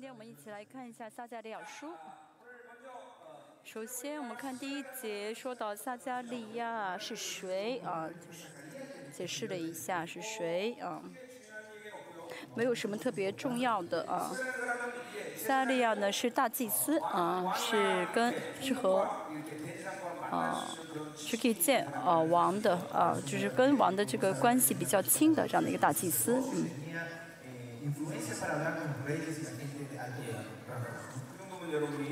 [0.00, 1.88] 今天我们一起来看一下撒加利亚书。
[3.62, 8.08] 首先，我们看第一节，说到撒加利亚是谁啊？
[8.08, 8.46] 就是
[9.12, 11.02] 解释了一下是谁啊，
[12.54, 14.32] 没有什么特别重要的啊。
[15.36, 19.06] 撒加利亚呢是大祭司啊，是跟是和
[20.30, 20.66] 啊
[21.14, 26.70] 是可以见啊王的啊，就是跟王的这个关系比较亲的这样的一个大祭司，嗯。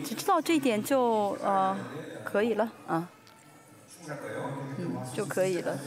[0.04, 1.76] 只知道这一点就呃
[2.24, 3.08] 可以了啊，
[4.78, 5.78] 嗯就可以了。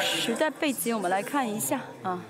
[0.00, 2.22] 时代背景我们来看一下啊。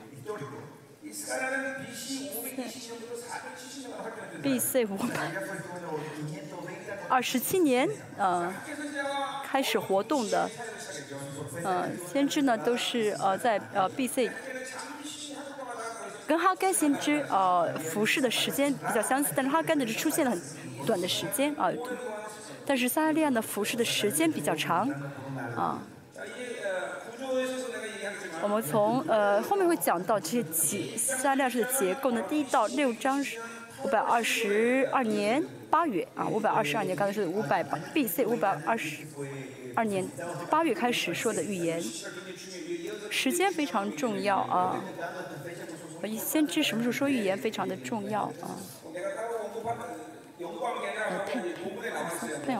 [4.43, 4.85] B.C.
[4.85, 5.33] 五百
[7.09, 8.53] 二十七年呃
[9.45, 10.49] 开始活动的，
[11.65, 14.31] 呃先知呢都是呃在呃 B.C.
[16.27, 20.41] 跟哈甘先知呃服侍的时间比较相似，但是哈甘的是出现了很
[20.85, 21.71] 短的时间啊，
[22.67, 24.89] 但是撒加利亚的服侍的时间比较长
[25.55, 25.81] 啊。
[28.43, 33.41] 我们从呃后面会讲到这些结撒加利亚式的结构呢，第一到六章是
[33.85, 37.63] 五百二十二年八月啊，五百二十二年刚才是五百
[37.95, 38.27] B.C.
[38.27, 39.05] 五百二十
[39.75, 40.07] 二年
[40.51, 41.83] 八月开始说的预言，
[43.11, 44.81] 时间非常重要啊。
[46.19, 48.57] 先知什么时候说预言非常的重要啊？
[51.09, 51.57] 呃，太太太
[52.45, 52.57] 太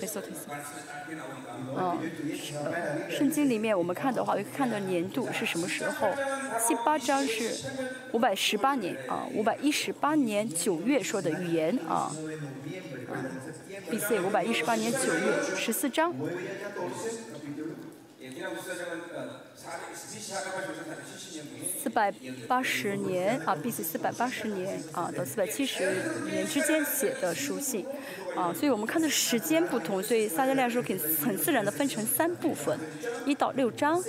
[0.00, 0.42] 没错没错。
[1.76, 1.98] 嗯，
[3.10, 6.08] 圣经里面我们看的话，会看到年度是什么时候？
[6.58, 7.70] 七八章是
[8.12, 12.10] 五百十八年啊，五百一十八年九月说的预言啊。
[13.90, 14.20] B.C.
[14.20, 16.14] 五百一十八年九月十四章。
[21.82, 22.12] 四百
[22.46, 23.82] 八十年啊，B.C.
[23.82, 25.90] 四百八十年啊到四百七十
[26.30, 27.86] 年之间写的书信
[28.36, 32.78] 啊，所以我们看的时间不同，所以撒加利亚书可以很自然的分成三部分，
[33.24, 34.02] 一到六章，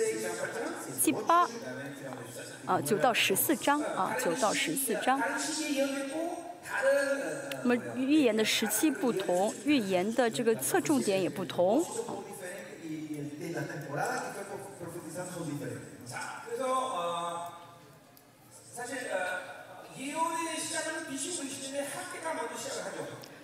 [1.00, 1.48] 七八
[2.66, 5.20] 啊九到十四章啊九到十四章。
[7.62, 11.84] 那么预言的时期不同，预言的这个侧重点也不同。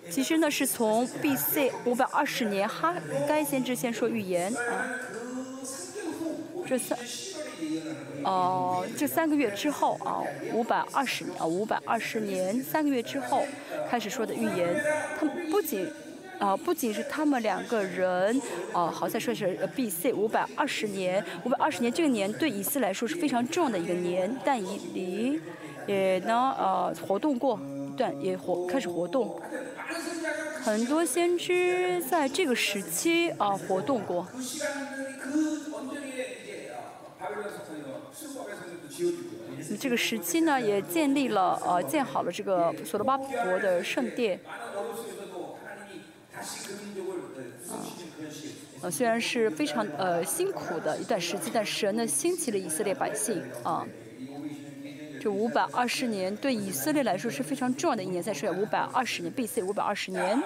[0.09, 1.71] 其实呢，是从 B.C.
[1.85, 2.95] 五百二十年哈
[3.27, 4.89] 该先知先说预言啊，
[6.65, 6.97] 这三
[8.23, 10.23] 哦这三个月之后啊，
[10.53, 13.45] 五百二十年啊五百二十年三个月之后
[13.89, 14.83] 开始说的预言，
[15.19, 15.87] 他们不仅。
[16.39, 18.39] 啊，不仅是他们两个人，
[18.71, 20.13] 啊，好在说是 B.C.
[20.13, 25.41] 五百二十年，五百二十年这个年对以色列来说是非常重要的一个年，但以离
[25.87, 27.59] 也呢，呃，活动过
[27.91, 29.41] 一段，也活开始活动，
[30.61, 34.27] 很多先知在这个时期啊活动过。
[39.79, 44.39] 这个时期呢，也建立了呃，建好了这个索罗巴伯的圣殿。
[48.81, 53.85] 呃，虽然是非常呃辛苦的一段时期，但神呢兴起了以色列百姓啊。
[55.19, 58.21] 这五百二十年对以色列来说是非常重要的一年。
[58.21, 59.63] 再说五百二十年，B.C.
[59.63, 60.41] 五百二十年。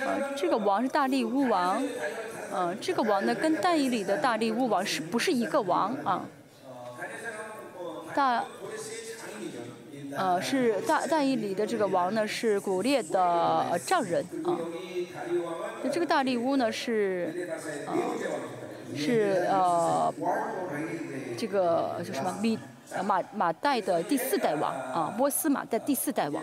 [0.00, 1.82] 呃，这个王是大力乌王，
[2.52, 6.24] 呃，这个王呢跟但以里的大力乌王是不是一个王啊？
[8.14, 8.44] 大。
[10.16, 14.58] 呃，是大大义里的这个王呢，是古列的丈人啊。
[15.82, 17.48] 那这个大力乌呢是，
[17.86, 17.94] 呃，
[18.96, 20.12] 是呃，
[21.36, 22.58] 这个叫什么米
[23.04, 26.42] 马马代的第四代王啊，波斯马代第四代王。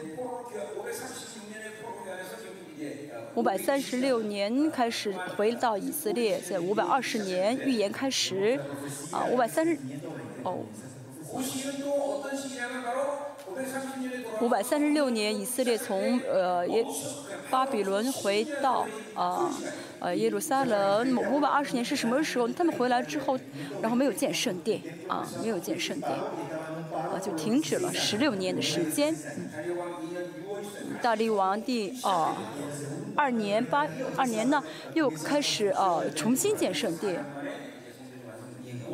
[3.35, 8.59] 五百三十六年开始回到以色列，在五百二十年预言开始，
[9.11, 9.75] 啊，五百三十，
[10.43, 10.59] 哦。
[14.41, 16.85] 五百三十六年，以色列从呃耶
[17.49, 19.51] 巴比伦回到啊
[19.99, 21.15] 呃耶路撒冷。
[21.31, 22.47] 五百二十年是什么时候？
[22.47, 23.37] 他们回来之后，
[23.81, 29.15] 然后没有建圣殿啊，没有建圣殿，啊就停止了十六年的时间。
[31.01, 32.35] 大力王第啊
[33.15, 33.85] 二年八
[34.17, 34.63] 二年呢，
[34.93, 37.23] 又开始啊重新建圣殿。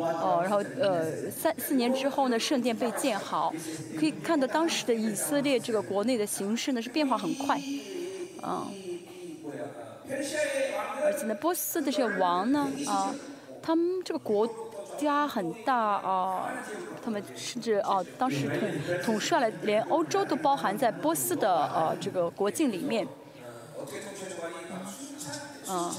[0.02, 3.54] 哦，然后呃，三四年之后呢，圣殿被建好，
[3.98, 7.60] 可以看到当时的以色列这个国内的形势呢是变化很快，
[8.44, 8.68] 嗯，
[11.04, 13.14] 而且呢，波斯的这些王呢，啊，
[13.62, 14.48] 他们这个国
[14.98, 16.50] 家很大啊，
[17.04, 18.70] 他们甚至啊，当时统
[19.04, 23.08] 统帅了连欧洲都包含在波斯的呃这个国境里面。
[25.70, 25.92] 嗯。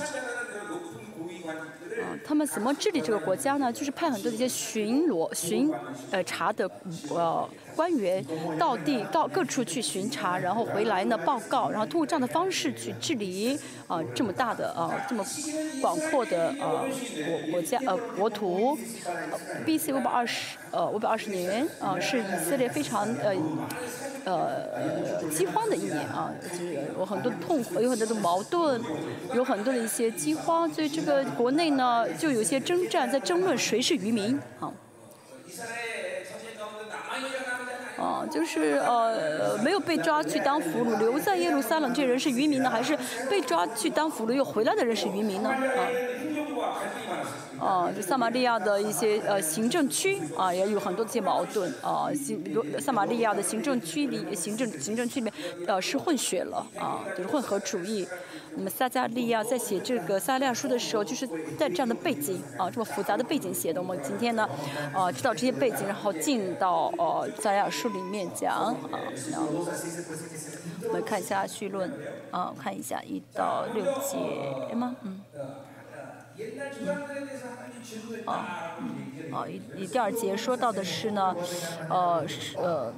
[2.03, 3.73] 啊，他们怎么治理这个国家呢？
[3.73, 5.73] 就是派很多的一些巡逻、巡
[6.11, 6.71] 呃查的
[7.11, 8.25] 呃官员
[8.59, 15.25] 到地到各处去巡查，然后回来呢报告，然后通过这样的方式去治理啊这么大的啊这么
[15.81, 16.85] 广阔的啊
[17.27, 18.79] 国国家呃国土。
[19.65, 19.93] B.C.
[19.93, 23.35] 五百二十呃五百二十年啊是以色列非常呃
[24.25, 28.81] 呃饥荒的一年啊，就是有很多痛苦，有很多的矛盾，
[29.35, 32.07] 有很多的一些饥荒，所以这个国内呢。
[32.19, 34.71] 就有些征战，在争论谁是渔民，啊，
[38.01, 42.97] 啊，就是呃，没有被抓去当俘虏，留在耶路撒冷这人是渔民呢，还是
[43.29, 45.51] 被抓去当俘虏又回来的人是渔民呢？
[47.61, 55.33] 啊，啊，就撒玛利亚的一些呃行政区啊，也有很多这些矛盾啊，行，比如撒玛利亚的行政区里，行政行政区里面
[55.67, 58.09] 呃是混血了啊，就是混合主义。
[58.57, 61.27] 那么撒加利亚在写这个撒利亚书的时候，就是
[61.59, 63.81] 在这样的背景啊，这么复杂的背景写的。
[63.81, 64.49] 我们今天呢，
[64.93, 68.75] 啊，知道这些背景，然后进到呃撒利亚书里面讲啊。
[69.31, 69.47] 然后
[70.89, 71.91] 我们看一下序论
[72.31, 74.97] 啊，看一下一到六节吗？
[75.03, 75.21] 嗯。
[75.33, 75.51] 嗯
[78.25, 79.45] 啊，嗯，啊，
[79.77, 81.37] 一第二节说到的是呢，
[81.89, 82.93] 呃，是呃，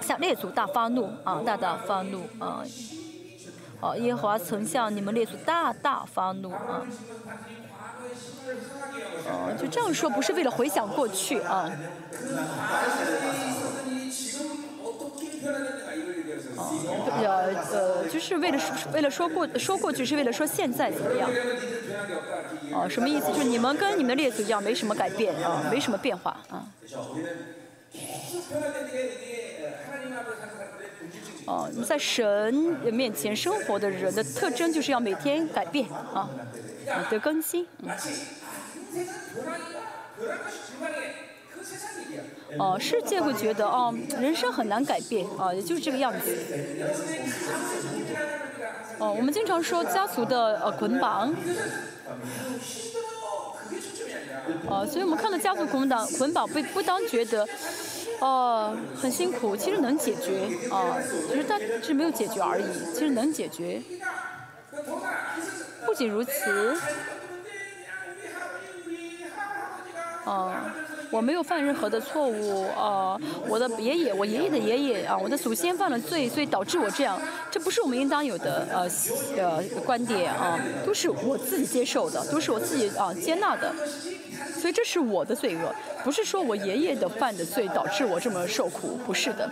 [0.00, 2.64] 向列祖大发怒啊，大大发怒啊。
[3.84, 6.80] 哦，耶和华曾向你们列祖大大发怒啊！
[9.28, 11.70] 哦，就这样说，不是为了回想过去啊。
[16.56, 16.64] 哦，
[17.20, 18.58] 呃呃，就是为了
[18.94, 21.28] 为了说过说过去，是为了说现在怎么样？
[22.72, 23.26] 哦，什么意思？
[23.34, 26.64] 就是你们跟你们列祖一样，没什么改变啊，没什么变化啊。
[31.46, 32.54] 哦，你在神
[32.92, 36.28] 面前生活的人的特征就是要每天改变啊，
[37.10, 37.66] 得更新。
[37.82, 37.90] 嗯
[42.56, 46.34] 哦，世界会觉得哦，人生很难改变啊，也就是这个样子。
[48.98, 51.34] 哦，我们经常说家族的呃捆绑。
[54.68, 57.46] 哦，所以我们看到家族捆绑捆绑不不当觉得。
[58.20, 60.96] 哦，很辛苦，其实能解决啊，
[61.28, 63.82] 只是但是没有解决而已，其实能解决。
[65.84, 66.76] 不仅如此，
[70.24, 70.54] 哦，
[71.14, 77.22] 我没有犯任何的错误呃，我的爷爷，我爷爷的爷爷啊，我的祖先犯了罪，所以导致我这样，
[77.52, 78.90] 这不是我们应当有的呃
[79.40, 83.72] 呃观点啊，都是我自己接受的，都是我自己啊接纳的。
[84.60, 85.72] 所以这是我的罪恶，
[86.02, 89.48] 不是说我爷爷的犯的罪导致我这么受苦，不是的。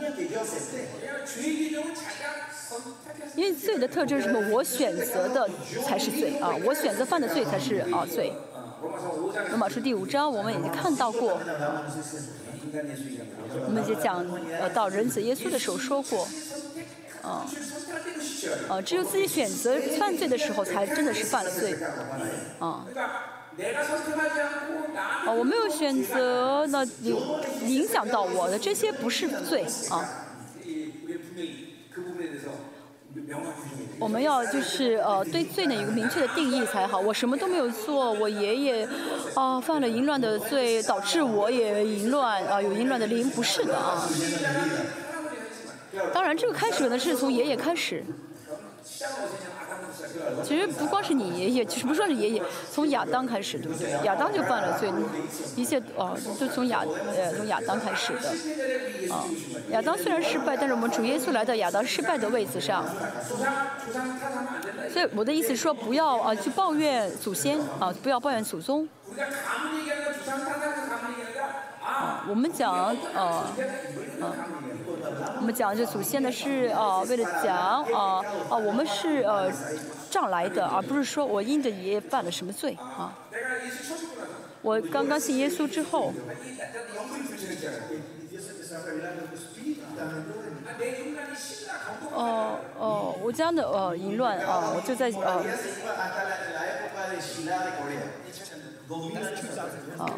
[3.36, 4.40] 因为罪的特征是什么？
[4.50, 5.48] 我选择的
[5.86, 8.32] 才是罪啊，我选择犯的罪才是啊罪。
[8.82, 11.38] 罗马书第五章我们已经看到过，
[13.66, 14.26] 我们就讲
[14.58, 16.26] 呃到人子耶稣的时候说过，
[17.22, 17.46] 啊，
[18.68, 21.76] 啊只有自己选择犯罪的时候才真的是犯了罪，
[22.58, 22.84] 啊。
[25.26, 27.16] 哦，我没有选择，那影
[27.66, 30.21] 影响到我的这些不是罪啊。
[33.98, 36.98] 我们要就是呃对罪呢有个明确的定义才好。
[36.98, 38.88] 我什么都没有做，我爷爷
[39.34, 44.08] 啊犯了淫乱的罪，导致我也淫乱啊有淫乱的灵，不是的啊。
[46.12, 48.02] 当然，这个开始呢是从爷爷开始。
[50.42, 53.92] 其实不光是你爷爷，其实不说是爷爷，从亚当开始，对不对？
[54.04, 54.92] 亚当就犯了罪，
[55.56, 56.84] 一切哦，都从亚
[57.16, 58.28] 呃从亚当开始的，
[59.12, 59.24] 啊，
[59.70, 62.84] 亚当虽然失败，但是我们主耶稣来到亚当失败的位置上，
[64.92, 68.88] 所以我的意思说，不要啊去抱怨祖先啊，不要抱怨祖宗。
[71.84, 73.44] 啊，我们讲啊，啊。
[75.36, 79.50] 我们讲这祖先的是啊，为了讲啊啊，我们是呃
[80.20, 83.16] 样来的，而不是说我因着爷爷犯了什么罪啊。
[84.62, 86.12] 我刚刚信耶稣之后，
[92.14, 95.42] 哦哦，我家的呃淫乱啊，我就在呃
[99.98, 100.10] 啊。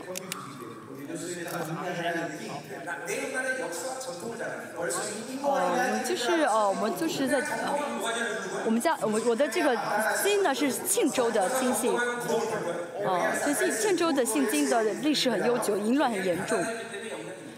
[5.43, 7.73] 哦，就是哦，我们就是在呃，
[8.65, 9.77] 我们家我我的这个
[10.23, 16.65] 金呢是庆州的金姓，哦，所以庆庆州的姓金的历史很悠久，淫乱很严重。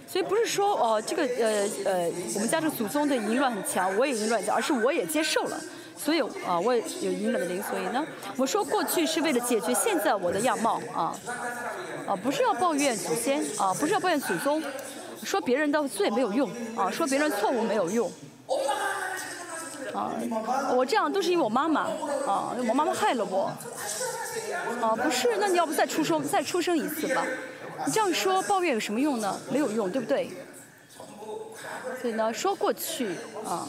[0.09, 5.61] 所以不是说哦，这个呃呃，我们家这个祖宗的淫乱很强，我也淫乱强，而是我也接受了，
[5.97, 7.63] 所以啊，我也有淫乱的灵。
[7.63, 11.15] 所以呢，我说过去是为了解决现在我的样貌啊，
[12.07, 14.63] 啊，不是要抱怨祖先啊，不是要抱怨祖宗，
[15.25, 18.11] 说别人的罪没有用啊，说别人错误没有用
[19.95, 20.13] 啊，
[20.75, 21.83] 我这样都是因为我妈妈
[22.27, 23.51] 啊，我妈妈害了我
[24.81, 27.27] 啊，不是，那你要不再出生再出生一次吧？
[27.85, 29.39] 你这样说抱怨有什么用呢？
[29.51, 30.31] 没有用，对不对？
[32.01, 33.11] 所以呢，说过去
[33.45, 33.67] 啊，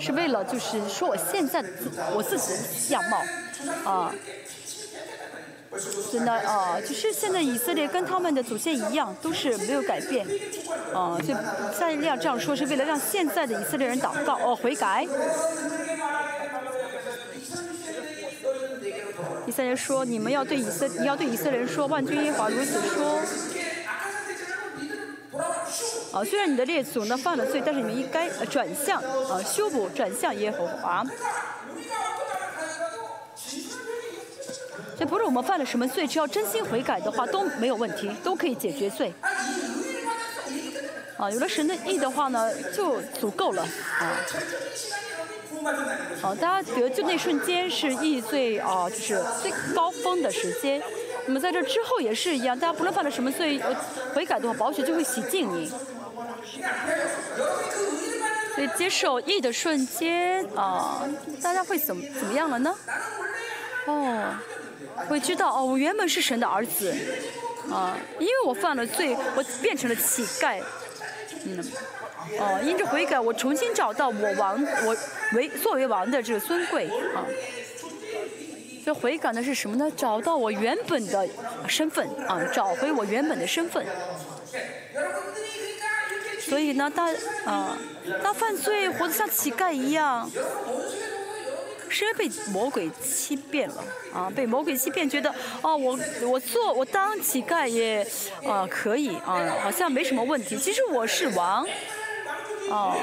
[0.00, 1.68] 是为了就是说我现在的
[2.14, 3.22] 我自己的样貌
[3.90, 4.14] 啊。
[6.10, 10.26] 真的啊，就是现在以色列跟他们的祖先一样，都是没有改变
[10.92, 11.16] 啊。
[11.24, 11.36] 所以
[11.72, 15.06] 赛利亚这样说是为了让现在的以色列人祷告哦悔改。
[19.46, 23.20] 以色列说：“你们要对以色，你要对以色列人说，万军耶和华如此说。
[26.12, 31.04] 啊，虽然你的列祖呢犯了罪，但是你们应该转向啊，修补转向耶和华。
[34.98, 39.12] 这不是我们犯了什么罪，只要真心悔改的话都没有问题，都可以解决罪。
[41.16, 44.16] 啊，有了神的意的话呢，就足够了啊。”
[46.22, 50.82] 哦，大家觉得救那瞬间是义最啊，就是最高峰的时间。
[51.30, 53.62] 那么在这之后也是一样，大家不论犯了什么罪，
[54.12, 55.72] 悔改的话，宝血就会洗净你。
[58.52, 61.08] 所以接受义的瞬间啊，
[61.40, 62.74] 大家会怎么怎么样了呢？
[63.86, 64.34] 哦，
[65.08, 66.92] 会知道哦，我原本是神的儿子
[67.70, 70.60] 啊，因为我犯了罪，我变成了乞丐。
[71.44, 71.64] 嗯。
[72.40, 74.96] 哦，因着悔改，我重新找到我王，我
[75.34, 77.22] 为作为王的这个尊贵啊。
[78.84, 79.90] 这悔改呢是什么呢？
[79.96, 81.28] 找到我原本的
[81.68, 83.84] 身份啊，找回我原本的身份。
[86.40, 87.08] 所以呢，大
[87.44, 87.76] 啊，
[88.22, 90.28] 大犯罪活得像乞丐一样，
[91.88, 95.32] 是被魔鬼欺骗了啊，被魔鬼欺骗，觉得
[95.62, 98.04] 哦，我我做我当乞丐也
[98.44, 100.56] 啊可以啊，好像没什么问题。
[100.56, 101.64] 其实我是王。
[102.70, 102.96] 哦，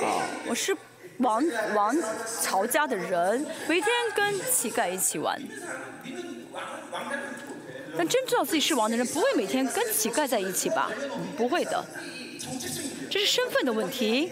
[0.00, 0.76] 哦，我是
[1.18, 1.42] 王
[1.74, 1.96] 王
[2.40, 5.40] 曹家的人，每天跟乞丐一起玩。
[7.96, 10.90] 但真知道自己是王的人，不会每天跟乞丐在一起吧？
[11.36, 11.82] 不会的，
[13.10, 14.30] 这是身份的问题。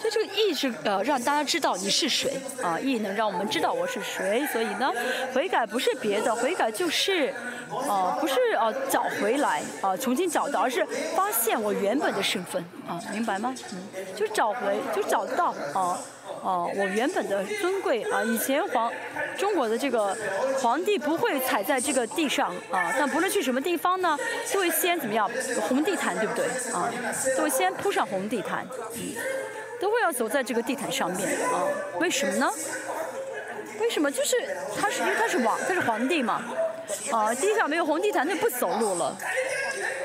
[0.00, 4.46] 所以这个义是呃让大家知道你是谁啊，义能让我们知道我是谁。
[4.52, 4.92] 所以呢，
[5.34, 7.34] 悔改不是别的，悔改就是。
[7.70, 10.84] 哦，不是哦，找回来啊，重新找到，而是
[11.14, 13.54] 发现我原本的身份啊，明白吗？
[13.72, 15.98] 嗯，就找回，就找到啊，
[16.42, 18.90] 哦，我原本的尊贵啊，以前皇
[19.36, 20.16] 中国的这个
[20.60, 24.16] 皇帝不会踩在这个地上啊，但不论去什么地方呢，
[24.52, 25.30] 都会先怎么样，
[25.68, 26.90] 红地毯对不对啊？
[27.36, 29.14] 都会先铺上红地毯，嗯，
[29.80, 31.62] 都会要走在这个地毯上面啊，
[32.00, 32.50] 为什么呢？
[33.80, 34.10] 为什么？
[34.10, 34.36] 就是
[34.78, 36.42] 他是因为他是王，他是皇帝嘛。
[37.12, 39.16] 啊， 地上没有红地毯，那不走路了。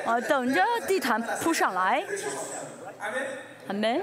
[0.05, 2.03] 啊，等着地毯铺上来。
[3.67, 4.01] 阿门。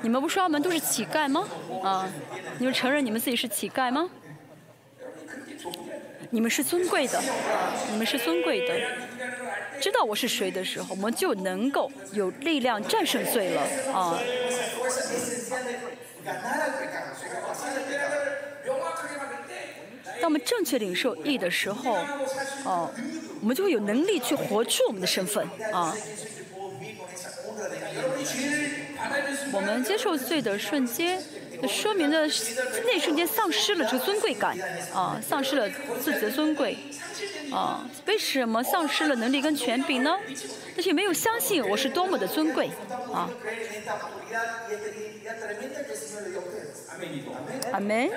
[0.00, 1.48] 你们不说我们都是乞丐吗？
[1.82, 2.08] 啊，
[2.58, 4.08] 你们承认你们自己是乞丐吗？
[6.30, 7.20] 你们是尊贵的，
[7.90, 8.74] 你们是尊贵的。
[9.80, 13.62] 知道我是谁的时候，我们就能够有力量战胜罪了。
[13.92, 14.18] 啊。
[20.20, 21.96] 当我们正确领受义的时候，
[22.64, 22.90] 哦，
[23.40, 25.94] 我们就会有能力去活出我们的身份啊。
[29.52, 31.22] 我们接受罪的瞬间，
[31.68, 32.26] 说明的
[32.84, 34.56] 那瞬间丧失了这个尊贵感
[34.92, 35.68] 啊，丧失了
[36.02, 36.76] 自己的尊贵
[37.52, 37.88] 啊。
[38.06, 40.16] 为什么丧失了能力跟权柄呢？
[40.76, 42.70] 那些没有相信我是多么的尊贵
[43.12, 43.28] 啊。
[47.72, 48.10] 阿门。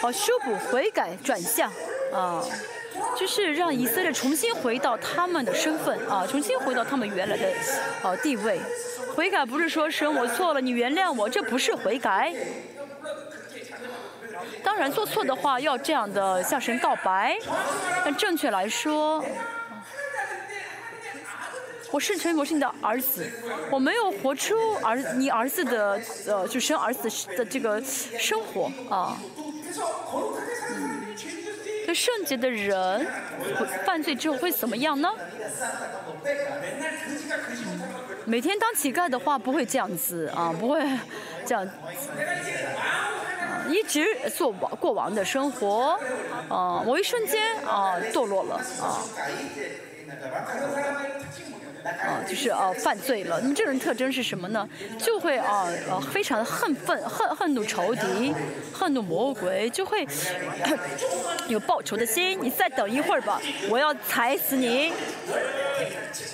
[0.00, 1.70] 好，修补、悔改、转向，
[2.12, 2.44] 啊，
[3.18, 7.48] 就是让以色列重新回到他们的身份，啊，重新回到他们原来的，
[8.02, 8.60] 啊地位。
[9.14, 12.34] 悔改不是说神我错了，你原谅我，这不是悔改。
[14.62, 17.38] 当然做错的话要这样的向神告白，
[18.04, 19.24] 但正确来说。
[21.94, 23.24] 我是陈我是你的儿子，
[23.70, 27.80] 我没有活出儿你儿子的呃，就生儿子的这个
[28.18, 29.16] 生活啊。
[30.74, 33.06] 嗯，圣洁的人
[33.86, 35.08] 犯罪之后会怎么样呢？
[38.24, 40.82] 每天当乞丐的话不会这样子啊，不会
[41.46, 41.64] 这样，
[43.68, 44.04] 一直
[44.36, 45.96] 做王过王的生活，
[46.48, 48.98] 啊，某一瞬间啊堕落了啊。
[51.84, 53.38] 啊，就是啊，犯罪了。
[53.40, 54.68] 那么这种特征是什么呢？
[54.98, 58.34] 就会啊，呃，非常的恨愤、恨恨怒仇敌、
[58.72, 60.06] 恨怒魔鬼，就会
[61.48, 62.38] 有报仇的心。
[62.40, 64.92] 你再等一会儿吧，我要踩死你。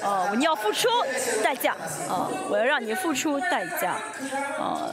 [0.02, 0.88] 啊，你要付出
[1.42, 1.72] 代价。
[2.08, 3.96] 啊，我要让你付出代价。
[4.58, 4.88] 啊，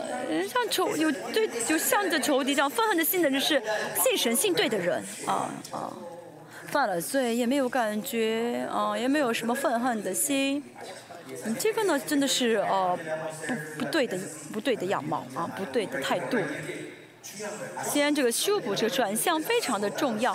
[0.51, 3.61] 像仇有对，就像着仇敌这样愤恨的心的人是
[3.95, 5.03] 信神信对的人。
[5.25, 5.93] 啊啊。
[6.67, 10.63] 犯了罪也没有感觉，啊，也没有什么愤恨的心，
[11.45, 12.97] 嗯，这个呢真的是呃
[13.47, 14.17] 不不对的
[14.51, 16.37] 不对的样貌啊，不对的态度。
[17.89, 20.33] 既然这个修补这个转向非常的重要，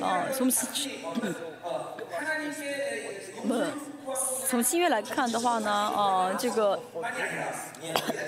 [0.00, 0.66] 啊，从此
[3.44, 3.91] 嗯。
[4.48, 6.78] 从新约来看的话呢，呃，这个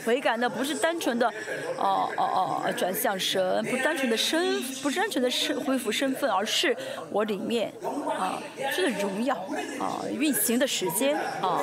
[0.04, 1.28] 悔改呢不是单纯的，
[1.76, 6.74] 哦哦哦，转向神，不单纯的身，不是单纯的身恢复身份，而是
[7.10, 7.72] 我里面
[8.18, 8.40] 啊，
[8.72, 9.34] 是的荣耀
[9.78, 11.60] 啊运行的时间啊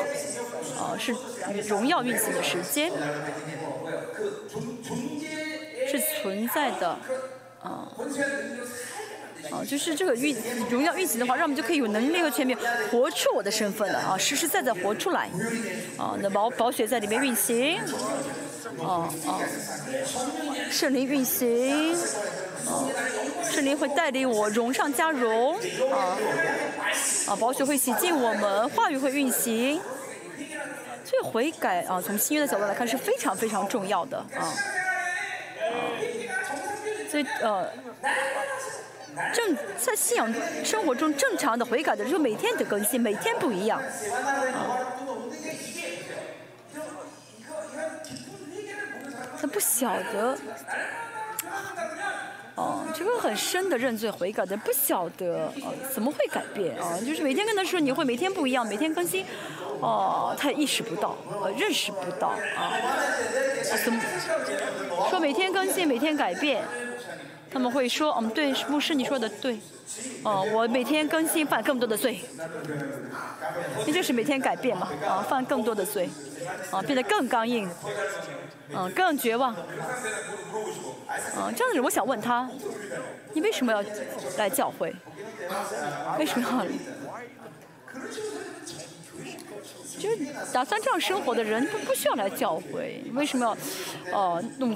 [0.78, 1.16] 啊是
[1.68, 2.92] 荣耀运行的时间，
[5.88, 6.90] 是存在的
[7.64, 7.88] 啊。
[9.50, 10.36] 啊，就是这个运
[10.70, 12.56] 荣耀运行的话，让我们就可以有能力和权柄
[12.92, 15.30] 活出我的身份了啊，实实在在活出来，
[15.98, 17.80] 啊，那宝宝血在里面运行，
[18.84, 19.40] 啊啊，
[20.70, 21.94] 圣灵运行，
[22.68, 22.86] 啊，
[23.50, 25.56] 圣灵会带领我荣上加荣，
[25.92, 26.18] 啊
[27.28, 29.82] 啊，宝血会洗净我们，话语会运行，
[31.04, 34.54] 所以悔改啊，从新约的角度来看是非常非常重要的啊，啊，
[37.10, 37.68] 所以呃。
[39.34, 43.82] 正在信仰生活中正常的悔改的，就每天得更新，每天不一样。
[49.42, 50.38] 他不晓得，
[52.54, 57.00] 哦，这个很深的认罪悔改的，不晓得啊，怎么会改变啊？
[57.00, 59.26] 就是每天跟他说你会每天不一样，每天更新，
[59.80, 62.72] 哦，他意识不到，呃，认识不到啊，
[63.84, 64.00] 怎么
[65.10, 66.64] 说每天更新，每天改变？
[67.52, 69.60] 他们会说：“嗯，对，牧师你说的对，
[70.24, 72.22] 哦，我每天更新犯更多的罪，
[73.86, 76.10] 那就是每天改变嘛，啊，犯更多的罪，
[76.72, 77.70] 啊，变得更刚硬，
[78.74, 79.54] 嗯，更绝望，
[81.38, 82.50] 嗯，这样子我想问他，
[83.34, 83.84] 你为什么要
[84.38, 84.96] 来教会？
[86.18, 86.66] 为什么要？
[90.02, 90.18] 就是
[90.52, 93.46] 打算这样生活的人，他不需要来教会，为什么
[94.12, 94.72] 要，哦，弄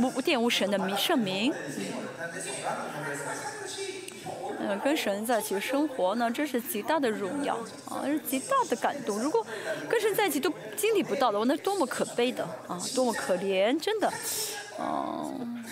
[0.00, 1.52] 无玷污神的名圣名？
[4.58, 7.54] 嗯，跟神在一起生活呢，这是极大的荣耀
[7.88, 9.20] 啊，是极大的感动。
[9.20, 9.46] 如果
[9.88, 14.12] 跟神在一起都经历不到的话，那多么可悲的啊，多么可怜，真的。
[14.80, 15.64] 嗯，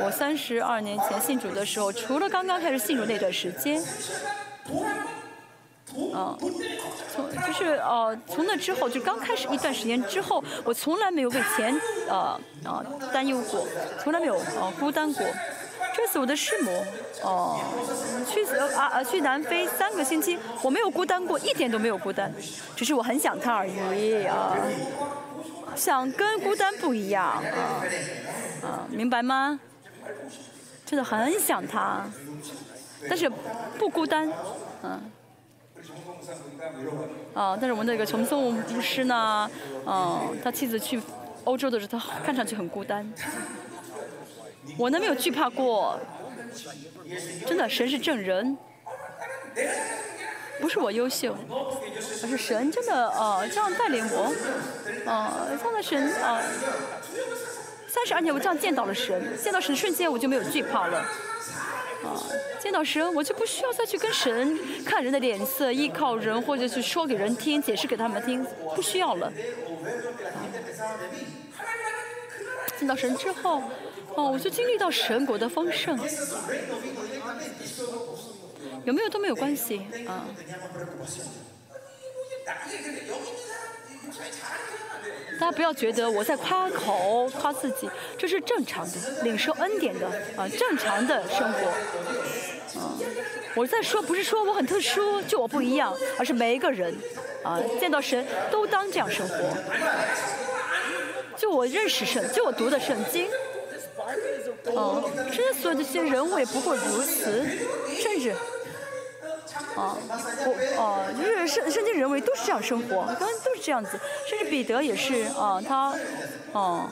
[0.00, 3.82] 我三十二年前信主的时候，除了刚刚开始信主那段时间，
[6.14, 6.36] 啊，
[7.12, 11.74] 从就是呃，从那之后就刚开始一段时间之后，我从来没有为钱
[12.08, 13.66] 呃啊担忧过，
[14.02, 15.26] 从来没有呃孤单过。
[15.94, 16.84] 这次我的师母，
[17.22, 17.60] 哦，
[18.26, 18.42] 去
[18.74, 22.32] 啊啊去南非三个星期，我没有孤单过，一点都没有孤单，
[22.74, 24.56] 只是我很想他而已啊，
[25.76, 27.84] 想跟孤单不一样啊，
[28.62, 29.60] 啊，明白吗？
[30.86, 32.06] 真的很想他，
[33.08, 33.30] 但是
[33.78, 34.32] 不孤单，
[34.82, 34.98] 嗯，
[37.34, 39.50] 啊，但是我们那个重送牧师呢，
[39.86, 41.00] 嗯，他妻子去
[41.44, 43.10] 欧洲的时候，他看上去很孤单。
[44.78, 45.98] 我呢没有惧怕过，
[47.46, 48.56] 真的，神是证人，
[50.60, 51.36] 不是我优秀，
[52.22, 54.32] 而是神真的啊这样带领我，
[55.10, 56.40] 啊这样的神啊，
[57.88, 61.04] 三十二年我这样见到了神，见到神瞬间我就没有惧怕了，
[62.04, 62.20] 啊
[62.60, 69.32] 见到神我就不需要再去跟神看人的脸色，依靠人或者去说给人听，解释给他们听，不需要了，
[72.78, 73.62] 见到神之后。
[74.14, 75.98] 哦，我就经历到神国的丰盛，
[78.84, 80.26] 有没有都没有关系啊。
[85.42, 91.66] 大家不要觉得我在夸口夸自己，这是正常的，领受恩典的啊，正常的生活。
[92.78, 92.94] 啊，
[93.56, 96.94] 我在说不是说我很特殊，就我不一样，而是每一个人
[97.42, 99.36] 啊，见到神都当这样生活。
[101.36, 103.26] 就我认识圣，就我读的圣经。
[104.66, 107.44] 哦，之所有的这些人我也不过如此，
[108.00, 108.32] 甚至。
[109.74, 109.96] 啊，
[110.44, 115.94] 我哦，就是圣圣经人为都是这样生活，刚刚都是这样子，甚至彼得也是啊，他，
[116.52, 116.88] 哦，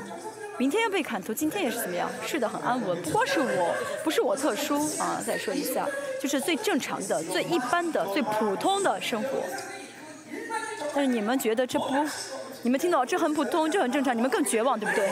[0.59, 3.01] 明天要被砍头，今天也是怎么样，睡得很安稳。
[3.03, 5.87] 不光是我，不是我特殊啊，再说一下，
[6.21, 9.29] 就是最正常的、最一般的、最普通的生活。
[10.95, 11.87] 但是你们觉得这不，
[12.63, 15.09] 你们听到这很普通，这很正常，你们更绝望，对不对？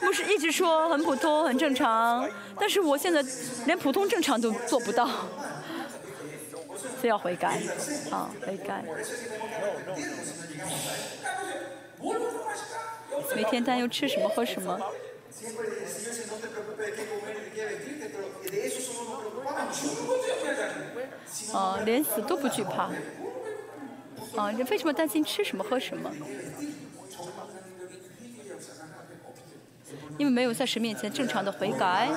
[0.00, 2.26] 不是一直说很普通、很正常，
[2.60, 3.24] 但是我现在
[3.66, 7.60] 连普通正常都做不到，所以要悔改，
[8.10, 8.84] 啊，悔改。
[13.34, 14.80] 每天担忧吃什么喝什么，
[21.52, 22.90] 啊，连死都不惧怕，
[24.36, 26.10] 啊，你为什么担心吃什么喝什么？
[30.18, 32.08] 因为没有在神面前正常的悔改，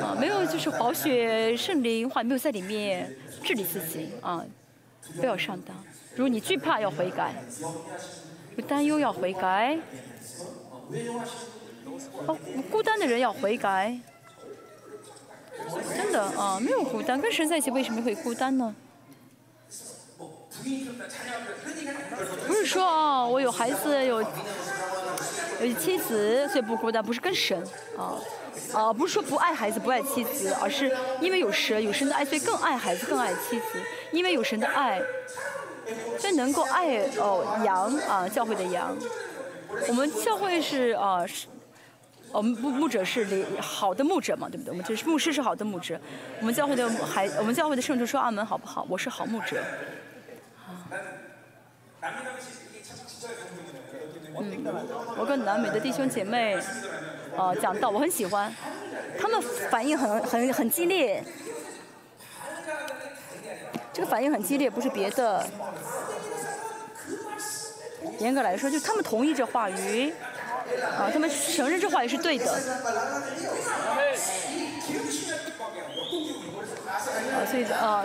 [0.00, 3.12] 啊，没有就是宝血圣灵话没有在里面
[3.42, 4.44] 治理自己啊，
[5.20, 5.76] 不要上当。
[6.14, 7.34] 如果你惧怕要悔改，
[8.56, 9.76] 有担忧要悔改，
[12.26, 12.38] 哦，
[12.70, 13.98] 孤单的人要悔改，
[15.96, 18.74] 真的啊，没有孤单，跟神在一起为什么会孤单呢？
[22.46, 24.24] 不是说啊，我有孩子有。
[25.60, 27.60] 有妻子，所以不孤单，不是跟神
[27.96, 28.14] 啊
[28.72, 30.88] 啊，不是说不爱孩子不爱妻子，而是
[31.20, 33.64] 因为有神，有神的爱，所以更爱孩子，更爱妻子。
[34.12, 35.02] 因为有神的爱，
[36.16, 38.96] 所以能够爱哦羊啊，教会的羊。
[39.88, 41.48] 我们教会是啊是，
[42.30, 44.70] 我们牧牧者是好的牧者嘛，对不对？
[44.70, 46.00] 我们就是牧师是好的牧者。
[46.38, 48.86] 我们教会的孩，我们教会的圣徒说阿门好不好？
[48.88, 49.60] 我是好牧者。
[54.40, 54.64] 嗯，
[55.18, 56.56] 我跟南美的弟兄姐妹，
[57.36, 58.54] 呃，讲到我很喜欢，
[59.20, 61.24] 他们反应很很很激烈，
[63.92, 65.44] 这个反应很激烈不是别的，
[68.20, 70.12] 严格来说，就他们同意这话语，
[70.96, 72.58] 啊，他们承认这话语是对的，啊，
[77.50, 78.04] 所以啊。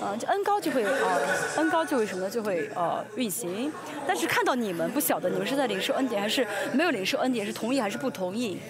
[0.00, 1.18] 嗯，就恩高就会啊，
[1.56, 2.30] 恩高就会什么呢？
[2.30, 3.72] 就会呃运行。
[4.06, 7.44] 但是看到你们不晓得，你们是在领受恩典还是没有领受恩典？
[7.44, 8.60] 是同意还是不同意？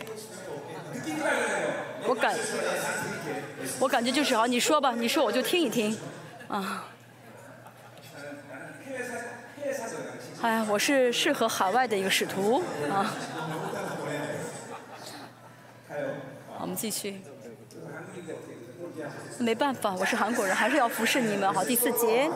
[2.06, 2.34] 我感，
[3.78, 5.96] 我感觉就是好，你说吧，你说我就听一听，
[6.48, 6.84] 啊。
[10.40, 13.12] 哎，我是适合海外的一个使徒啊。
[16.60, 17.20] 我们继续。
[19.38, 21.52] 没办法，我是韩国人，还是要服侍你们。
[21.52, 22.30] 好，第四节。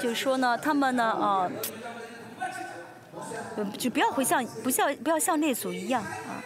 [0.00, 1.50] 就说呢，他们呢，啊，
[3.78, 6.42] 就不要回像，不像，不要像那组一样啊。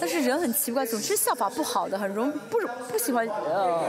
[0.00, 3.82] 但是人很奇怪，总是效法不好的，很容不不喜欢呃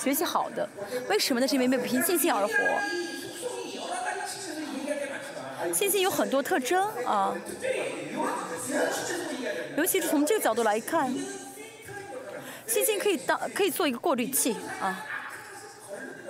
[0.00, 0.68] 学习好的。
[1.08, 1.46] 为什么呢？
[1.46, 2.52] 是因为没有凭信心而活。
[5.72, 7.34] 信心有很多特征啊，
[9.76, 11.12] 尤其是从这个角度来看，
[12.66, 15.04] 信心可以当可以做一个过滤器啊，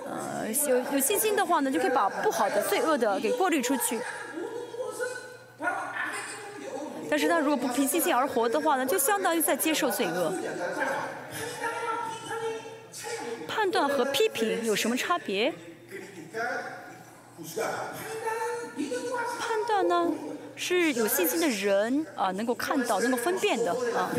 [0.07, 4.01] 呃，有有信心的话呢，就可以把不好的、罪恶的给过滤出去。
[7.09, 10.33] 但是他如果不凭信心而活的话呢，就相当于在接受罪恶。
[13.47, 15.53] 判断和批评有什么差别？
[19.39, 20.11] 判断呢，
[20.57, 24.11] 是有信心的人啊能够看到、能够分辨的啊。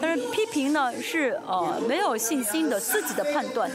[0.00, 3.70] 但是批评呢，是啊没有信心的自己的判断。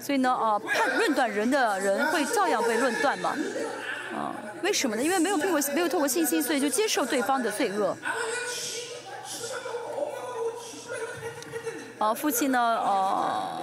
[0.00, 3.36] 所以呢，啊判论断人的人会照样被论断嘛？
[4.14, 5.02] 啊，为什么呢？
[5.02, 7.96] 因为没有通过没有透过信心，所以就接受对方的罪恶。
[11.98, 13.60] 啊，父亲呢，啊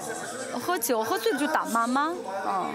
[0.60, 2.14] 喝酒喝醉了就打妈妈
[2.46, 2.72] 啊。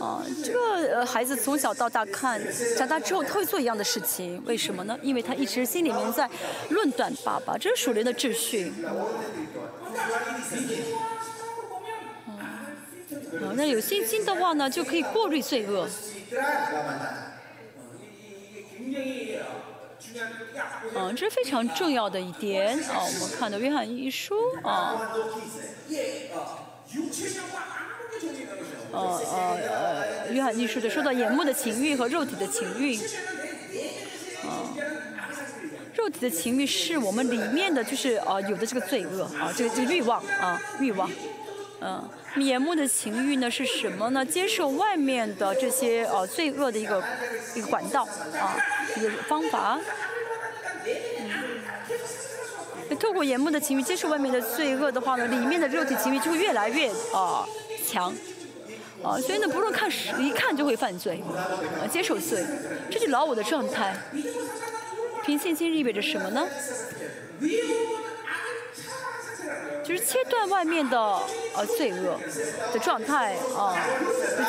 [0.00, 2.40] 啊，这个孩子从小到大看，
[2.76, 4.98] 长大之后他会做一样的事情，为什么呢？
[5.02, 6.28] 因为他一直心里面在
[6.68, 8.72] 论断爸爸，这是属灵的秩序。
[12.28, 15.88] 嗯，那有信心的话呢，就可以过滤罪恶。
[20.94, 23.02] 嗯，这是非常重要的一点啊。
[23.02, 25.10] 我们看到约翰一书啊。
[28.96, 29.56] 呃呃
[30.24, 32.96] 呃，约翰一书的说到眼目的情欲和肉体的情欲，
[34.42, 34.72] 啊，
[35.94, 41.10] 肉体的情欲是我们里面的就是啊有的这个罪恶啊，这个这个欲望啊欲望，
[41.80, 44.24] 嗯，眼目的情欲呢是什么呢？
[44.24, 47.04] 接受外面的这些呃罪恶的一个
[47.54, 48.04] 一个管道
[48.40, 48.56] 啊，
[48.96, 49.78] 一个方法。
[52.88, 57.44] 嗯，透过眼目的情欲接受外面的罪恶的话呢，里面的肉体情欲就会越来越啊
[57.86, 58.14] 强。
[59.02, 61.22] 啊，所以呢，不论看，一看就会犯罪，
[61.80, 62.44] 啊，接受罪，
[62.90, 63.96] 这就老我的状态。
[65.24, 66.46] 凭信心意味着什么呢？
[69.84, 72.18] 就是切断外面的呃罪恶
[72.72, 73.76] 的状态啊，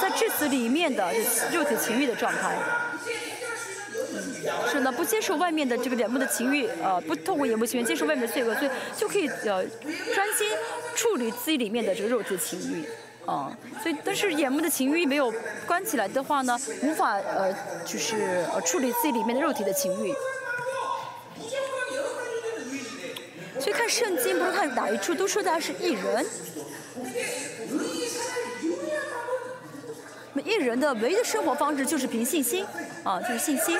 [0.01, 1.13] 在至死里面的
[1.51, 2.57] 肉体情欲的状态。
[4.71, 9.63] 是呢，不接受外面的这个眼目的情欲，呃，不透过眼目情欲接受外面的罪恶，所以就可以呃
[10.15, 10.47] 专心
[10.95, 12.87] 处理自己里面的这个肉体情欲。
[13.27, 13.51] 啊，
[13.83, 15.31] 所以但是眼目的情欲没有
[15.67, 17.53] 关起来的话呢，无法呃
[17.85, 20.13] 就是呃处理自己里面的肉体的情欲。
[23.59, 26.25] 所以看圣经，不论看哪一处，都说他是艺人。
[30.33, 32.65] 那么艺人的唯一的生活方式就是凭信心，
[33.03, 33.77] 啊，就是信心，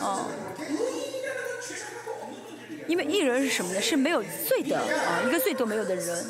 [0.00, 0.26] 啊。
[2.88, 3.80] 因为艺人是什么呢？
[3.80, 6.24] 是没有罪的啊，一个罪都没有的人。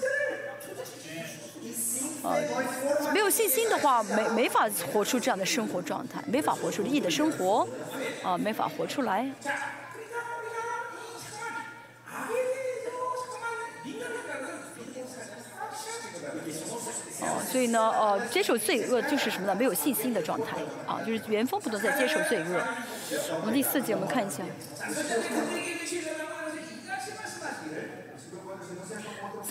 [2.22, 7.66] 呃，没有信心的话，没没法活出这样的生活状态，没法活出义的生活，
[8.22, 9.28] 啊，没法活出来。
[17.24, 19.54] 哦，所以呢，呃，接受罪恶就是什么呢？
[19.54, 20.56] 没有信心的状态，
[20.86, 22.62] 啊，就是原封不动在接受罪恶。
[23.40, 24.42] 我们第四节我们看一下。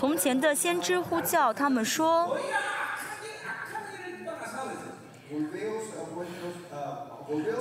[0.01, 2.33] 从前的先知呼叫他们说：“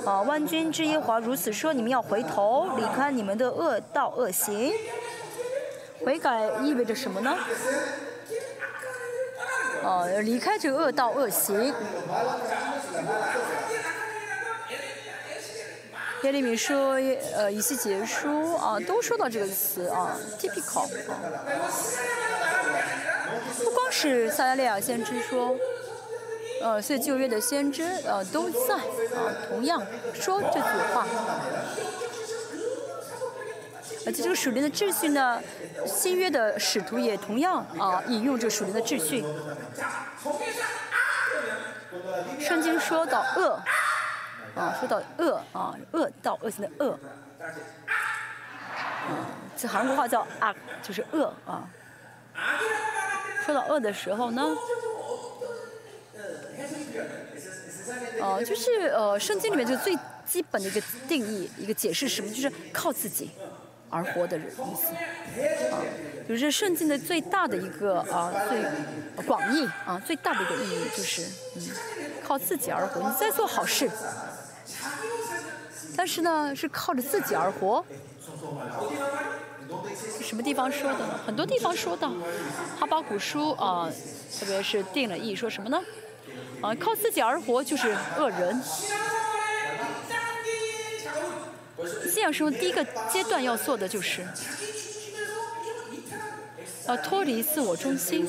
[0.03, 4.73] 啊，万军之耶华如此说，你们要回头，离开你们的恶道恶行。
[6.03, 7.37] 悔改意味着什么呢？
[9.83, 11.71] 啊，离开这个恶道恶行。”
[16.23, 16.93] 耶利米说，
[17.35, 20.87] 呃，以西结书啊，都说到这个词啊，typical。
[23.63, 25.57] 不光是撒加利亚先知说，
[26.61, 29.81] 呃，所以旧约的先知呃都在啊，同样
[30.13, 31.07] 说这句话。
[34.05, 35.41] 而且这个属灵的秩序呢，
[35.87, 39.25] 新约的使徒也同样啊引用这属灵的秩序。
[42.39, 43.59] 圣经说到恶。
[44.55, 46.99] 啊，说到恶啊，恶到恶行的恶，
[49.09, 49.15] 嗯
[49.57, 51.69] 这韩国话叫啊，就是恶啊。
[53.45, 54.43] 说到恶的时候呢，
[58.19, 63.31] 哦，就是呃，圣经里面就最基本的一个定义，一个解释什么，就是靠自己
[63.89, 64.93] 而活的人意思。
[65.71, 65.79] 啊，
[66.27, 68.63] 就是圣经的最大的一个啊，最
[69.25, 71.23] 广义啊，最大的一个意义就是
[71.55, 71.67] 嗯，
[72.23, 73.01] 靠自己而活。
[73.01, 73.89] 你在做好事。
[75.95, 77.83] 但是呢，是靠着自己而活。
[80.21, 81.19] 什么地方说的呢？
[81.25, 82.11] 很多地方说到，
[82.79, 83.89] 哈巴古书啊，
[84.39, 85.81] 特别是定了义，说什么呢？
[86.61, 88.61] 啊，靠自己而活就是恶人。
[92.09, 94.25] 信仰生活第一个阶段要做的就是，
[96.87, 98.27] 要脱离自我中心。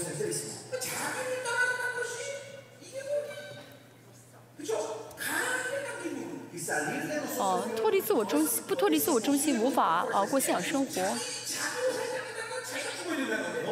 [7.38, 11.02] 哦，脱离自我中心，不脱离自我中心，无法啊过信仰生活。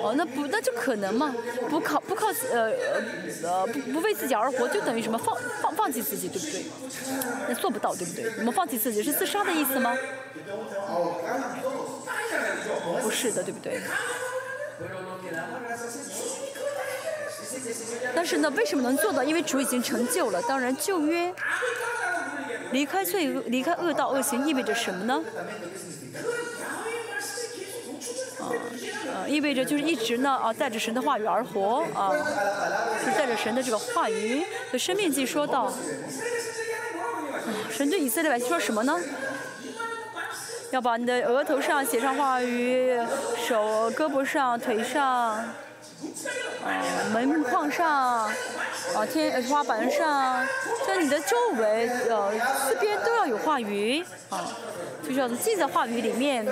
[0.02, 1.34] 哦，那不那就可能嘛？
[1.68, 2.72] 不靠不靠呃
[3.42, 6.64] 呃不不为自己而活，就等于什么放放放弃自己，对不对？
[7.48, 8.32] 那做不到，对不对？
[8.38, 9.96] 我们放弃自己是自杀的意思吗？
[13.02, 13.80] 不是的，对不对？
[18.14, 19.22] 但是呢，为什么能做到？
[19.22, 20.40] 因为主已经成就了。
[20.42, 21.32] 当然，旧约。
[22.72, 25.22] 离开罪恶，离开恶道恶行意味着什么呢？
[28.38, 28.50] 啊，
[29.14, 32.10] 呃，意味着就是一直呢啊，带着神的话语而活啊，
[33.04, 34.44] 就带着神的这个话语。
[34.72, 35.72] 的生命记说到，
[37.70, 38.98] 神对以色列百姓说什么呢？
[40.70, 42.96] 要把你的额头上写上话语，
[43.46, 45.02] 手、胳膊上、腿上。
[46.64, 46.72] 啊，
[47.12, 47.88] 门框上，
[48.94, 50.46] 啊天花板上，
[50.86, 52.32] 在你的周围，呃
[52.66, 54.50] 四边都要有话语，啊，
[55.02, 56.46] 就是要记在话语里面。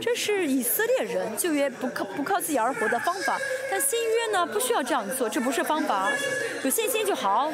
[0.00, 3.38] 这是以色列人旧约不靠不靠自己而活的方法，
[3.70, 6.10] 但新约呢不需要这样做，这不是方法，
[6.64, 7.50] 有信心就好。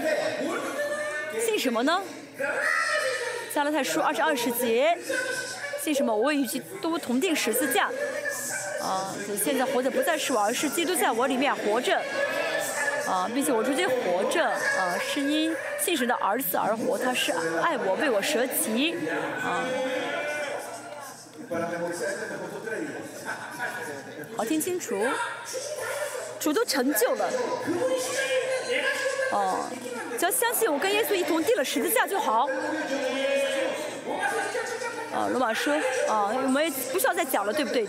[1.38, 2.02] 信什么呢？
[3.54, 4.96] 加拉太书二十二十节，
[5.82, 6.14] 信什么？
[6.14, 7.90] 我与基督同定十字架。
[8.80, 12.00] 啊，现在活着不再是我，而是基督在我里面活着。
[13.08, 16.96] 啊，并且我如今活着，啊，是因信神的儿子而活。
[16.98, 17.32] 他是
[17.62, 18.94] 爱我，为我舍己。
[19.42, 19.64] 啊。
[24.36, 25.04] 好，听清楚，
[26.38, 27.28] 主都成就了。
[29.32, 29.64] 哦，
[30.18, 32.46] 只要相信我跟耶稣一同定了十字架就好。
[35.18, 35.72] 啊，罗马书，
[36.08, 37.84] 啊，我们不需要再讲了，对不对？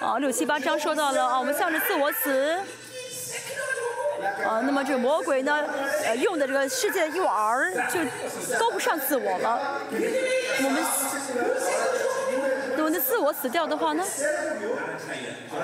[0.00, 2.56] 啊，六七八章说到了啊，我们向着自我死。
[4.46, 5.64] 啊，那么这个魔鬼呢，
[6.04, 7.98] 呃，用的这个世界的诱饵就
[8.58, 9.80] 够不上自我了。
[9.90, 10.82] 我们，
[12.76, 14.04] 那我们的自我死掉的话呢，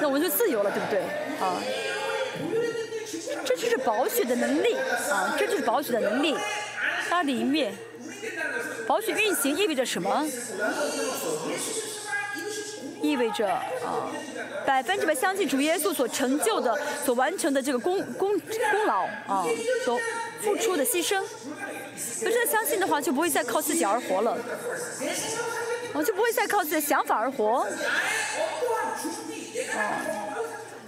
[0.00, 1.00] 那我们就自由了，对不对？
[1.40, 1.62] 啊，
[3.44, 4.74] 这就是宝血的能力
[5.12, 6.37] 啊，这就是宝血的能力。
[7.09, 7.74] 它里面，
[8.86, 10.26] 保险运行意味着什么？
[13.00, 13.62] 意味着啊，
[14.64, 19.44] 百分之百相信主耶稣所成就的、所完成的这个功功功劳啊，
[19.84, 20.00] 所
[20.40, 21.20] 付出的牺牲。
[22.22, 24.38] 要真的相信的话，就不会再靠自己而活了，
[25.94, 27.66] 我就不会再靠自己的想法而活，
[29.74, 29.80] 啊，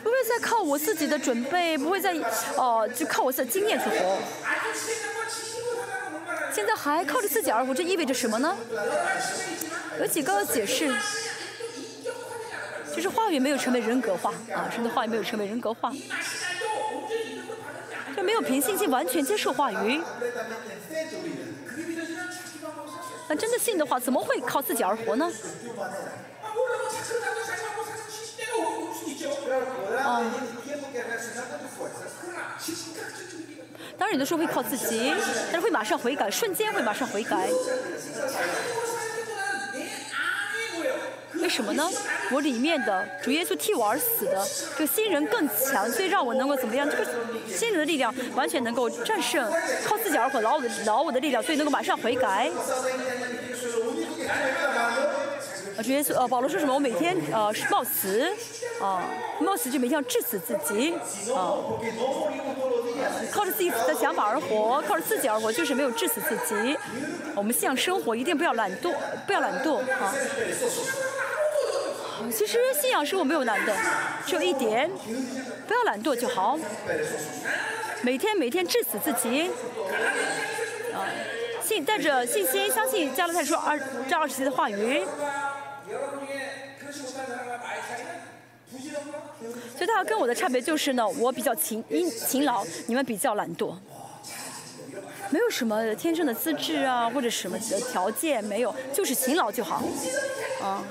[0.02, 2.14] 不会再靠我自己的准备，不会再
[2.56, 4.18] 哦，就靠我自己的经验去活。
[6.52, 8.56] 现在还靠着自己而活，这意味着什么呢？
[9.98, 10.94] 有几个解释。
[12.94, 15.92] 就是话语没有成为人格化啊，神的话语没有成为人格化，
[18.16, 20.00] 就没有凭信心完全接受话语。
[23.28, 25.28] 那真的信的话，怎么会靠自己而活呢？
[29.98, 30.22] 啊，
[33.98, 35.12] 当然有的时候会靠自己，
[35.52, 37.48] 但是会马上悔改，瞬间会马上悔改。
[41.40, 41.88] 为什么呢？
[42.30, 44.42] 我里面的主耶稣替我而死的，
[44.78, 46.88] 这个新人更强，所以让我能够怎么样？
[46.88, 47.04] 这个
[47.46, 49.52] 新人的力量完全能够战胜
[49.84, 52.50] 靠自己而活老我的老我的力量，所以能够马上悔改。
[55.84, 56.72] 啊，主耶稣，呃，保罗说什么？
[56.72, 58.26] 我每天呃是冒死，
[58.80, 59.04] 啊，
[59.38, 60.94] 冒死就每天要致死自己，
[61.34, 61.60] 啊，
[63.30, 66.76] 靠着自己的想法而活，靠着自己而活，就是没有致死自己。
[67.34, 68.94] 我们信仰生活一定不要懒惰，
[69.26, 70.14] 不要懒惰，啊。
[72.32, 73.76] 其实信仰是我没有难的，
[74.26, 74.90] 只有一点，
[75.68, 76.58] 不要懒惰就好。
[78.00, 79.50] 每天每天致死自己，
[80.94, 81.04] 啊，
[81.62, 85.04] 信带着信心相信加勒泰说二这二十节的话语。
[89.76, 93.74] 所以他跟我的差别就是呢，我比较勤勤勤劳，你们比较懒惰。
[95.30, 99.82] 没有什么天生的资质啊，或者什么的条件没有，就是勤劳就好，
[100.62, 100.82] 啊，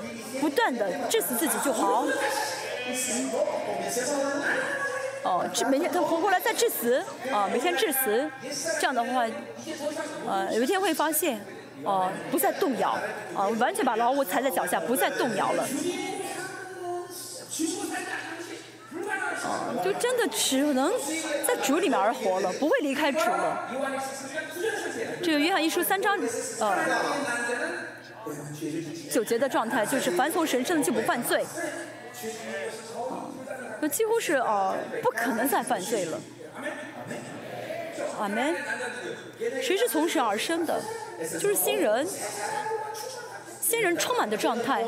[0.41, 2.05] 不断的致死自己就好。
[5.23, 8.29] 哦，治每天他活过来再致死，啊，每天致死，
[8.79, 9.25] 这样的话，
[10.27, 11.39] 呃，有一天会发现，
[11.83, 12.97] 哦，不再动摇，
[13.35, 15.67] 啊，完全把老虎踩在脚下，不再动摇了。
[19.45, 20.91] 哦，就真的只能
[21.45, 23.69] 在主里面而活了，不会离开主了。
[25.21, 26.17] 这个约翰一书三章，
[26.59, 26.77] 呃，
[29.11, 31.45] 九节的状态就是凡从神圣的就不犯罪。
[33.81, 36.17] 那几乎是呃不可能再犯罪了。
[38.19, 38.55] 阿门。
[39.61, 40.79] 谁是从神而生的？
[41.39, 42.07] 就是新人，
[43.61, 44.83] 新人充满的状态。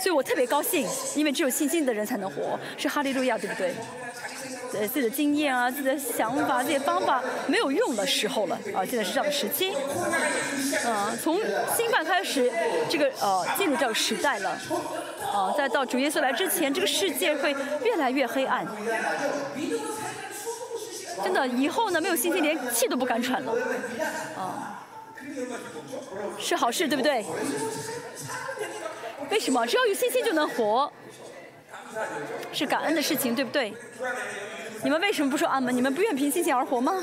[0.00, 0.86] 所以我特别高兴，
[1.16, 3.74] 因为只有信心的人才能活，是哈利路亚，对不对？
[4.74, 8.84] 呃，自己的经验啊，自己的想法、这些方法没有用的时候了啊！
[8.84, 9.72] 现在是这样的时期，
[10.86, 11.40] 啊，从
[11.74, 12.52] 新版开始，
[12.88, 14.50] 这个呃进入这个时代了，
[15.32, 18.66] 啊，再到主耶稣来之前，这个世界会越来越黑暗。
[21.24, 23.52] 真的，以后呢，没有信心，连气都不敢喘了，
[24.36, 24.77] 啊，
[26.38, 27.24] 是好事，对不对？
[29.30, 29.66] 为什么？
[29.66, 30.90] 只要有信心就能活，
[32.52, 33.74] 是感恩的事情，对不对？
[34.82, 35.74] 你们为什么不说阿门？
[35.76, 36.94] 你们不愿凭信心而活吗？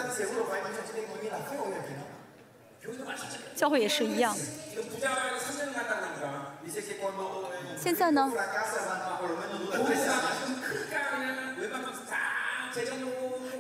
[3.56, 4.36] 教会也是一样。
[7.78, 8.32] 现在呢？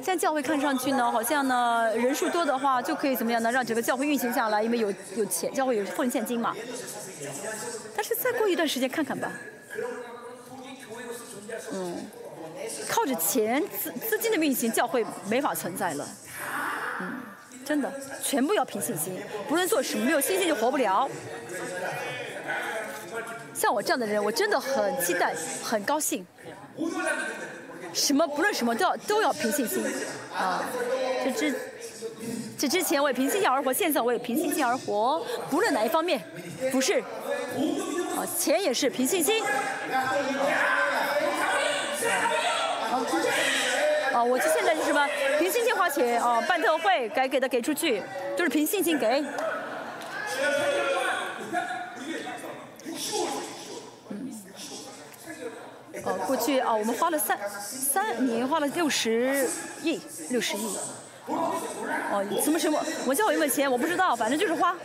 [0.05, 3.51] 现在教会看上去呢，好像呢人数多的话就可以怎么样呢？
[3.51, 6.55] 让整个教会运行下来，因为有有钱，教会有奉献金嘛。
[7.95, 9.31] 但是再过一段时间看看吧。
[11.73, 11.95] 嗯。
[12.87, 16.07] 靠着钱资资金的运行，教会没法存在了。
[17.01, 17.11] 嗯，
[17.65, 17.91] 真的，
[18.21, 21.09] 全部要凭信心，不论做什么，没有信心就活不了。
[23.55, 25.33] 像我这样的人，我真的很期待，
[25.63, 26.23] 很高兴。
[27.95, 29.81] 什么不论什么都要都要凭信心
[30.37, 30.61] 啊！
[31.23, 31.55] 这之
[32.57, 35.25] 这之前我也凭信心而活，现在我也凭信心而活。
[35.49, 36.21] 不论哪一方面，
[36.71, 36.99] 不是
[38.15, 39.41] 啊，钱也是凭信心。
[44.13, 45.07] 啊，我就现在就是什么，
[45.39, 48.03] 凭信心花钱啊，办特会该给的给出去，
[48.37, 49.23] 都是凭信心给。
[56.05, 59.49] 哦，过去啊，我们花了三三年，花了六十
[59.81, 59.99] 亿，
[60.29, 60.77] 六十亿。
[61.27, 62.79] 哦，什么什么？
[63.07, 63.71] 我叫我有没有钱？
[63.71, 64.75] 我不知道，反正就是花。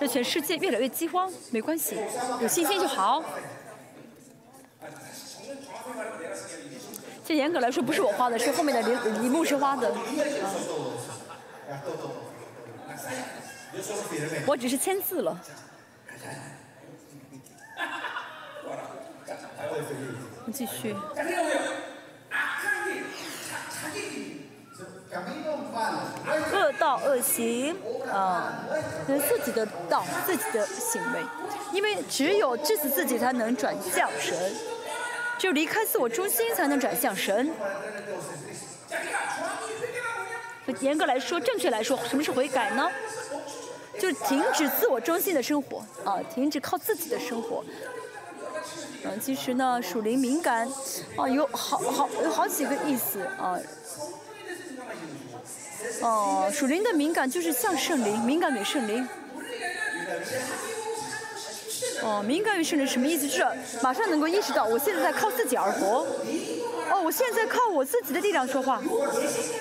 [0.00, 1.96] 这全世界越来越饥荒，没关系，
[2.40, 3.22] 有信心就好。
[7.24, 9.92] 这严格来说不是我花的，是后面的李李牧师花的。
[14.46, 15.38] 我只是签字了。
[20.52, 20.96] 继续。
[26.52, 27.76] 恶道恶行，
[28.10, 28.64] 啊，
[29.06, 31.20] 自己的道，自己的行为，
[31.72, 34.36] 因为只有致死自己才能转向神，
[35.38, 37.50] 只有离开自我中心才能转向神。
[40.80, 42.90] 严格来说，正确来说，什么是悔改呢？
[43.98, 47.64] 就停止自我中心的生活，啊，停止靠自己的生活。
[49.04, 50.68] 嗯，其实呢，属灵敏感，
[51.16, 53.58] 啊，有好好有好几个意思，啊。
[56.02, 59.08] 哦，属灵的敏感就是像圣灵，敏感于圣灵。
[62.02, 63.26] 哦，敏感于圣灵什么意思？
[63.26, 63.46] 就是
[63.82, 66.06] 马上能够意识到，我现在在靠自己而活。
[66.90, 68.80] 哦，我现在靠我自己的力量说话。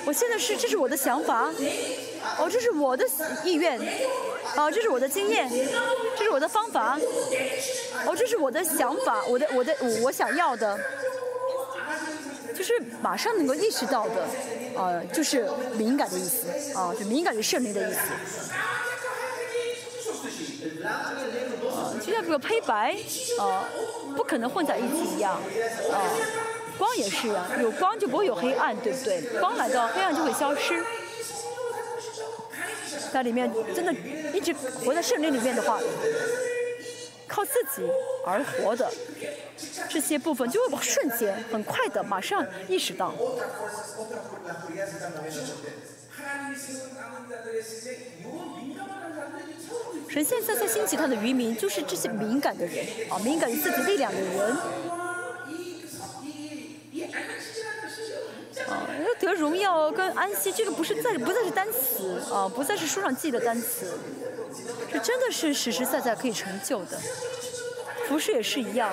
[0.05, 1.51] 我现在是，这是我的想法。
[2.39, 3.05] 哦，这是我的
[3.43, 3.79] 意愿。
[4.55, 5.49] 哦，这是我的经验。
[6.17, 6.97] 这是我的方法。
[8.05, 10.79] 哦，这是我的想法，我的我的我想要的。
[12.55, 12.73] 就是
[13.03, 14.25] 马上能够意识到的，
[14.75, 17.99] 呃，就是敏感的意思，啊，就敏感于胜利的意思。
[20.83, 21.13] 啊，
[22.03, 22.97] 就像这个黑白，
[23.39, 23.69] 啊，
[24.15, 26.01] 不可能混在一起一样，啊，
[26.79, 29.21] 光也是啊，有光就不会有黑暗，对不对？
[29.39, 30.83] 光来到，黑暗就会消失。
[33.11, 33.93] 在里面真的
[34.33, 35.79] 一直活在圣灵里面的话。
[37.29, 37.85] 靠自己
[38.25, 38.89] 而活的
[39.89, 43.13] 这些部分，就会瞬间、很快的马上意识到。
[50.09, 54.57] 神现在在兴起他的渔民，就是这些敏感的人啊，敏感于自己力量的人。
[58.69, 58.87] 啊，
[59.19, 63.97] 得荣耀跟安息，这个不是再不再是单词啊，不再是书上记的单词。
[64.91, 66.97] 这真的是实实在在可以成就的，
[68.07, 68.91] 服饰也是一样。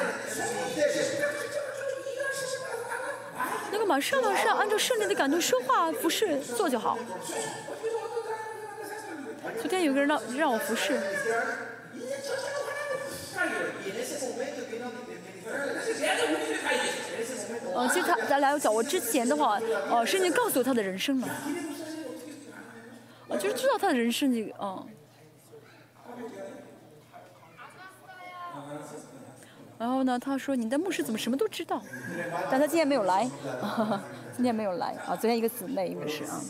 [3.72, 6.98] 那个马上马上按照圣灵的感动说话，服饰做就好。
[9.60, 10.98] 昨天有个人让让我服侍。
[17.74, 19.58] 嗯，其实他在来找我之前的话，
[19.90, 21.28] 哦，圣经告诉他的人生了，
[23.28, 24.86] 啊，就是知道他的人生这个，嗯。
[29.76, 31.82] 然后呢，他说你的牧师怎么什么都知道？
[32.50, 33.28] 但他今天没有来，
[34.34, 35.16] 今天没有来啊。
[35.16, 36.40] 昨天一个姊妹应该是啊。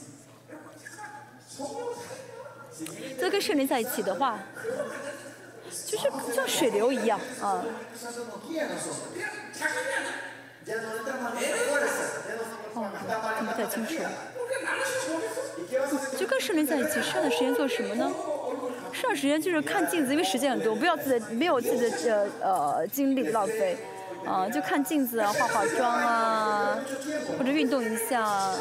[3.18, 4.38] 这跟圣灵在一起的话，
[5.86, 7.64] 就是像水流一样啊。
[12.74, 12.90] 哦，
[13.38, 13.92] 听不太清楚。
[16.18, 18.10] 就跟圣灵在一起，剩下的时间做什么呢？
[18.92, 23.76] 剩下时间就是看镜子，因为时间很多，不要自己没有自己的呃呃精力浪费，
[24.24, 26.78] 啊，就看镜子啊，化化妆啊，
[27.38, 28.54] 或者运动一下。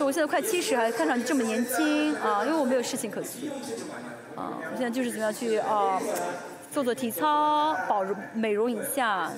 [0.00, 3.30] 我现在快七十，还看上去这么年轻啊，因为我没有事情可做，
[4.36, 6.00] 啊，我现在就是怎么样去啊，
[6.70, 9.32] 做做体操，保容美容一下。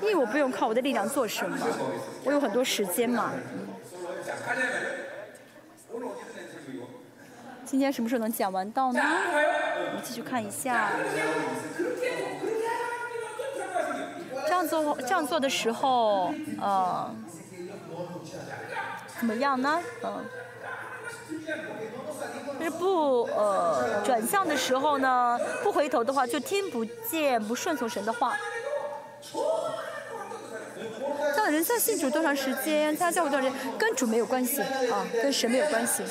[0.00, 1.56] 因为我不用靠我的力量做什么，
[2.24, 3.32] 我有很多时间嘛。
[7.64, 9.00] 今天什么时候能讲完到呢？
[9.00, 10.90] 我们继续看一下。
[14.44, 17.14] 这样做这样做的时候，呃，
[19.18, 19.80] 怎么样呢？
[20.02, 20.24] 嗯，
[22.58, 28.36] 就是不呃转向的时候呢，不回头的话，就听不见不顺从神的话。
[31.34, 36.02] 这样的人在信主多长时间，参加教会多长时间，跟主没有关系啊，跟神没有关系。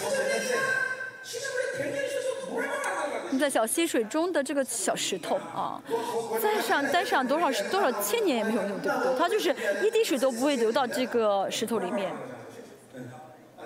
[3.30, 5.82] 你在小溪水中的这个小石头啊，
[6.42, 9.18] 在上待上多少多少千年也没有用，对不对？
[9.18, 12.12] 它就是一滴水都不会流到这个石头里面。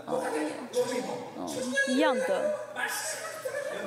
[0.06, 0.14] 啊，
[1.38, 1.50] 嗯，
[1.89, 2.54] 一样的。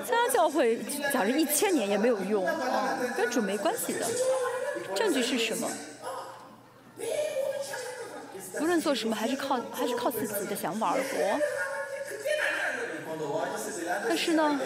[0.04, 0.78] 参加教会，
[1.12, 4.06] 假如一千年也没有用啊，跟主没关系的。
[4.94, 5.70] 证据是什么？
[8.60, 11.38] 无论做什么，还是靠还是靠自己的想法而活。
[14.06, 14.58] 但是呢，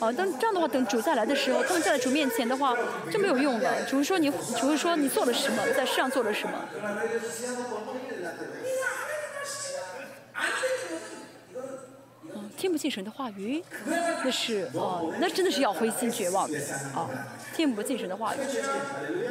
[0.00, 2.76] 啊，等这样的话，等主再来的时候，他们站在主面前的话
[3.10, 3.84] 就没有用了。
[3.84, 6.52] 主说你，主说你做了什么，在世上做了什么。
[12.56, 13.62] 听不进神的话语，
[14.22, 16.58] 那是啊，那真的是要灰心绝望的
[16.94, 17.08] 啊！
[17.54, 18.38] 听不进神的话语，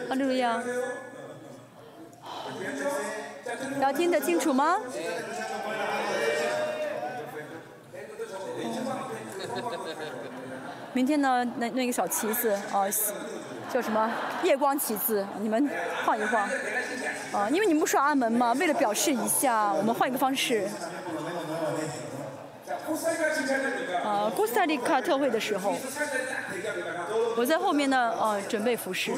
[0.10, 0.62] 阿路亚，
[3.80, 4.78] 大家听得清楚吗？
[10.94, 12.86] 明天呢，那那个小旗子啊，
[13.72, 14.12] 叫什么
[14.44, 15.26] 夜光旗子？
[15.40, 15.70] 你们
[16.04, 16.50] 晃一晃
[17.32, 20.68] 啊，因为你们不说阿门嘛，为了表示一下，我们换一个方式。
[24.04, 25.76] 啊，古斯塔利卡特会的时候，
[27.38, 29.12] 我在后面呢，呃，准备服饰。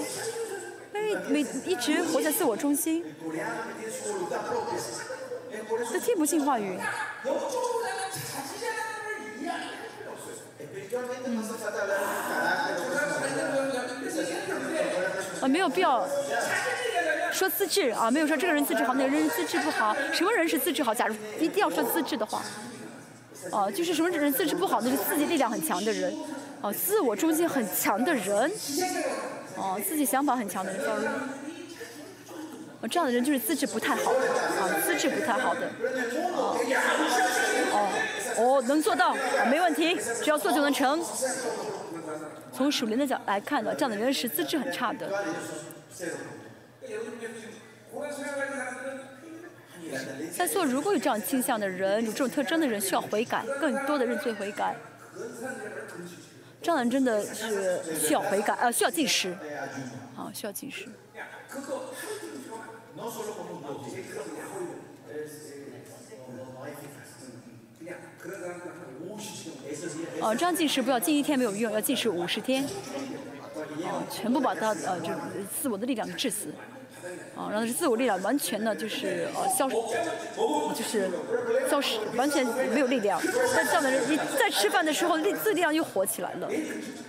[0.93, 3.05] 哎，每一直活在自我中心，
[5.93, 6.77] 他听不进话语。
[15.41, 16.07] 啊，没有必要
[17.33, 19.97] 说资质啊，没有说这个人资质好，那个人资质不好。
[20.13, 20.95] 什么人是资质好？
[20.95, 22.43] 假如一定要说资质的话。
[23.51, 26.15] 哦，就是什么人资质不好，那是自己力量很强的人，
[26.61, 28.51] 哦，自我中心很强的人，
[29.57, 30.81] 哦，自己想法很强的人
[32.81, 35.69] 哦，这样的人就是资质不太好，啊，资质不太好的，
[36.35, 36.57] 哦，
[37.73, 37.89] 哦，
[38.39, 39.15] 哦，能做到，
[39.51, 41.01] 没问题，只要做就能成。
[42.55, 45.11] 从属灵的角来看呢，这样的人是资质很差的，
[50.37, 54.75] 在座如果有这样倾向的人，有这种特征的人，需要悔改，更多的认罪悔改。
[56.63, 59.37] 这样人真的是需要悔改，呃，需要进食，
[60.17, 60.89] 啊，需要进食。
[70.21, 72.65] 哦，这样进食不要进一天没有用，要进食五十天，
[73.83, 75.09] 哦，全部把他呃，就
[75.61, 76.55] 自我的力量给致死，
[77.37, 81.11] 啊，让自我力量完全的就是呃消，就是
[81.69, 83.21] 消失，完全没有力量。
[83.55, 86.49] 但这样的人，你在吃饭的时候力自力量又活起来了，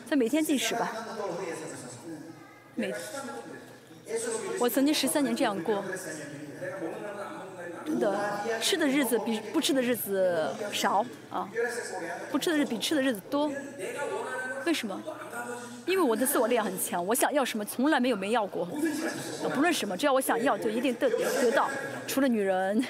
[0.09, 0.91] 在每天进食吧，
[2.75, 2.93] 每，
[4.59, 5.83] 我曾经十三年这样过。
[7.85, 8.17] 真的，
[8.61, 11.49] 吃的日子比不吃的日子少啊，
[12.31, 13.51] 不吃的日子比吃的日子多。
[14.65, 15.01] 为什么？
[15.85, 18.65] 因为我的自我力量很强，我想要什么从来没有没要过，
[19.53, 21.69] 不论什么，只要我想要就一定得得到，
[22.07, 22.83] 除了女人。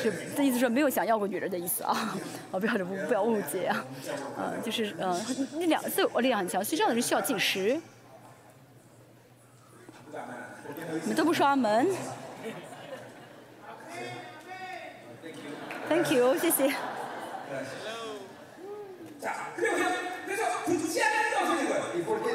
[0.00, 2.16] 是这意思说没有想要过女人的意思啊，
[2.50, 3.84] 啊 不要不不要误解啊，
[4.38, 5.20] 嗯就是嗯
[5.52, 7.78] 那两自我力量很强，所以这样的人需要进食。
[11.02, 11.86] 你们都不说阿门
[15.88, 16.72] ，Thank you，谢谢。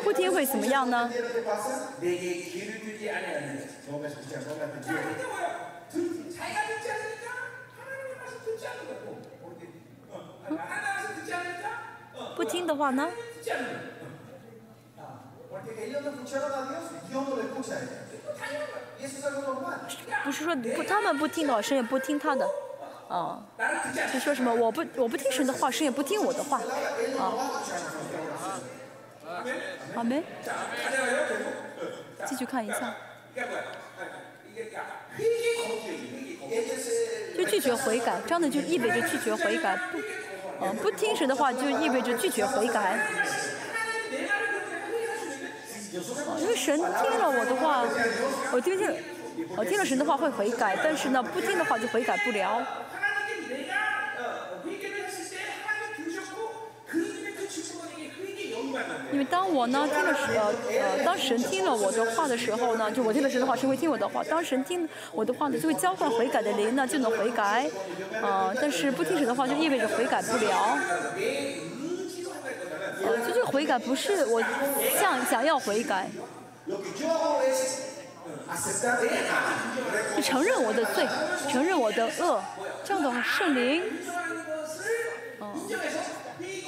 [0.04, 1.10] 不听会怎么样呢？
[12.36, 13.10] 不听的话呢？
[20.24, 22.48] 不是说不，他们不听老师，也不听他的，
[23.10, 23.44] 啊，
[24.12, 26.58] 就说什么我不我不听神的话，神也不听我的话，
[27.20, 27.50] 啊，
[29.94, 30.24] 好没？
[32.26, 32.96] 继续看一下，
[37.36, 39.98] 就拒绝悔改，这样的就意味着拒绝悔改，不，
[40.66, 43.08] 啊，不听神的话就意味着拒绝悔改。
[46.40, 46.86] 因为神听
[47.20, 47.86] 了我的话，
[48.52, 48.88] 我听听，
[49.58, 52.62] 我听了神的话会悔改，但是呢，不听的话就悔改不了。
[59.12, 64.24] 因为当我呢听了神呃呃，当神听了我的话的时候呢，就我听了神的话，神会听我的话。
[64.24, 67.70] 当神听我的话呢，就会交换悔改的灵呢，就能悔改。
[68.22, 70.78] 啊，但是不听神的话，就意味着悔改不了。
[73.06, 74.42] 呃就这个悔改不是我
[75.00, 76.08] 想想要悔改，
[80.22, 81.08] 承认我的罪，
[81.50, 82.42] 承认我的恶，
[82.84, 83.84] 这样的话圣灵，
[85.40, 85.54] 哦，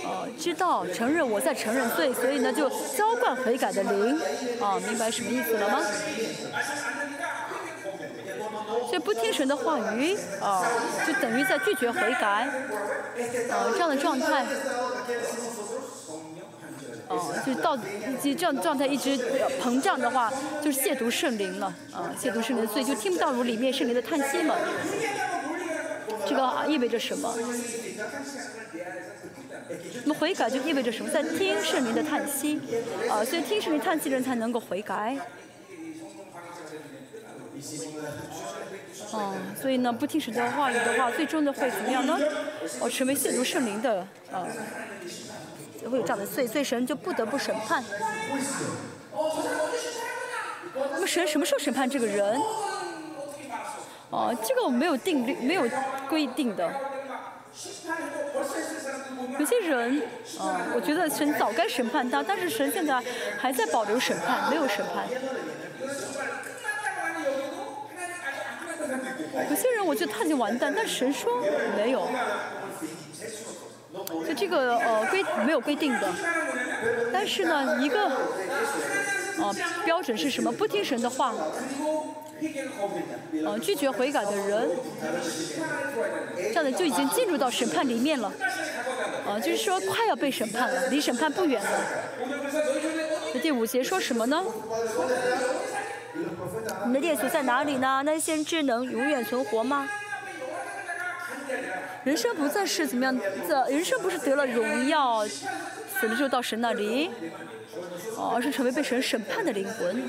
[0.04, 4.20] 哦，知道承认我在承认罪，所以呢就浇灌悔改的灵，
[4.60, 5.82] 啊，明白什么意思了吗？
[8.88, 10.64] 所以不听神的话语，啊，
[11.08, 12.48] 就等于在拒绝悔改，
[13.50, 14.46] 啊，这样的状态。
[17.08, 19.18] 哦， 就是到，就这样状态一直
[19.62, 20.32] 膨胀的话，
[20.62, 24.56] 就是亵渎圣灵了，啊，亵渎圣灵，所以就听不到如里面圣灵的叹息嘛。
[26.28, 27.34] 这个意味着什么？
[30.04, 31.10] 那么悔改就意味着什么？
[31.10, 32.60] 在听圣灵的叹息，
[33.10, 35.18] 啊，所以听圣灵叹息的人才能够悔改。
[39.12, 42.20] 哦，所以呢，不听神的话语的话，最终的会怎么样呢？
[42.80, 44.00] 哦，成为亵渎圣灵的，
[44.32, 44.48] 啊。
[45.90, 47.84] 会有这样的罪，所以神就不得不审判。
[50.92, 52.40] 那么神什么时候审判这个人？
[54.10, 55.68] 哦，这个我没有定律，没有
[56.10, 56.72] 规定的。
[59.40, 60.02] 有些人，
[60.40, 63.02] 啊，我觉得神早该审判他，但是神现在
[63.38, 65.06] 还在保留审判，没有审判。
[69.50, 71.42] 有些人我觉得他已经完蛋，但神说
[71.76, 72.08] 没有。
[74.28, 76.08] 就这个呃规没有规定的，
[77.12, 78.12] 但是呢一个
[79.40, 79.54] 呃
[79.84, 80.52] 标准是什么？
[80.52, 81.34] 不听神的话，
[83.46, 84.70] 呃拒绝悔改的人，
[86.38, 88.32] 这样的就已经进入到审判里面了，
[89.28, 91.70] 呃就是说快要被审判了，离审判不远了。
[93.34, 94.44] 那第五节说什么呢？
[96.86, 98.02] 你的列祖在哪里呢？
[98.06, 99.88] 那先知能永远存活吗？
[102.04, 103.16] 人生不再是怎么样
[103.48, 107.10] 的，人生不是得了荣耀，死了之后到神那里，
[108.16, 110.04] 哦，而是成为被神审判的灵魂。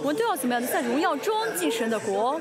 [0.00, 2.40] 我们都要怎么样在荣耀中进神的国。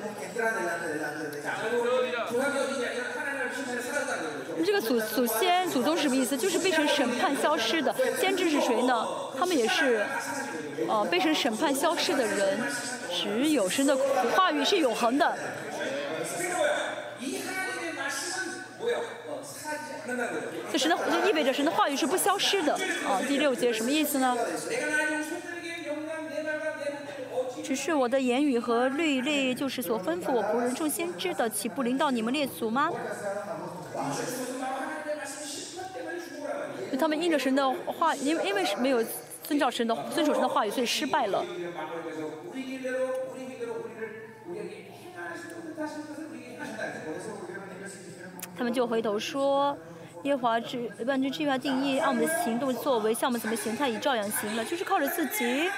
[4.65, 6.35] 这个祖祖先、祖宗是什么意思？
[6.35, 7.93] 就是被神审判消失的。
[8.19, 9.05] 先知是谁呢？
[9.37, 10.05] 他们也是，
[10.87, 12.57] 呃，被神审判消失的人。
[13.11, 13.95] 只有神的
[14.35, 15.33] 话语是永恒的。
[20.71, 22.73] 这神的就意味着神的话语是不消失的。
[23.07, 24.35] 啊，第六节什么意思呢？
[27.63, 32.91] 只是我的言语和律例，就是所吩咐我仆人众先知的，岂不临到你们列祖吗？
[36.99, 39.03] 他们应着神的话，因为因为没有
[39.41, 41.43] 遵照神的遵守神的话语，所以失败了。
[48.57, 49.75] 他们就回头说，
[50.23, 55.69] 耶华之万军之耶和定义，按我们的行动作为，像我们怎么行，他已照样行了，就是靠着自己，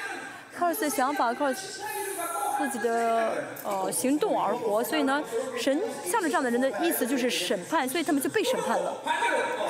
[0.57, 4.83] 靠着自己的想法，靠自己的呃行动而活。
[4.83, 5.23] 所以呢，
[5.57, 8.93] 神向着这样的人的意思就是审判，所以他们就被审判了。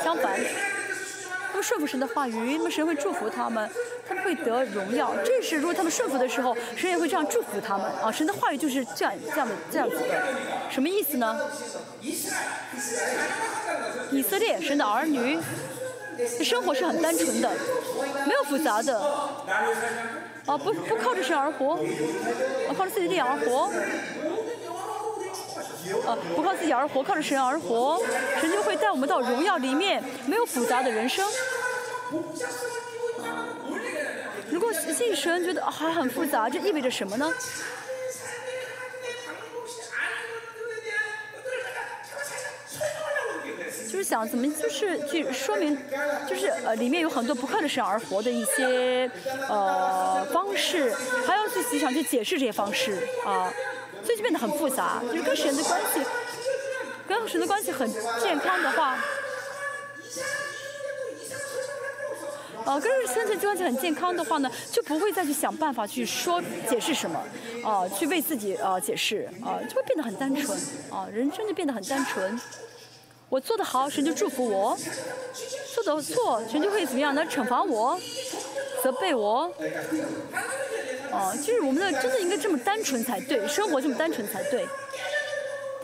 [0.04, 0.40] 相反。
[1.50, 3.70] 他们顺服神的话语，那么神会祝福他们，
[4.08, 5.14] 他们会得荣耀。
[5.24, 8.12] 这是如果他们顺服的时候，神也会这样祝福他们啊！
[8.12, 10.04] 神的话语就是这样这样的这样子的，
[10.70, 11.40] 什么意思呢？
[14.12, 15.40] 以色列神的儿女，
[16.44, 17.50] 生活是很单纯的，
[18.26, 19.00] 没有复杂的，
[20.46, 21.80] 啊不不靠着神而活，
[22.78, 23.72] 靠着自己力量而活。
[26.08, 28.02] 啊，不靠自己而活，靠着神而活，
[28.40, 31.28] 神就会带我们到荣耀里面，没有复杂的人生。
[34.50, 37.34] 如果信神觉得还很复杂，这意味着什么呢？
[43.90, 45.78] 就是想怎么，就是去说明，
[46.28, 49.10] 就是呃，里面有很多不靠着神而活的一些
[49.48, 50.94] 呃方式，
[51.26, 53.52] 还要去想去解释这些方式啊。
[54.04, 56.02] 所以就变得很复杂，就是跟神的关系，
[57.08, 57.92] 跟神的关系很
[58.22, 59.00] 健康的话，
[62.66, 67.20] 呃，跟神的关系很健康的话呢，就不会再去想办法去说解释什么，
[67.64, 70.58] 啊，去为自己啊解释，啊，就会变得很单纯，
[70.90, 72.40] 啊，人生就变得很单纯。
[73.30, 74.78] 我做得好，神就祝福我；
[75.74, 77.24] 做得错，神就会怎么样呢？
[77.26, 78.00] 惩罚我，
[78.84, 79.52] 责备我。
[81.12, 84.66] 哦，就是我们的真的应该这么单纯才对，生活这么单纯才对。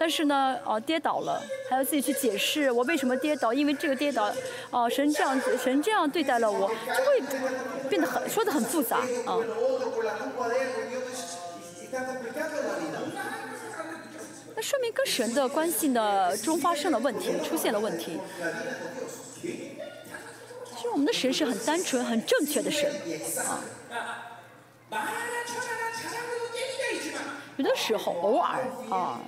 [0.01, 1.39] 但是呢，哦，跌倒了，
[1.69, 4.33] 还要自己去解释我为什么跌倒，因为这个跌倒，
[4.71, 7.21] 哦，神这样子，神这样对待了我，就会
[7.87, 9.37] 变得很说的很复杂啊。
[14.55, 18.19] 那说明跟神的关系呢中发生了问题，出现了问题。
[19.39, 22.91] 其实我们的神是很单纯、很正确的神
[23.91, 24.30] 啊。
[27.57, 29.19] 有的时候，偶尔啊，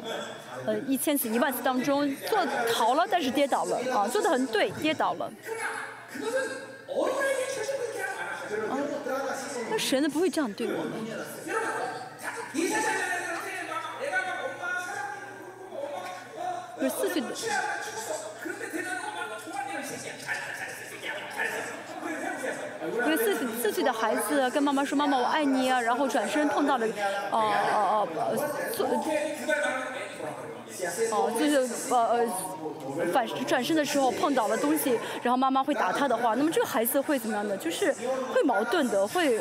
[0.65, 2.39] 呃，一千次、一万次当中做
[2.73, 5.31] 好了，但是跌倒了啊，做的很对，跌倒了。
[8.69, 8.77] 啊，
[9.69, 10.91] 那神呢不会这样对我们。
[16.81, 17.27] 有四岁的。
[23.05, 26.87] 因为四四岁的孩子跟妈妈说：“妈妈，我爱你啊！”然后转身碰到了，
[27.31, 28.07] 哦哦哦，
[28.75, 28.87] 做，
[31.11, 31.57] 哦就是
[31.89, 32.25] 呃呃，
[33.11, 37.55] 反转身的时候碰倒了东西，然后妈妈会打他的话，那么这个孩子会怎么样的？
[37.57, 37.93] 就是
[38.33, 39.39] 会矛盾的，会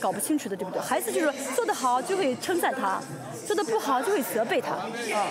[0.00, 0.80] 搞不清楚的，对不对？
[0.80, 3.00] 孩子就是做得好就会称赞他，
[3.46, 4.74] 做得不好就会责备他，
[5.16, 5.26] 啊，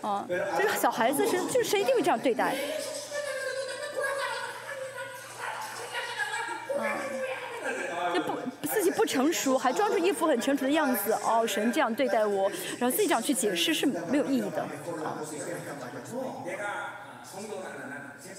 [0.00, 0.24] 啊，
[0.58, 2.54] 就是小孩子是就是谁一定会这样对待。
[8.14, 11.12] 就不自己不成熟，还装出一副很成熟的样子。
[11.24, 14.62] 哦，神这样对待我，然后自己这样去解释是没有意义的。
[14.62, 15.18] 啊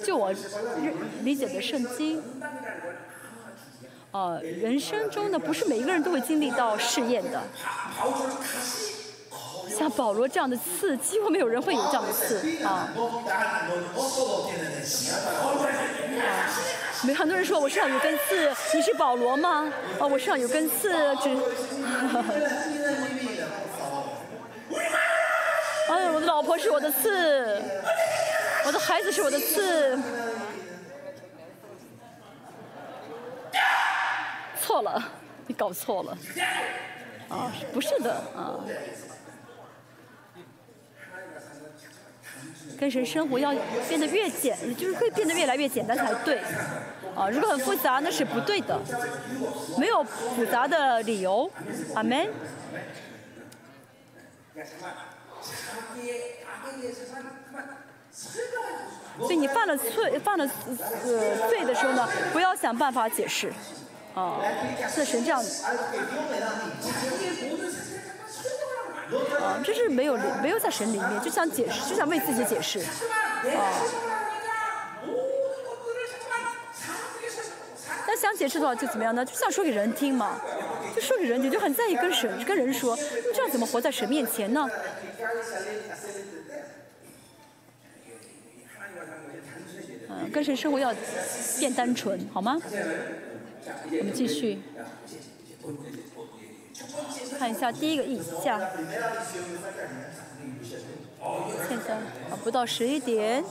[0.04, 2.22] 就我认理解的圣经，
[4.12, 7.42] 呃，人生中呢，不是每一个人都会经历到试验的。
[9.76, 12.70] 像保罗这样的刺，几乎没有人会有这样的刺啊。
[12.70, 12.94] 啊
[17.06, 19.70] 没很多人说我身上有根刺，你是保罗吗？
[20.00, 20.90] 哦，我身上有根刺，
[21.22, 21.30] 只。
[25.90, 27.62] 哎，我的老婆是我的刺，
[28.66, 30.00] 我的孩子是我的刺。
[34.62, 35.04] 错了，
[35.46, 36.18] 你搞错了。
[37.28, 38.56] 啊，不是的啊。
[42.84, 43.56] 跟神生活要
[43.88, 46.42] 变得越简，就是会变得越来越简单才对。
[47.16, 48.78] 啊，如果很复杂那是不对的，
[49.78, 51.50] 没有复杂的理由。
[51.96, 52.28] 阿门。
[59.20, 60.46] 所以你犯了罪，犯了
[61.06, 63.54] 呃罪的时候呢，不要想办法解释，
[64.14, 64.42] 啊，
[64.94, 65.42] 是神这样，
[69.40, 72.86] 啊，这是没有没有在神里面，就想解释，就想为自己解释，啊。
[78.06, 79.26] 那想解释的话就怎么样呢？
[79.26, 80.40] 就想说给人听嘛，
[80.96, 84.70] 就说给人听，就很在意跟神跟人说，那这样怎么活在神面前呢？
[90.10, 90.94] 嗯，跟神生活要
[91.60, 92.62] 变单纯，好吗？
[93.90, 94.60] 我们继续
[97.38, 98.60] 看一下第一个意象。
[101.68, 101.94] 现在
[102.30, 103.44] 啊，不到十一点。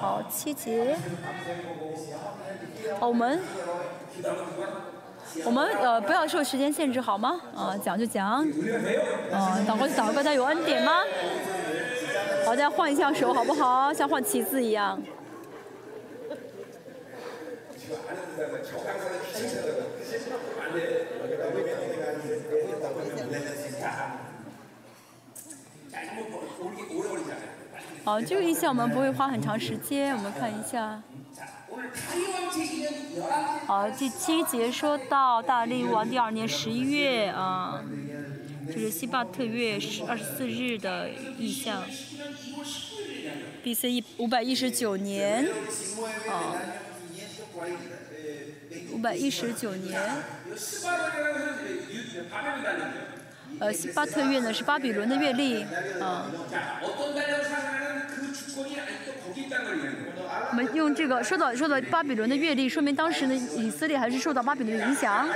[0.00, 0.96] 好，七节。
[3.00, 3.40] 我们
[5.44, 7.40] 我们呃不要受时间限制好吗？
[7.54, 8.26] 啊，讲就讲。
[8.28, 8.44] 啊，
[9.66, 10.92] 祷告就祷告，大家有恩典吗？
[12.44, 13.92] 好，再换一下手好不好？
[13.92, 15.00] 像换旗子一样。
[28.04, 31.00] 好，这个意象我们不会花很长时间，我们看一下。
[33.66, 37.82] 好，第七节说到大力王第二年十一月啊，
[38.66, 41.82] 就是西巴特月十二十四日的意象。
[43.62, 43.90] B.C.
[43.90, 45.46] 一五百一十九年
[46.28, 46.56] 啊，
[48.92, 50.00] 五百一十九年。
[53.60, 55.62] 呃，西巴特月呢是巴比伦的月历
[56.00, 56.30] 啊。
[60.52, 65.26] 我们用这个说到说到巴比伦的阅历，说明当时的以色列还是受到巴比伦的影响。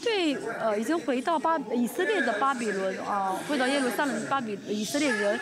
[0.00, 5.34] 对，呃，已经回到巴以色列的巴比伦啊，回到耶路撒冷的巴比以色列人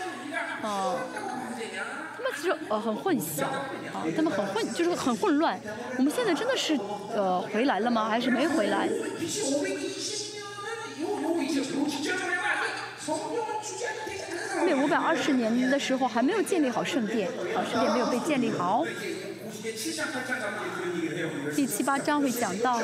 [0.62, 0.97] 啊，
[2.16, 5.61] 他们其实呃很混淆啊，他们很混，就是很混乱。
[5.99, 6.74] 我们现在真的是
[7.14, 8.09] 呃回来了吗？
[8.09, 8.89] 还是没回来？
[14.61, 18.84] 因为五百二十年的时候还没有建立好圣殿，啊，圣殿没有被建立好。
[21.54, 22.80] 第七八章会讲到，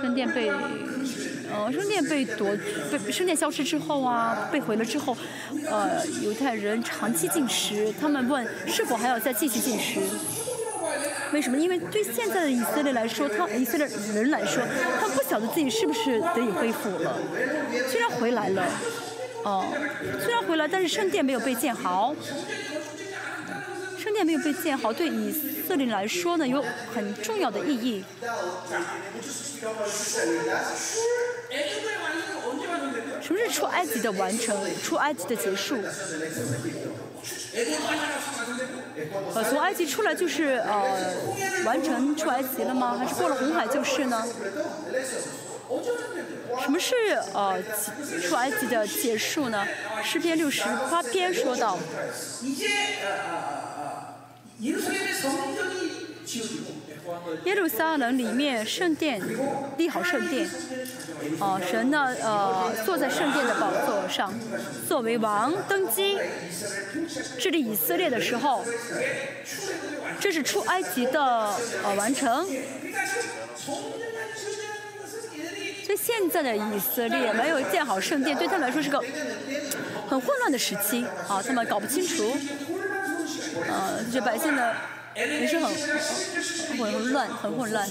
[0.00, 0.50] 圣殿被，
[1.50, 2.56] 呃，圣殿被夺，
[2.90, 5.16] 被圣殿消失之后啊，被毁了之后，
[5.68, 10.00] 呃，犹太人长期进食，他们问是否还要再继续进食。
[11.32, 11.56] 为什么？
[11.56, 14.62] 因为对现在的以色列来说，他以色列人来说，
[15.00, 17.16] 他不晓得自己是不是得以恢复了。
[17.88, 18.66] 虽然回来了，
[19.44, 19.66] 哦，
[20.22, 22.14] 虽然回来，但是圣殿没有被建好。
[23.98, 25.30] 圣殿没有被建好，对以
[25.66, 26.64] 色列来说呢，有
[26.94, 28.04] 很重要的意义。
[33.20, 34.56] 什么是出埃及的完成？
[34.82, 35.76] 出埃及的结束？
[39.34, 41.14] 呃，从埃及出来就是呃
[41.64, 42.96] 完成出埃及了吗？
[42.98, 44.24] 还是过了红海就是呢？
[46.62, 46.94] 什么是
[47.32, 47.62] 呃
[48.22, 49.66] 出埃及的结束呢？
[50.02, 51.78] 诗篇六十八篇说到。
[57.44, 59.20] 耶路撒冷里面圣殿
[59.76, 60.48] 立好圣殿，
[61.38, 64.32] 哦，神呢呃坐在圣殿的宝座上，
[64.88, 66.18] 作为王登基
[67.38, 68.64] 治理以色列的时候，
[70.18, 71.22] 这是出埃及的
[71.84, 72.46] 呃完成。
[75.84, 79.02] 所以现在的以色列没有建好圣殿，对他们来说是个
[80.08, 82.36] 很混乱的时期啊，他们搞不清楚，
[83.68, 84.72] 呃，这百姓呢。
[85.14, 85.68] 也是很
[86.78, 87.88] 混乱，很混乱。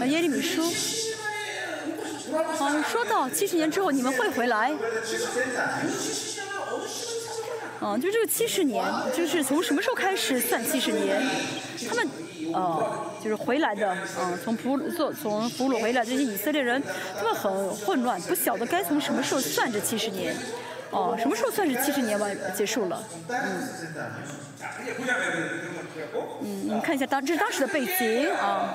[0.00, 0.62] 啊，耶利米书，
[2.32, 4.72] 啊，说到七十年之后你们会回来。
[7.80, 8.84] 啊，就这个七十年，
[9.16, 11.22] 就是从什么时候开始算七十年？
[11.88, 12.06] 他们，
[12.52, 16.82] 呃，就是回来的，啊，从俘做从俘虏回来这些以色列人，
[17.16, 20.36] 他们很混乱，不晓得该从什么时候算这七十年。
[20.90, 23.02] 哦，什么时候算是七十年完结束了？
[23.28, 23.36] 嗯。
[26.42, 28.74] 嗯，你看一下当这是当时的背景啊。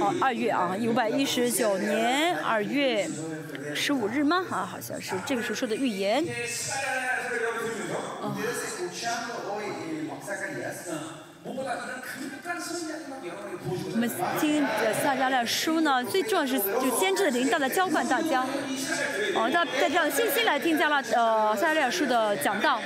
[0.00, 3.08] 哦，二月啊，五百一十九年二月
[3.74, 4.44] 十五日吗？
[4.50, 6.24] 啊，好像是这个时候说的预言。
[8.20, 8.36] 啊。
[13.98, 14.64] 我们听
[15.02, 18.46] 撒加利亚书呢，最重要是就先制的领导来浇灌大家，
[19.34, 22.80] 哦，大带着信心来听加拉呃撒加利亚书的讲道。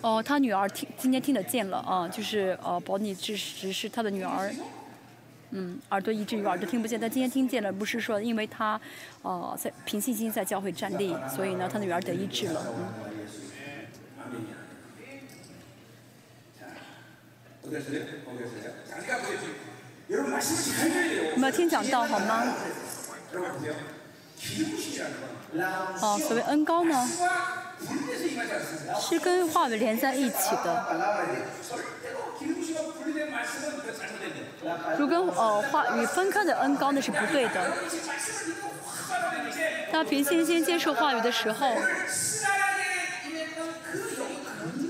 [0.00, 4.52] 哦，他女儿听今天听得见了啊，就是呃，保你只只是他的女儿。
[5.50, 8.80] 嗯耳朵一直有耳朵听不见但今天听见了不是说因为他
[9.22, 14.46] 呃在凭信心在教会站立所以呢他的女儿得一致了嗯。
[21.36, 22.42] 没有听讲到好吗？
[26.00, 27.06] 哦所谓恩高呢
[29.00, 30.86] 是跟话语连在一起的。
[34.98, 37.72] 如果呃话语分开的恩高，那是不对的。
[39.92, 41.74] 那凭信心接受话语的时候，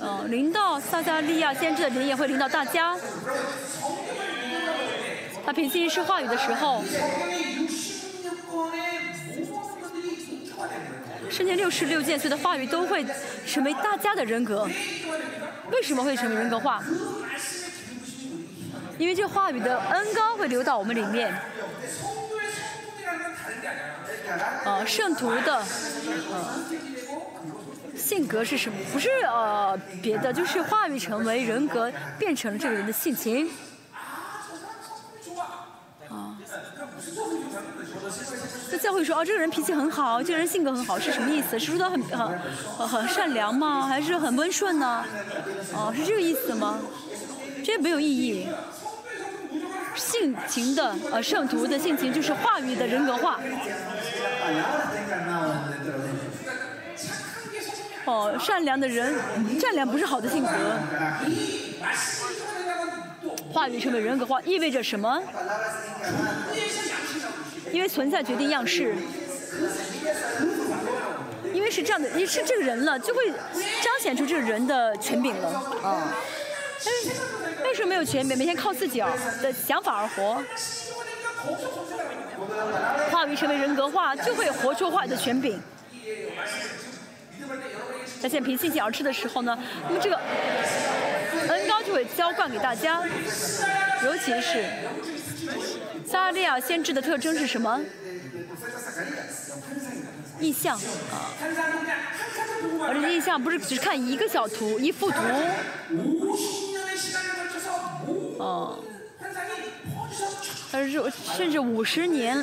[0.01, 2.97] 呃领导撒加利亚先知的人也会领导大家。
[5.47, 6.83] 他凭信心是话语的时候，
[11.31, 13.07] 圣殿六十六届有的话语都会
[13.47, 14.69] 成为大家的人格。
[15.71, 16.83] 为什么会成为人格化？
[19.01, 21.35] 因为这话语的恩高会流到我们里面。
[24.63, 25.65] 呃，圣徒的呃
[27.97, 28.77] 性格是什么？
[28.93, 33.49] 不是呃别的，就是话语成为人格，变成了这个人的性情。
[36.11, 36.37] 啊、呃，
[38.71, 41.59] 那教会说哦，这个人脾气很好，这个人性格很好，是什么意思？
[41.59, 43.87] 是说他很很很、善良吗？
[43.87, 45.03] 还是很温顺呢？
[45.73, 46.79] 哦、呃，是这个意思吗？
[47.65, 48.47] 这没有意义。
[49.95, 53.41] 性情的呃圣徒的性情就是话语的人格化。
[58.07, 59.15] 哦，善良的人，
[59.61, 60.51] 善良不是好的性格。
[63.53, 65.23] 话语成为人格化，意味着什么？
[67.73, 68.97] 因为存在决定样式，
[71.53, 75.49] 因为是这样的，你是这个人了，就会彰显出这个人的权柄了
[75.83, 76.13] 啊。
[76.85, 77.11] 但是
[77.65, 78.37] 为什么没有权柄？
[78.37, 79.01] 每天靠自己
[79.43, 80.43] 的想法而活。
[83.11, 85.61] 话语成为人格化，就会活出话语的权柄。
[88.21, 89.59] 在现在凭信心而吃的时候呢，
[89.89, 90.21] 那么这个
[91.49, 93.03] 恩高就会浇灌给大家，
[94.05, 94.65] 尤其是
[96.07, 97.81] 撒利亚先知的特征是什么？
[100.39, 101.33] 意象啊，
[102.87, 105.19] 而这意象不是只看一个小图一幅图，
[108.39, 108.79] 哦。
[110.73, 111.03] 但，是
[111.37, 112.43] 甚至五十年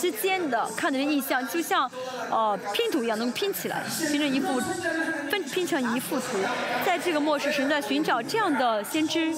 [0.00, 1.90] 之间的看的印象，就像
[2.30, 4.60] 呃拼图一样，能拼起来，拼成一幅，
[5.28, 6.38] 分拼成一幅图。
[6.86, 9.34] 在这个末世，神在寻找这样的先知。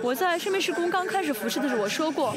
[0.00, 2.34] 我在生命时空刚开始服侍的时候，我说过，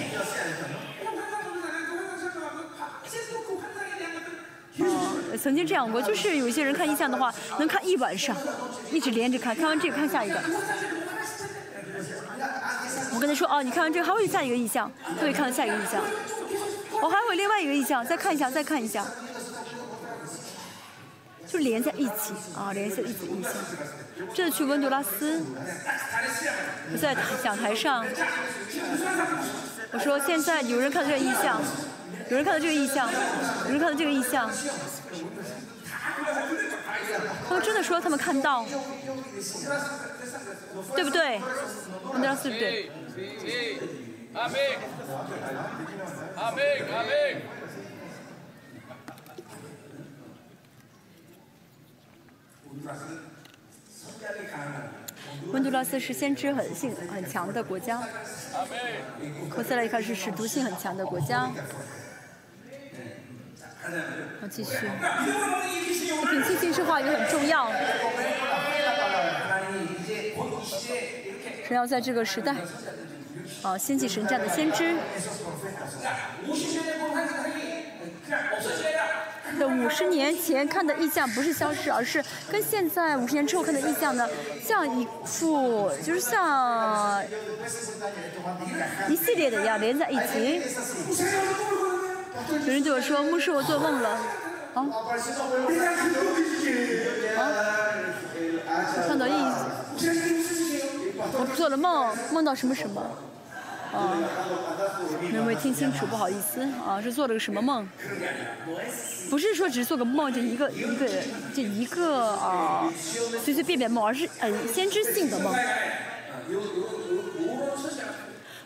[5.37, 8.35] 曾经这样过，就是有一些人看意象的话，能看一晚上，
[8.91, 10.35] 一直连着看，看完这个看下一个。
[13.13, 16.01] 我跟他说，哦，你看完这个还会下一个意象，他会看到下一个意象，
[17.01, 19.05] 我、还会另外一个意象，再看一下，再看一下，
[21.47, 23.51] 就连在一起啊，连在一起意象。
[24.33, 25.41] 这次去温杜拉斯，
[26.93, 28.05] 我在讲台上，
[29.91, 31.61] 我说现在有人看这个意象，
[32.29, 33.09] 有人看到这个意象，
[33.65, 34.49] 有人看到这个意象，
[37.47, 38.65] 他们真的说他们看到，
[40.95, 41.41] 对不对？
[42.13, 42.89] 温杜拉斯，对不对？
[55.51, 58.01] 温杜拉斯是先知很性很强的国家，
[59.49, 61.51] 科斯莱克是使毒性很强的国家。
[64.41, 64.71] 我继续，
[66.29, 67.71] 品性性是话语很重要。
[71.67, 72.55] 神要在这个时代，
[73.63, 74.95] 啊，兴起神战的先知。
[79.57, 84.27] 这五十年前看的意象不是消失，而是跟现在五十年之后看的意象呢，
[84.63, 87.23] 像一幅就是像
[89.09, 90.61] 一系列的一样连在一起。
[92.65, 94.09] 有人对我说：“牧师，我做梦了。”
[94.73, 94.75] 啊？
[94.75, 94.85] 啊？
[98.67, 99.33] 我看到一，
[101.33, 103.01] 我做了梦，梦到什么什么？
[103.93, 104.15] 啊，
[105.29, 107.85] 没有没有听清楚，不好意思啊，是做了个什么梦？
[109.29, 111.09] 不是说只是做个梦，就一个一个
[111.53, 112.89] 就一个啊
[113.43, 115.53] 随随便便梦，而是呃先知性的梦。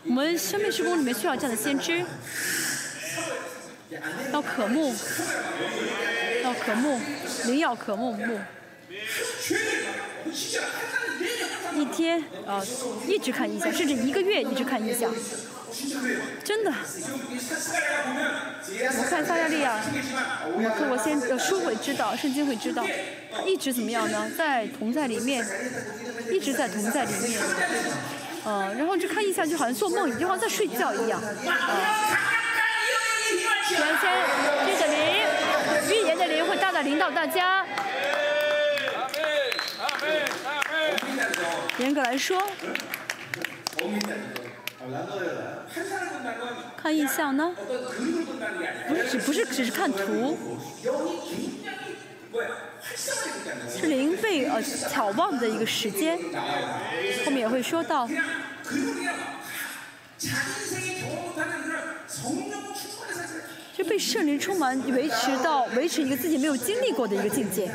[0.04, 2.04] 我们生命施工里面需要这样的先知，
[4.32, 4.94] 要渴慕，
[6.42, 7.00] 要渴慕，
[7.44, 8.40] 灵要渴慕慕。
[11.74, 12.62] 一天啊、
[13.06, 15.14] 一直看异象，甚至一个月一直看异象，
[16.42, 16.72] 真的。
[18.98, 19.80] 我看撒亚利亚，
[20.54, 22.84] 我看我先呃书会知道，圣经会知道，
[23.32, 24.30] 他一直怎么样呢？
[24.36, 25.46] 在同在里面，
[26.32, 27.40] 一直在同在里面。
[28.44, 31.20] 呃，然后就看异象就好像做梦，就好像在睡觉一样。
[33.68, 33.82] 你先
[34.64, 34.96] 这个灵，
[35.90, 37.66] 预言的灵会大大领导大家。
[41.78, 42.40] 严格来说，
[46.76, 47.52] 看印象呢，
[48.86, 50.38] 不是只不是只是看图，
[53.68, 56.16] 是零被呃巧望的一个时间，
[57.24, 58.08] 后面也会说到。
[63.76, 67.66] 就被圣灵充满维持到维持一个自己没有经历过的一个境界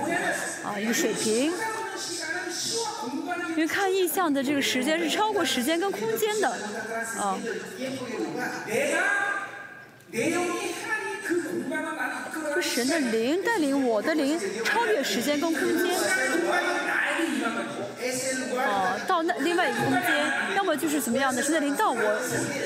[0.63, 1.51] 啊一个水平。
[3.49, 6.49] 因为看意象的这个时间是超过时间跟空间的
[7.19, 7.37] 啊。
[12.55, 15.95] 就神的灵带领我的灵超越时间跟空间。
[18.63, 21.41] 哦，到那另外一个空间，要么就是怎么样呢？
[21.41, 22.01] 是那临到我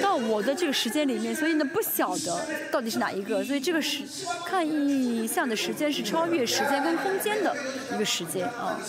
[0.01, 1.36] 到我的这个时间里面。
[1.36, 3.43] 所以呢，不晓得到底是哪一个。
[3.43, 4.03] 所以这个时
[4.45, 7.56] 看意向的时间是超越时间跟空间的
[7.93, 8.80] 一个时间啊。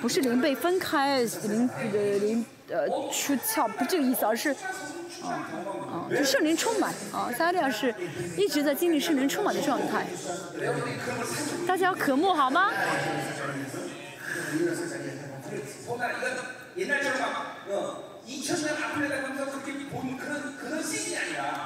[0.00, 4.54] 不是灵被分开，灵呃，灵呃出窍，不这个意思，而是。
[5.22, 7.94] 啊，就圣灵充满啊，撒利尔是
[8.36, 10.06] 一直在经历圣灵充满的状态。
[11.66, 12.70] 大家要渴慕好吗？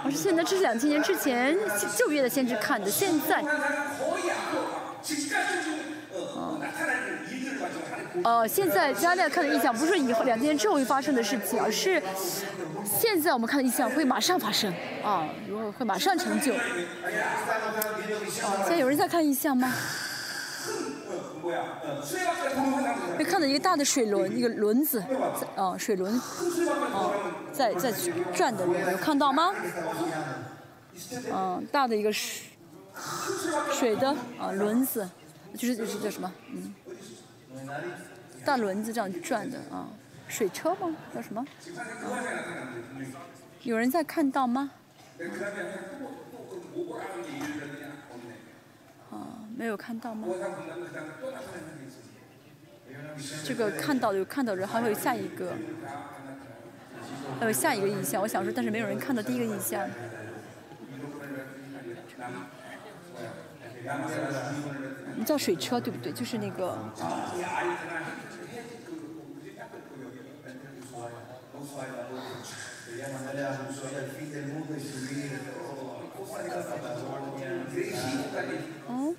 [0.03, 1.57] 我说现在这是两千年之前，
[1.97, 3.43] 旧约的先知看的现在。
[6.35, 6.61] 哦，
[8.25, 12.03] 呃，现在家里看的异象不是以后两天之后会发生的事情，而是
[12.85, 16.53] 现在我们看的异象会马上发生，啊，如果会马上成就。
[18.65, 19.73] 现在有人在看异象吗？
[23.17, 25.03] 会看到一个大的水轮，一个轮子，
[25.57, 27.11] 啊，水轮，啊，
[27.53, 27.93] 在在
[28.35, 29.53] 转的轮，有看到吗？
[31.33, 32.47] 嗯，大的一个水
[33.73, 35.09] 水的啊轮子。
[35.57, 36.33] 就是就是叫什么？
[36.51, 36.75] 嗯，
[38.45, 39.89] 大轮子这样转的啊，
[40.29, 40.97] 水车吗？
[41.15, 41.45] 叫什么？
[43.63, 44.71] 有人在看到吗？
[49.11, 50.29] 啊，没有看到吗？
[53.45, 55.53] 这个看到有看到人，还会有下一个，
[57.39, 58.23] 还有下一个印象。
[58.23, 59.87] 我想说，但是没有人看到第一个印象。
[65.17, 66.13] 你叫水车对不对？
[66.13, 66.79] 就是那个。
[78.89, 79.15] 嗯。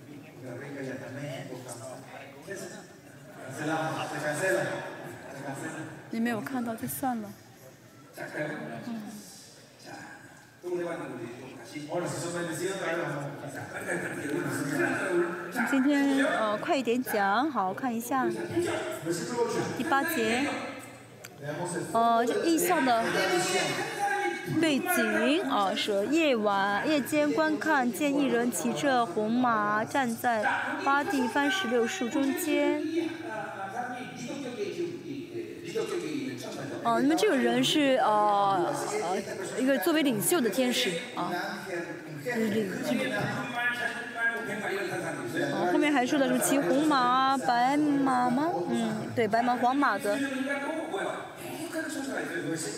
[6.14, 7.32] 你没有看到就算了。
[8.88, 9.02] 嗯。
[15.70, 18.28] 今天呃快一点讲，好看一下
[19.78, 20.46] 第八节，
[21.94, 23.02] 呃，这意象的
[24.60, 30.44] 背景啊是夜晚夜间观看，见一人骑着红马站在
[30.84, 32.84] 八地番石榴树中间。
[36.84, 41.32] 哦、那么这个人是呃呃一个作为领袖的天使啊，
[42.26, 42.72] 就是领，
[45.72, 48.50] 后面还说的什么骑红马、白马吗？
[48.70, 50.18] 嗯，对，白马、黄马的。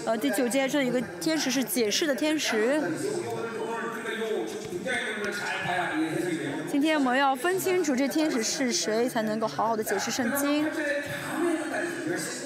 [0.05, 2.81] 呃，第九节这一个天使是解释的天使。
[6.69, 10.67] 今天我们要分清楚这天使是谁，才能够好好的解释圣经。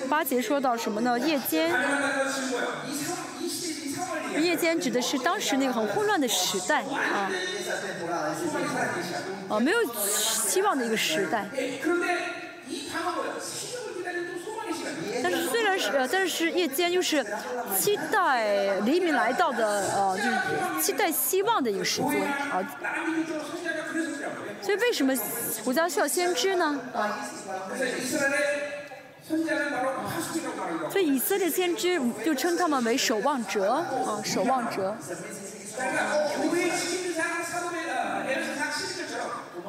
[0.07, 1.19] 八节说到什么呢？
[1.19, 1.71] 夜间。
[4.39, 7.31] 夜间指的是当时那个很混乱的时代啊，
[9.49, 11.47] 啊，没有希望的一个时代。
[15.23, 17.25] 但是虽然是，呃，但是夜间又是
[17.75, 19.65] 期待黎明来到的，
[19.95, 22.21] 呃，就是期待希望的一个时间。
[22.51, 22.63] 啊，
[24.61, 25.15] 所以为什么
[25.63, 26.79] 胡家需要先知呢？
[26.93, 27.27] 啊。
[30.89, 34.95] 所以以色列先知就称他们为守望者啊，守望者。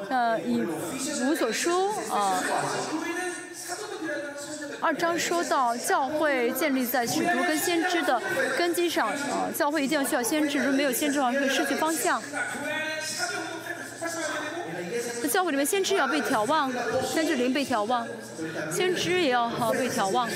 [0.08, 0.64] 那以
[1.22, 2.42] 无所书啊，
[4.80, 8.22] 二章说到教会建立在使徒跟先知的
[8.56, 12.22] 根基上啊，教会一定要需要先知，如果没有先知的话，会失去方向。
[15.22, 16.70] 在教会里面，先知要被眺望，
[17.04, 18.06] 先知灵被眺望，
[18.70, 20.28] 先知也要被眺望。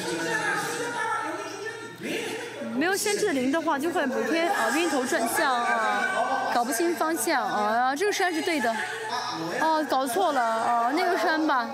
[2.75, 7.95] 没有先知的灵的话，就会每天啊晕头转向啊，搞不清方向啊。
[7.95, 8.75] 这个山是对的，
[9.61, 11.69] 哦，搞错了，哦，那个山吧。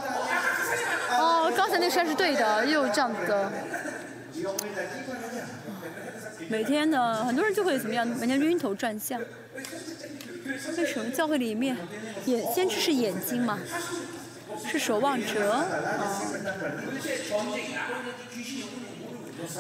[1.13, 3.51] 哦，刚才那个山是对的，又这样子的。
[6.49, 8.07] 每天呢，很多人就会怎么样？
[8.07, 9.21] 每天晕头转向。
[10.77, 11.77] 为什么教会里面
[12.27, 13.59] 眼先知是眼睛嘛？
[14.71, 15.67] 是守望者啊。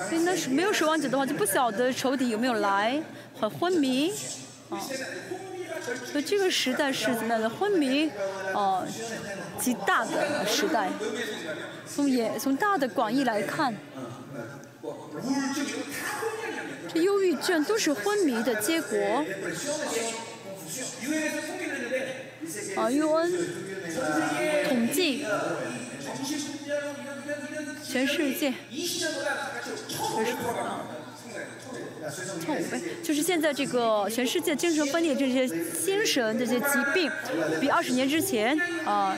[0.09, 3.01] 所以那是没有守望者的话，就不晓得仇敌有没有来，
[3.39, 4.13] 很昏迷
[4.71, 4.81] 啊。
[6.11, 7.49] 所以这个时代是怎么样的？
[7.49, 8.11] 昏迷
[8.55, 8.85] 啊，
[9.59, 10.91] 极大的时代。
[11.87, 13.75] 从眼从大的广义来看，
[16.93, 19.25] 这忧郁症都是昏迷的结果。
[21.04, 22.34] 유엔에서 통계를 했는데
[22.76, 23.04] 啊，UN
[24.70, 25.26] 统计
[26.04, 30.88] 정신분야로 이런 이런 이런 全世界 20년보다 가까이 처음 돌아가
[32.10, 32.44] 성장해.
[32.44, 37.10] 错误呗，就是现在这个全世界精神分裂这些精神这些疾病，
[37.62, 39.18] 比二十年之前啊、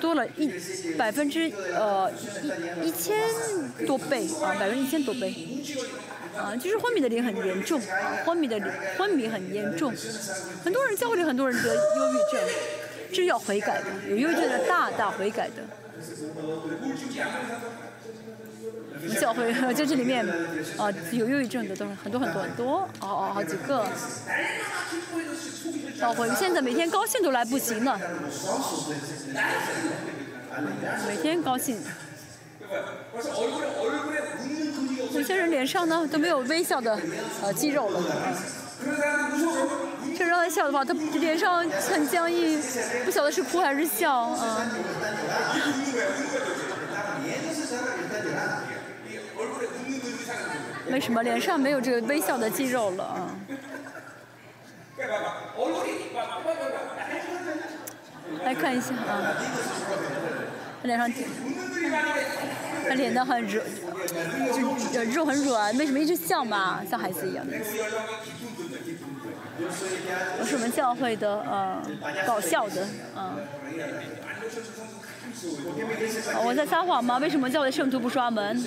[0.00, 0.50] 多了一
[0.96, 2.10] 百分之呃
[2.82, 3.18] 一一千
[3.86, 5.34] 多倍啊，百分之一千多倍。
[6.37, 9.93] 啊，就是昏迷的灵很严重，啊，昏迷的灵昏迷很严重，
[10.63, 12.41] 很多人教会里很多人得忧郁症，
[13.09, 15.63] 这是要悔改的，有忧郁症的大大悔改的。
[19.03, 20.25] 我们教会在这里面
[20.77, 23.85] 啊，有忧郁症的都是很多很多很多，哦哦，好几个。
[25.99, 27.99] 教会现在每天高兴都来不及呢，
[31.07, 31.77] 每天高兴。
[35.13, 36.99] 有些人脸上呢都没有微笑的
[37.41, 38.01] 呃肌肉了。
[40.17, 42.61] 这让他笑的话他脸上很僵硬
[43.05, 44.65] 不晓得是哭还是笑啊
[50.89, 53.03] 为什么脸上没有这个微笑的肌肉了？
[53.03, 53.29] 啊
[58.43, 59.35] 来看一下啊。
[60.81, 61.09] 他脸上。
[62.87, 63.65] 他脸蛋很软，
[64.93, 66.81] 就肉很软，为什么一直笑嘛？
[66.89, 67.57] 像孩子一样的。
[70.39, 71.81] 我是我们教会的，嗯，
[72.25, 72.85] 搞笑的，
[73.15, 73.37] 嗯、
[76.43, 77.17] 我在撒谎吗？
[77.19, 78.57] 为什么教会圣徒不刷门？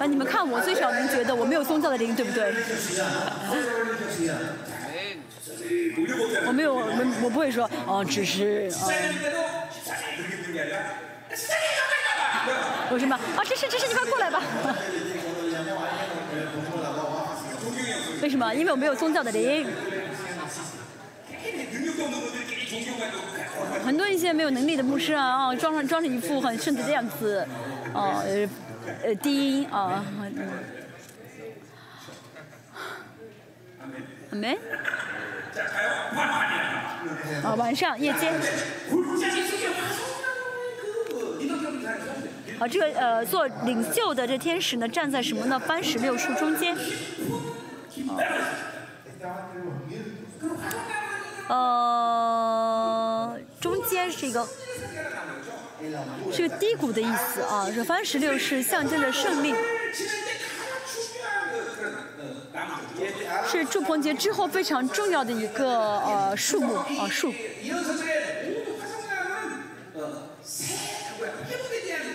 [0.00, 2.52] 啊，你们看我最少能觉得我没有宗教的灵，对不对？
[6.46, 6.82] 我没有，我
[7.24, 8.70] 我不会说，哦，只是，
[12.90, 13.16] 为什么？
[13.16, 14.42] 啊，这是，这是你快过来吧？
[18.20, 18.54] 为什么？
[18.54, 19.66] 因为我没有宗教的灵。
[23.84, 27.46] 很多一些没有能力的牧师啊，啊，装上装成一副很圣的的样子，
[27.92, 28.48] 哦，呃，
[29.04, 30.02] 呃低音，啊，
[34.30, 34.58] 阿门。
[37.42, 38.32] 啊，晚上夜间。
[42.58, 45.58] 啊，这个呃，做领袖的这天使呢，站在什么呢？
[45.58, 46.76] 番石榴树中间。
[51.48, 54.46] 呃，中间是一个，
[56.32, 57.68] 是个低谷的意思啊。
[57.74, 59.54] 这番石榴是象征着胜利。
[63.50, 67.32] 是祝棚节之后非常重要的一个呃树木啊树。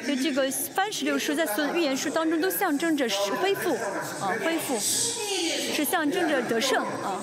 [0.08, 3.76] 就这个番石榴树在所有预言书当中都象征着是恢复
[4.22, 7.22] 啊恢复，是象征着得胜啊。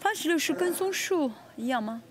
[0.00, 2.02] 番石榴是跟松树一样吗？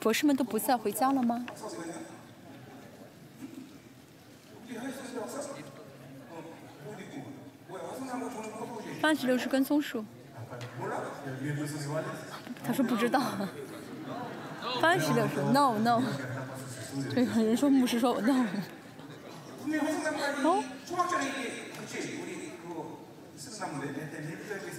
[0.00, 1.46] 博士们都不再回家了吗
[9.00, 10.04] 八十六是跟松树。
[12.64, 13.20] 他说不知道。
[14.80, 16.02] 番石榴树，no no，
[17.14, 18.46] 这个有人说牧师说我 no。
[20.44, 20.62] 哦。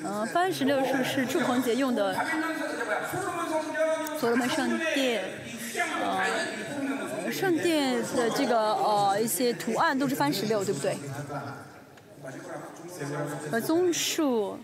[0.06, 2.14] 嗯，番石榴树是祝鹏杰用的，
[4.20, 5.24] 所罗门圣殿，
[6.02, 10.98] 呃，圣殿的这个呃一些图案都是番石榴，对不对？
[13.52, 14.58] 呃，棕树。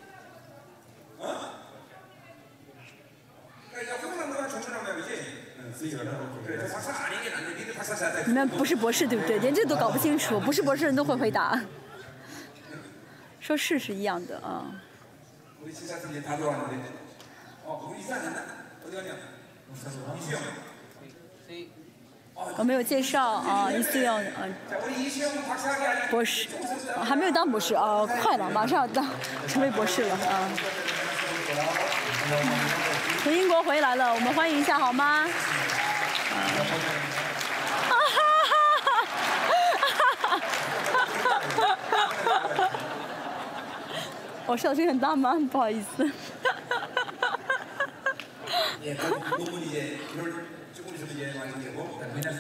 [8.26, 9.40] 你们不是博士对不对？
[9.40, 11.60] 连这都搞不清楚，不是博士人都会回答。
[13.40, 14.66] 说是是一样的啊。
[22.58, 24.48] 我没有介绍啊，一定要啊，
[26.10, 26.48] 博士
[27.04, 29.06] 还没有当博士啊，快了，马上要当
[29.48, 30.50] 成为博士了啊。
[33.24, 35.28] 从英国回来了，我们欢迎一下好吗？
[44.46, 45.36] 我笑声很大吗？
[45.52, 46.12] 不好意思。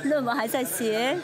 [0.04, 1.16] 论文还在写。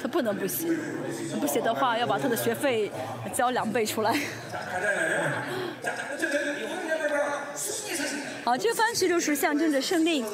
[0.00, 0.66] 他不能不写，
[1.40, 2.90] 不写的话要把他的学费
[3.32, 4.12] 交两倍出来。
[8.44, 10.24] 好，这个番石榴是象征着胜利。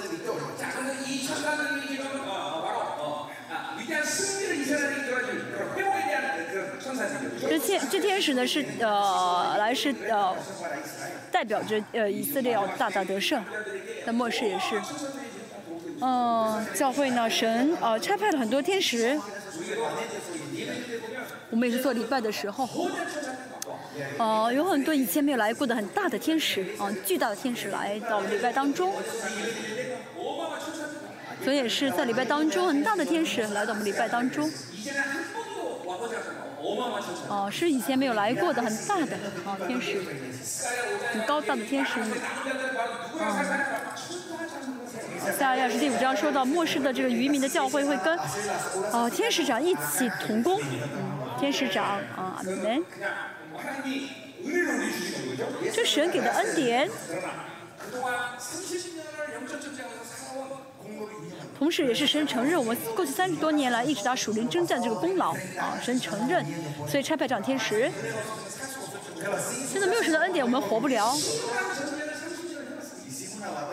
[7.49, 10.35] 这天这天使呢是呃来是呃
[11.31, 13.45] 代表着呃以色列要大大得胜，
[14.07, 14.81] 那末世也是，
[16.01, 19.21] 嗯、呃，教会呢神呃差派了很多天使，
[21.51, 22.89] 我们也是做礼拜的时候，
[24.19, 28.93] 哦有很多以前没有来过的很大的天使嗯巨大的天使来到我们礼拜当中。
[31.45, 34.51] 所以也是在礼拜当中很大的天使来到我们礼拜当中。
[37.29, 39.17] 哦是以前没有来过的很大的
[39.47, 40.03] 啊天使
[41.13, 42.01] 很高大的天使。
[42.01, 42.11] 嗯
[45.39, 48.19] 大下要是第五章说到末世的这个渔民的教会会跟
[48.93, 50.61] 哦天使长一起同工。
[51.39, 51.85] 天使长
[52.17, 52.83] 啊你们
[55.73, 56.89] 这神给的恩典，
[61.59, 66.45] 同时也是神承认我们过去三十多年来一直打蜀灵征战这个功劳啊，神承认。
[66.89, 67.91] 所以差派长天使，
[69.71, 71.15] 现在没有神的恩典我们活不了。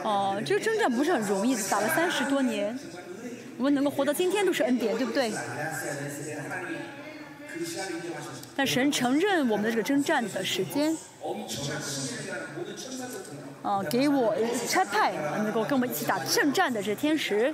[0.04, 2.78] 哦，这个征战不是很容易，打了三十多年，
[3.58, 5.32] 我们能够活到今天都是恩典，对不对？
[8.56, 10.96] 但神承认我们的这个征战的时间。
[13.62, 14.36] 啊，给我
[14.70, 17.54] 差派能够跟我们一起打圣战的这天使。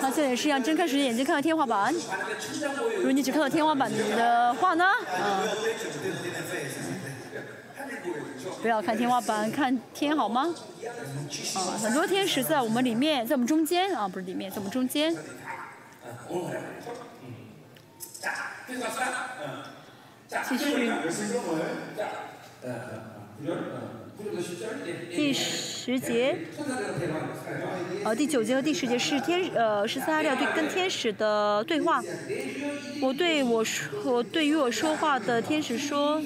[0.00, 1.92] 那现在也是一样，睁开时眼睛看看天花板。
[2.96, 4.84] 如果你只看到天花板的话呢？
[4.84, 5.42] 啊，
[8.62, 10.54] 不要看天花板，看天好吗？
[11.56, 15.16] 啊，很多天使在我们里面，在我们中间啊，不是里面，在我们中间。
[20.48, 20.90] 继续
[25.10, 26.36] 第十节，
[28.04, 32.02] 呃第九节和第十节是天呃是撒旦对跟天使的对话。
[33.02, 36.22] 我对我说我对于我说话的天使说，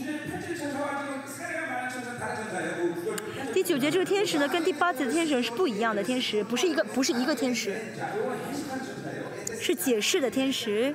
[3.52, 7.76] 第九节这个天使呢跟第八节的天使是不一样的天使，不是一个不是一个天使，
[9.60, 10.94] 是解释的天使。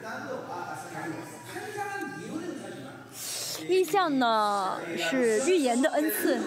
[3.68, 6.38] 意象呢是预言的恩赐，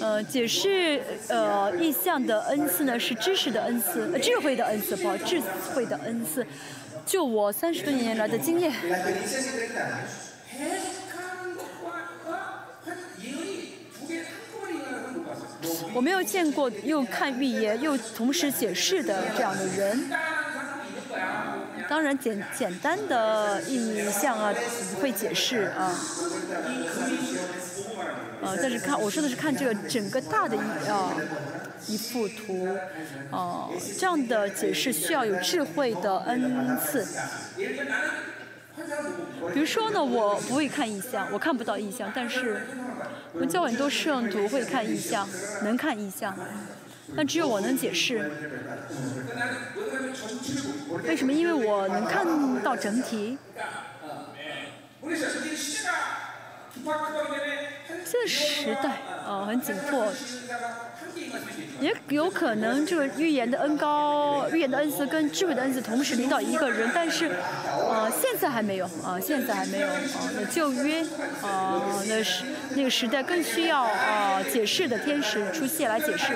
[0.00, 5.40] 呃，解释呃意象的恩赐呢是知识的恩赐，智慧的恩赐，不，智
[5.74, 6.46] 慧的恩赐。
[7.04, 8.72] 就我三十多年来的经验，
[15.94, 20.10] 我没有见过又看预言又同时解释的这样的人。
[21.88, 24.52] 当然，简简单的意象啊，
[25.00, 25.94] 会解释啊，
[28.42, 31.12] 呃，但是看我说的是看这个整个大的一啊
[31.86, 32.76] 一幅图，
[33.30, 37.06] 哦，这样的解释需要有智慧的恩赐。
[39.54, 42.62] 比如说呢，我不会看意象，我看不到意象，但是
[43.32, 45.28] 我们教很多圣徒会看意象，
[45.62, 46.36] 能看意象，
[47.16, 48.28] 但只有我能解释。
[51.04, 51.32] 为什么？
[51.32, 52.26] 因为我能看
[52.62, 53.38] 到整体。
[58.08, 60.12] 这个时代，呃，很紧迫，
[61.80, 67.30] 也有可能这个预言的恩高，预言的恩赐跟智慧的恩赐同时临到一个人，但是，
[67.72, 69.92] 呃，现在还没有，啊，现在还没有，啊，
[70.50, 71.02] 就约，
[71.42, 72.44] 啊，那时
[72.76, 76.32] 那个时代更需要啊，解释的天使出现来解释。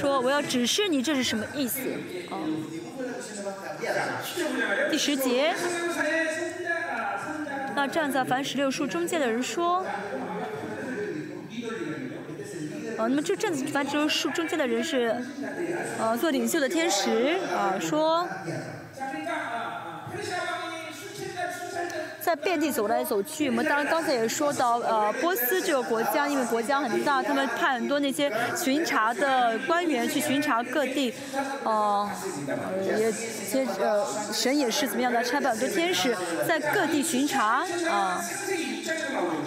[0.00, 1.80] 说我要指示你这是什么意思？
[2.30, 2.40] 啊
[4.90, 5.54] 第十节。
[7.76, 9.84] 那站在凡十六树中间的人说。
[12.96, 15.16] 那么就站在凡十六树中间的人是
[15.98, 18.26] 呃做领袖的天使啊说。
[22.22, 31.12] 在遍地走来走去，我们当刚才也说到呃波斯这个国家，因为国家很大，他们派很多那些巡查的官员去巡查各地，
[31.64, 32.08] 呃，
[32.84, 36.14] 也，先，呃，神也是怎么样的，差不很多天使
[36.46, 38.22] 在各地巡查，啊，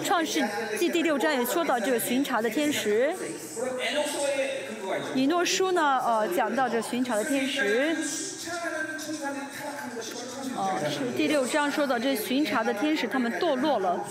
[0.04, 0.44] 创世
[0.78, 3.14] 纪第六章也说到这个巡查的天使。
[5.14, 7.96] 以诺书呢，呃，讲到这巡查的天使。
[10.56, 14.04] 啊，是第六章说到这巡查的天使，他们堕落了。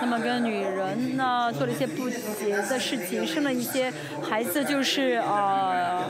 [0.00, 6.06] 他们跟女人呢、做了一些不洁的事情，生了一些孩子，就是啊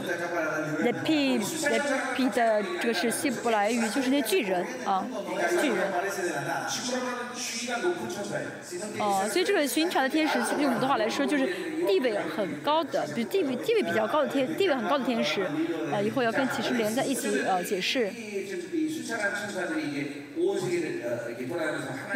[0.80, 1.80] l e p i l e
[2.14, 5.04] p i 的这个是希伯来语，就是那巨人啊，
[5.60, 5.78] 巨人。
[8.98, 11.46] 哦、啊，所以这个巡查的天使，用我们的话来说，就是
[11.86, 15.46] 地位很高的，比地位地位比较高的天，地位很高的天使，
[15.92, 18.10] 呃一会儿要跟启示连在一起呃解释。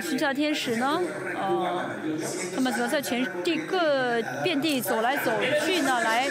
[0.00, 1.00] 寻找天使呢
[1.34, 1.90] 呃
[2.54, 5.32] 他们则在全地各遍地走来走
[5.64, 6.28] 去呢来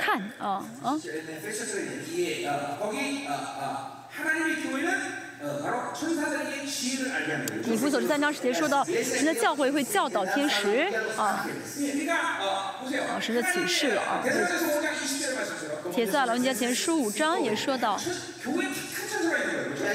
[0.00, 1.00] 看啊啊
[7.64, 11.44] 你父所知三章时节说到神的教会会教导天使啊，
[13.10, 14.22] 啊神的启示了啊。
[15.92, 18.00] 帖撒罗尼迦前书五章也说到，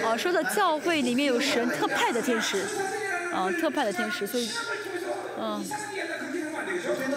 [0.05, 2.59] 啊说到教会里面有神特派的天使，
[3.33, 4.51] 啊特派的天使，所以，
[5.39, 5.63] 嗯。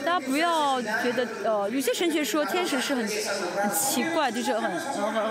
[0.05, 5.23] 大家不要觉得呃，有些神学说天使是很很奇怪，就是很很很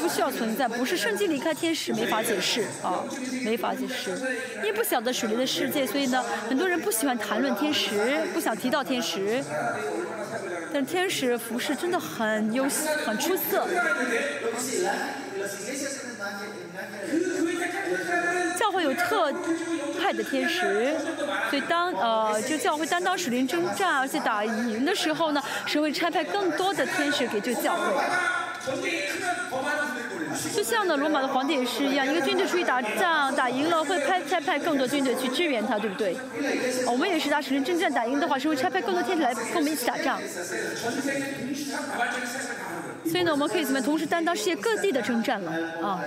[0.00, 3.04] 不需要存在，不是圣经离开天使没法解释啊，
[3.44, 4.10] 没法解释。
[4.56, 9.42] 因为不晓得属灵的世界，所以呢，很多人不喜欢谈论天使，不想提到天使。
[10.72, 12.64] 但天使服饰真的很优，
[13.06, 13.66] 很出色。
[18.58, 19.32] 教会有特
[20.06, 20.94] 派的天使，
[21.50, 27.82] 所以当呃，就教会担当属灵征战，而且打赢的时候呢，神会差派更多的天使给这个教会。
[30.54, 36.16] 就像呢，罗马的皇帝也是一样，一个军队出去打仗，打赢了会派差派更多军队去支援他，对不对？
[36.86, 40.20] 我们也是打属灵征战，打赢的话，神会差派更多天使来跟我们一起打仗。
[43.10, 45.50] 所以呢，我们可以怎么同时担当世界各地的征战了
[45.82, 46.00] 啊？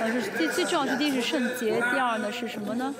[0.00, 2.94] 呃，最最重要是第一是圣洁，第二呢是什么呢？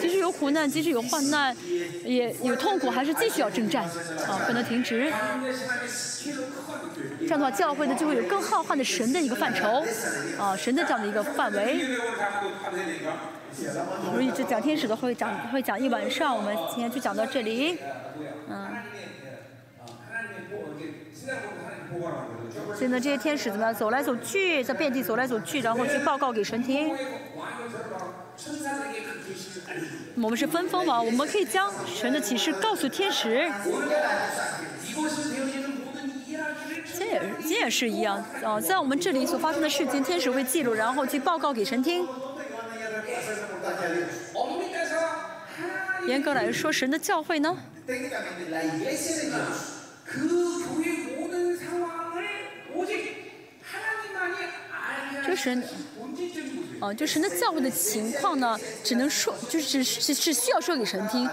[0.00, 1.56] 即使有苦难，即使有患难，
[2.04, 5.10] 也有痛苦，还是继续要征战，啊，不能停止。
[7.20, 9.84] 这样的话，教会呢就会有更浩瀚的神的一个范畴，
[10.38, 11.80] 啊，神的这样的一个范围。
[14.06, 17.78] 我们一直讲天使的会讲会讲一晚上，我们今天就讲到这里，
[18.50, 18.68] 嗯。
[22.76, 26.94] 所以呢，这些天使怎么样走来走去，在遍地走来走去，然后去报告给神听。
[30.14, 33.50] 我们是分封王，我们可以将神的启示告诉天使。
[36.96, 42.06] 这也这也是一样，啊，在我们这里所发生的事情，天使会记录，然后去报告给神听。
[46.06, 47.56] 严格来说，神的教诲呢？
[55.38, 55.62] 神，
[56.80, 61.28] 啊，就神的教会的情况呢，只能说，就是是是需要说给神听，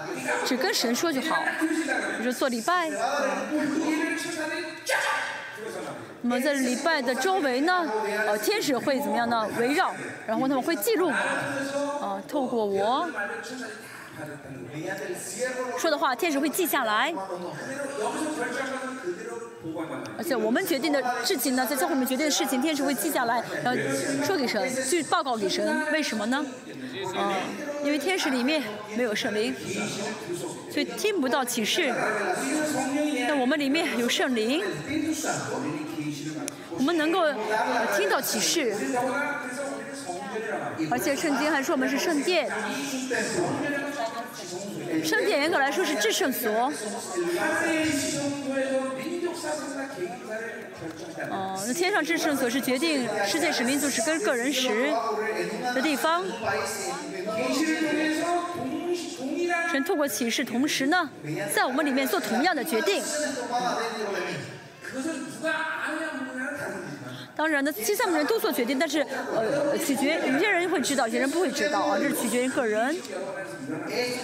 [0.46, 2.88] 只跟神说就好，比如说做礼拜。
[6.22, 7.86] 那么在礼拜的周围呢，
[8.26, 9.48] 呃，天使会怎么样呢？
[9.58, 9.94] 围绕，
[10.26, 13.08] 然后他们会记录，啊，透过我
[15.78, 17.12] 说的话，天使会记下来。
[20.18, 23.80] 而且我们决定的事情呢，在教会里面决定的事情，天使会记下来，然后
[24.24, 25.84] 说给神，去报告给神。
[25.92, 26.44] 为什么呢？
[27.14, 27.36] 啊、
[27.84, 28.62] 因为天使里面
[28.96, 29.54] 没有圣灵，
[30.70, 31.92] 所以听不到启示。
[33.28, 34.62] 那我们里面有圣灵，
[36.70, 37.22] 我们能够
[37.96, 38.74] 听到启示。
[40.90, 42.50] 而且圣经还说我们是圣殿，
[45.04, 46.72] 圣殿严格来说是至圣所。
[51.30, 54.92] 哦，那天上之圣所是决定世界使命就是跟个人时
[55.74, 56.24] 的地方。
[59.70, 61.08] 神透过启示，同时呢，
[61.54, 63.02] 在我们里面做同样的决定。
[67.34, 69.04] 当然呢，七三个人都做决定，但是
[69.34, 72.96] 呃，取决有些人会知道，有些人不会知道啊，这是取决于个人。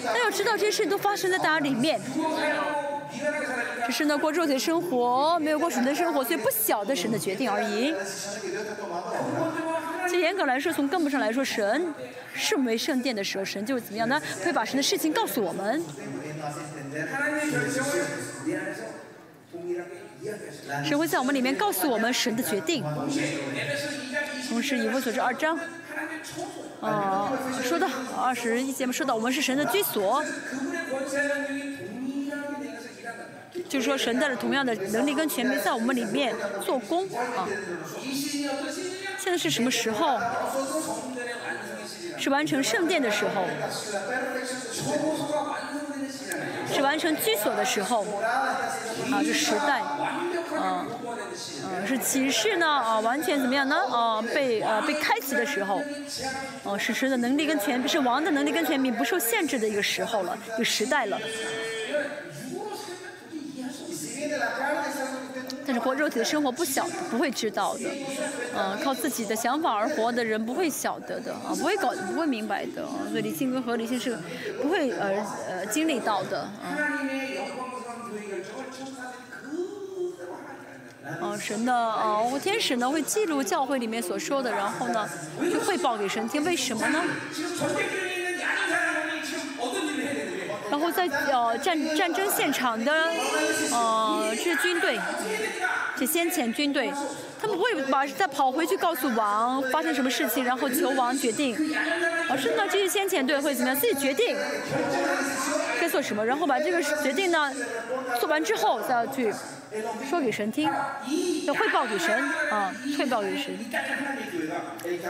[0.04, 2.00] 那要知道这些事情都发生在大家里面，
[3.86, 7.94] 只是呢过肉体生活，没有过神的生活，所以不晓得神的决定而已。
[10.08, 11.86] 其实严格来说，从根本上来说，神
[12.34, 14.20] 圣为圣殿的时候，神就是怎么样呢？
[14.44, 15.82] 会把神的事情告诉我们。
[20.84, 22.84] 神会在我们里面告诉我们神的决定。
[24.48, 25.58] 同时，以弗所这二章，
[26.80, 27.32] 啊、
[27.62, 30.22] 说到二十一节嘛，说到我们是神的居所，
[33.72, 37.48] 就是说神带着同样的能力跟权柄在我们里面做工啊。
[39.18, 40.20] 现在是什么时候？
[42.18, 43.46] 是完成圣殿的时候，
[46.72, 48.02] 是完成居所的时候，
[49.10, 50.20] 啊，这时代，啊，
[50.54, 50.86] 啊，
[51.88, 53.74] 是启示呢，啊，完全怎么样呢？
[53.90, 55.82] 啊，被呃被开启的时候，
[56.62, 61.18] 啊，是神的能力跟权柄，是王的能力跟权柄不受限制的一个时候了，一个时代了。
[65.66, 67.88] 但是活肉体的生活不晓，不会知道的，
[68.56, 74.18] 嗯、靠自己的想法而活的人不会晓得的啊，不会搞，不会明白的，所以理性跟合理性是
[74.60, 76.78] 不会呃呃经历到的啊。
[81.20, 85.08] 啊，神的啊，天使呢会记录教会里面所说的，然后呢
[85.50, 87.02] 就汇报给神听，为什么呢？
[90.72, 92.90] 然后在呃战战争现场的
[93.70, 94.98] 呃这些军队，
[95.98, 96.90] 这先遣军队，
[97.38, 101.54] 他们不会把再跑回去告诉王发生什么事情，然后求王决定，
[102.30, 104.34] 而是呢这些先遣队会怎么样自己决定。
[105.78, 107.52] 该做什么，然后把这个决定呢
[108.18, 109.30] 做完之后再要去
[110.08, 110.70] 说给神听，
[111.46, 112.14] 要汇报给神
[112.50, 112.74] 啊。
[112.98, 113.58] 汇报给神，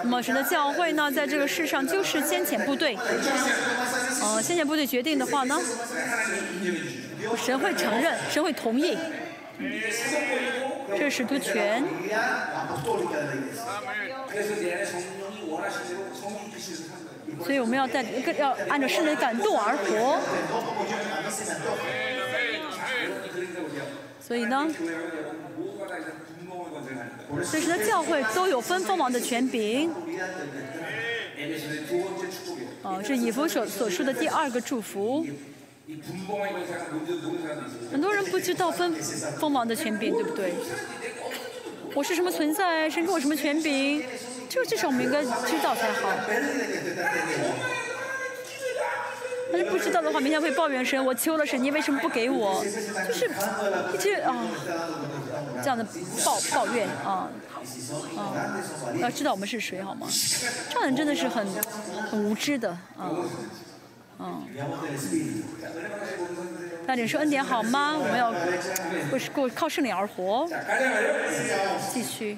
[0.03, 2.97] 那么神的教会呢，在这个世上就是先遣部队。
[4.23, 5.61] 呃，先遣部队决定的话呢，
[7.37, 8.97] 神会承认，神会同意。
[10.97, 11.83] 这是主权，
[17.45, 18.05] 所以我们要在，
[18.39, 20.19] 要按照圣灵感动而活。
[24.21, 24.69] 所以呢，
[27.51, 29.91] 这是教会都有分封王的权柄。
[32.83, 35.27] 哦，这以弗所所说的第二个祝福，
[37.91, 38.95] 很多人不知道分
[39.39, 40.13] 封王的权柄。
[40.13, 40.53] 对不对？
[41.95, 44.03] 我是什么存在神，给我什么权柄，
[44.49, 46.09] 就至少我们应该知道才好。
[49.52, 52.64] 但是不知道的话，明天会抱怨神，我求了神，你为什么不给我？
[53.08, 53.30] 就是
[53.94, 54.36] 一直啊
[55.64, 55.86] 这样的
[56.26, 57.30] 抱抱怨啊
[58.18, 58.34] 啊！
[59.00, 60.08] 要知道我们是谁好吗？
[60.70, 61.46] 这样的人真的是很
[62.12, 63.12] 很无知的啊
[64.20, 64.46] 嗯。
[66.86, 67.96] 大点说恩典好吗？
[67.98, 68.32] 我们要
[69.10, 70.48] 过过靠圣灵而活。
[70.50, 71.80] 자, 가자 말이요.
[71.94, 72.38] 继续，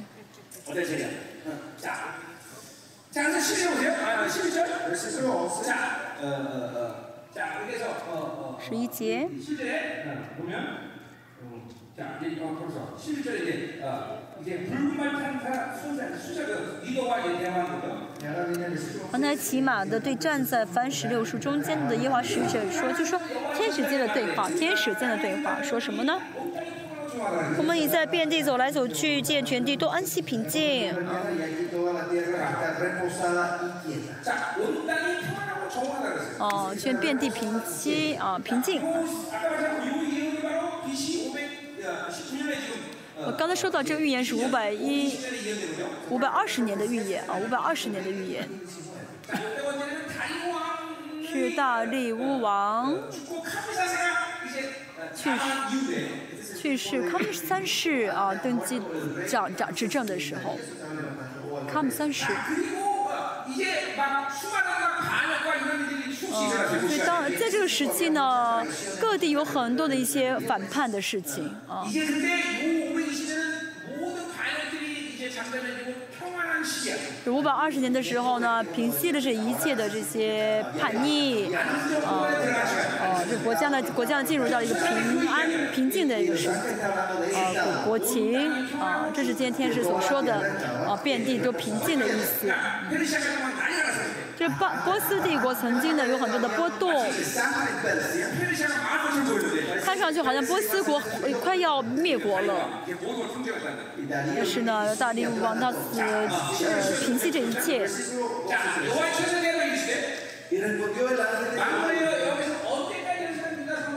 [0.68, 1.08] 어떤 소리야?
[1.46, 2.16] 어, 자,
[3.12, 3.92] 자, 그래서 11절 보세요.
[3.94, 5.64] 아, 11절.
[5.64, 5.70] 자,
[6.22, 6.28] 어, 어,
[6.76, 7.03] 어.
[7.34, 9.28] 자, 여기서 어, 어, 十一节。
[9.28, 10.54] 11절에 어, 보면
[11.44, 11.68] 어,
[11.98, 16.82] 자, 이제 어, 벌써 11절에 이제 어, 이제 붉은 말 타는 사람 수자 수자 그
[16.84, 18.10] 리더와 이제 대화하는 거죠.
[19.12, 23.20] 刚才骑马的对站在凡十六树中间的耶和华使者说，就说
[23.56, 26.20] 天使间的对话，天使间的对话说什么呢？
[27.58, 30.94] 我们已在遍地走来走去，见全地都安息平静。
[30.94, 30.94] y
[36.39, 38.83] 哦，全遍地平息啊，平静。
[43.27, 45.17] 我刚才说到这个预言是五百一
[46.11, 48.49] 五百二十年的预言啊，五百二十年的预言。
[51.27, 52.95] 是大力乌王
[55.17, 58.81] 去世，去世康姆三世啊，登基
[59.27, 60.59] 掌掌执政的时候，
[61.67, 62.27] 康姆三世。
[66.35, 68.65] 啊，所以当在这个时期呢，
[69.01, 71.45] 各地有很多的一些反叛的事情。
[71.69, 71.87] 啊，
[77.25, 81.55] 这五百二十年的时候呢，平息了这一切的这些叛逆。
[81.55, 82.29] 啊，
[83.31, 86.49] 这国家呢，国家进入到一个平安平静的一个时期。
[86.49, 88.51] 啊，国国情
[88.81, 90.35] 啊，这是今天天使所说的
[90.87, 92.53] 啊，遍地都平静的意思。
[94.37, 96.91] 这波波斯帝国曾经呢有很多的波动，
[99.85, 101.01] 看上去好像波斯国
[101.43, 102.55] 快要灭国了。
[104.35, 105.57] 但是呢，大力王
[105.93, 106.29] 是呃
[107.05, 107.89] 平息这一切。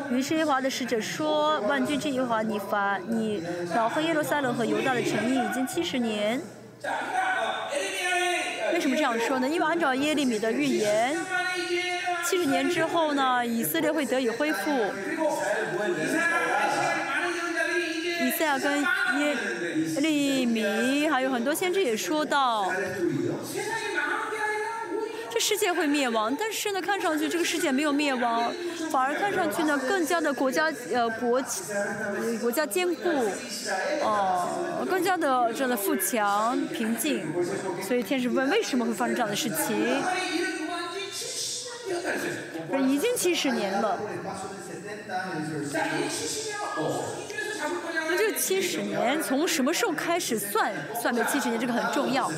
[0.09, 3.43] 于是耶和华的使者说：“万军之耶和华，你罚你
[3.75, 6.39] 老黑耶路撒冷和犹大的诚意已经七十年。”
[8.73, 9.47] 为什么这样说呢？
[9.47, 11.17] 因为按照耶利米的预言
[12.25, 14.71] 七十年之后呢以色列会得以恢复。
[18.19, 18.81] 以色列跟
[19.19, 19.35] 耶
[19.99, 22.71] 利米还有很多先知也说到
[25.39, 28.51] 世界会灭亡，但是呢，看上去这个世界没有灭亡，
[28.91, 31.41] 反而看上去呢，更加的国家呃国
[32.41, 33.09] 国家坚固，
[34.01, 37.25] 哦，更加的这样的富强平静。
[37.81, 40.01] 所以天使问为什么会发生这样的事情？
[42.87, 43.97] 已经七十年了，
[48.09, 51.59] 那就七十年，从什么时候开始算算的七十年？
[51.59, 52.29] 这个很重要。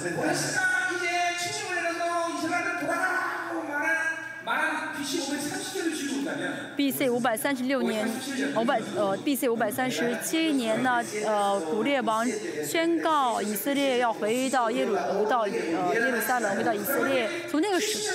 [6.76, 7.10] B.C.
[7.10, 8.08] 五百三十六年，
[8.56, 9.50] 五百呃 B.C.
[9.50, 12.26] 五百三十七年呢，呃，古列王
[12.66, 17.30] 宣告以色列要回到耶路回到呃耶路撒冷，回到以色列。
[17.50, 18.12] 从那个时，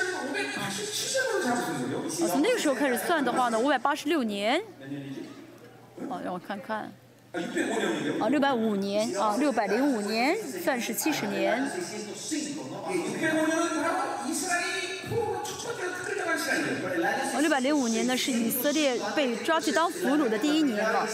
[1.46, 1.56] 啊，
[2.28, 4.60] 从那个时候开始算的话呢，五百八十六年，
[6.08, 6.92] 啊，让我看看，
[8.20, 11.68] 啊，六百五年，啊，六百零五年，算是七十年。
[17.54, 21.06] 百零五年呢是以色列被抓去当俘虏的第一年啊。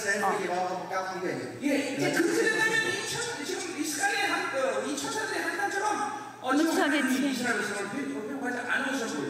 [6.41, 7.35] 我们就像这天，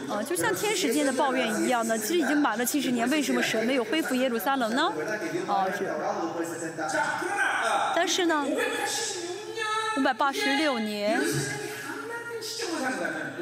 [0.07, 4.93] 呃，就像天使间的抱怨一样呢，其实已经满了七十年，为什么神没有恢复耶路撒冷呢？
[5.47, 6.97] 啊，是。
[7.93, 8.45] 但是呢，
[9.97, 11.19] 五百八十六年。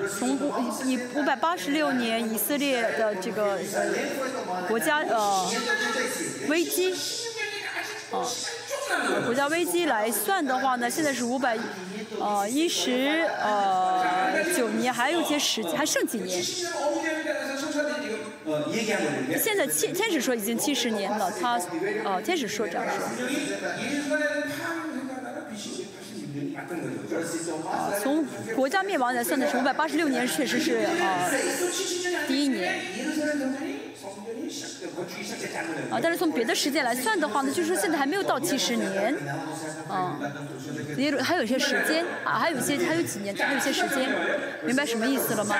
[0.07, 0.53] 从五
[0.85, 3.59] 以五百八十六年以色列的这个
[4.67, 5.49] 国家呃
[6.47, 6.93] 危机，
[8.11, 8.25] 呃
[9.25, 11.57] 国家危机来算的话呢，现在是五百
[12.19, 14.03] 呃一十呃
[14.55, 16.41] 九年，还有一些时间，还剩几年。
[19.37, 21.59] 现在七天使说已经七十年了，他
[22.05, 22.97] 呃天使说这样说。
[27.71, 28.25] 啊，从
[28.55, 31.29] 国家灭亡来算的是五百八十六年，确实是啊
[32.27, 32.75] 第一年。
[35.89, 39.15] 啊，但是从别的时间来算的话呢，就说现在还没有到七十年，
[39.89, 40.19] 嗯，
[40.97, 44.09] 也还有一些时间啊，还有一些还有几年，还有一些时间，
[44.63, 45.55] 明白什么意思了吗？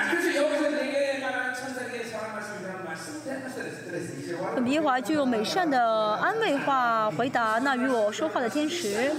[4.60, 9.10] 米华就用美善的安慰话回答那与我说话的天使。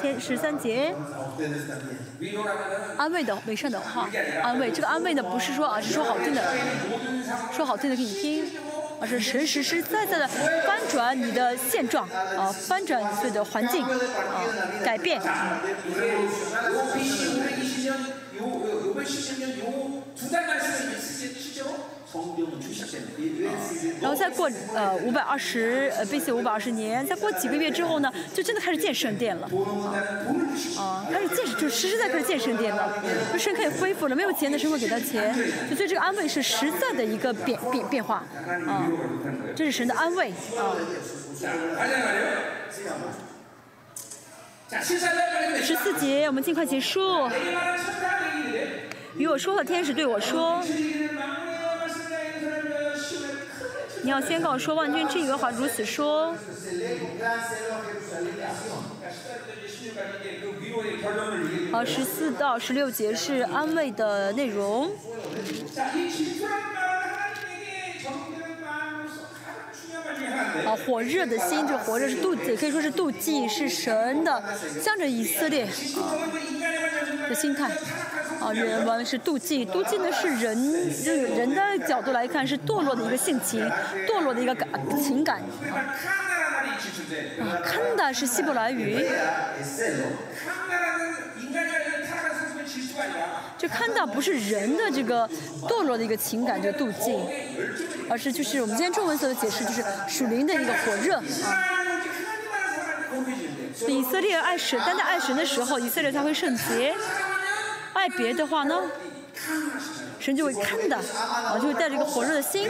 [0.00, 0.94] 天十三节，
[2.96, 4.08] 安慰的、美善的话，
[4.42, 4.70] 安慰。
[4.70, 6.42] 这个安慰呢，不是说啊，是说好听的，
[7.52, 8.44] 说好听的给你听，
[9.00, 13.90] 而是实实实在在的翻转你的现状啊，翻转你的环境啊，
[14.84, 15.20] 改变。
[24.00, 29.48] 然后再过呃五百二十呃 BC 五百二十年，再过几个月之后呢，就真的开始建圣殿了。
[30.78, 33.02] 啊，开始建就实实在开始建圣殿了，
[33.32, 35.34] 就神可以恢复了，没有钱的神会给他钱，
[35.74, 38.24] 所以这个安慰是实在的一个变变变化。
[38.66, 38.86] 啊，
[39.56, 40.30] 这是神的安慰。
[40.30, 40.76] 啊。
[45.62, 47.28] 十四节，我们尽快结束。
[49.16, 50.62] 与我说的天使对我说。
[54.02, 56.34] 你要宣告说万军之耶和华如此说。
[61.70, 64.90] 好，十四到十六节是安慰的内容。
[70.64, 74.42] 好，火热的心，这火热是妒子，可以说是妒忌，是神的
[74.80, 75.66] 向着以色列
[77.28, 77.70] 的心态。
[78.42, 80.72] 啊，原文是妒忌，妒忌呢是人，
[81.04, 83.64] 就是人的角度来看是堕落的一个性情，
[84.08, 84.68] 堕落的一个感，
[85.00, 85.40] 情感。
[87.40, 89.06] 啊，看的是希伯来语，
[93.56, 95.28] 就看到不是人的这个
[95.68, 97.16] 堕落的一个情感，就妒忌，
[98.10, 101.22] 而是就是我们今天中文所的解释就是属灵的一个火热啊。
[103.86, 106.94] 以色列爱神，但在爱神的时候，以色列才会圣洁。
[107.92, 108.82] 爱别的话呢，
[110.18, 112.68] 神就会看的，啊，就会带着一个火热的心。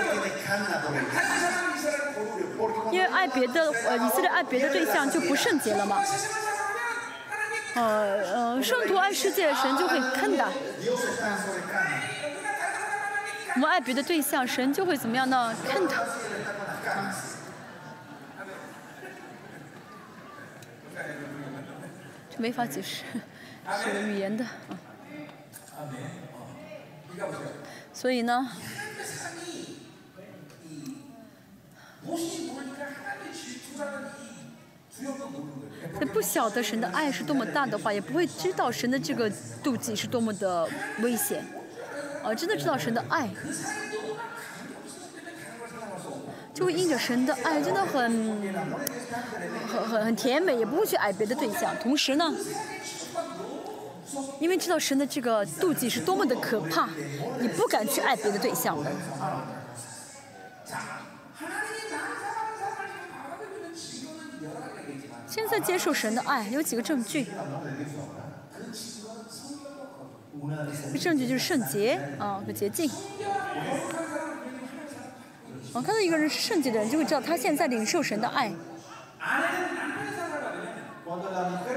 [2.90, 6.02] 因为爱别的，呃，以色列爱别的对象就不圣洁了嘛。
[7.74, 7.82] 呃
[8.54, 10.46] 呃，圣徒爱世界，神就会看的。
[13.54, 15.54] 我们爱别的对象，神就会怎么样呢？
[15.68, 15.92] 看的。
[22.30, 23.04] 这没法解释，
[23.82, 24.78] 是有语言的啊。
[27.92, 28.48] 所以呢，
[36.12, 39.30] 不晓得神的爱是多么大的话，也不会知道神的这个
[39.62, 40.68] 妒忌是多么的
[41.00, 41.44] 危险。
[42.24, 43.28] 哦，真的知道神的爱，
[46.54, 48.54] 就会因着神的爱，真的很、
[49.68, 51.74] 很、很甜美，也不会去爱别的对象。
[51.80, 52.32] 同时呢。
[54.42, 56.88] 因为知道神的这个妒忌是多么的可怕，
[57.38, 58.76] 你不敢去爱别的对象。
[65.28, 67.28] 现在接受神的爱有几个证据？
[71.00, 72.90] 证据就是圣洁啊和洁净。
[75.72, 78.52] 我看到一个人是圣洁的人，就会知道他现在领受神的爱。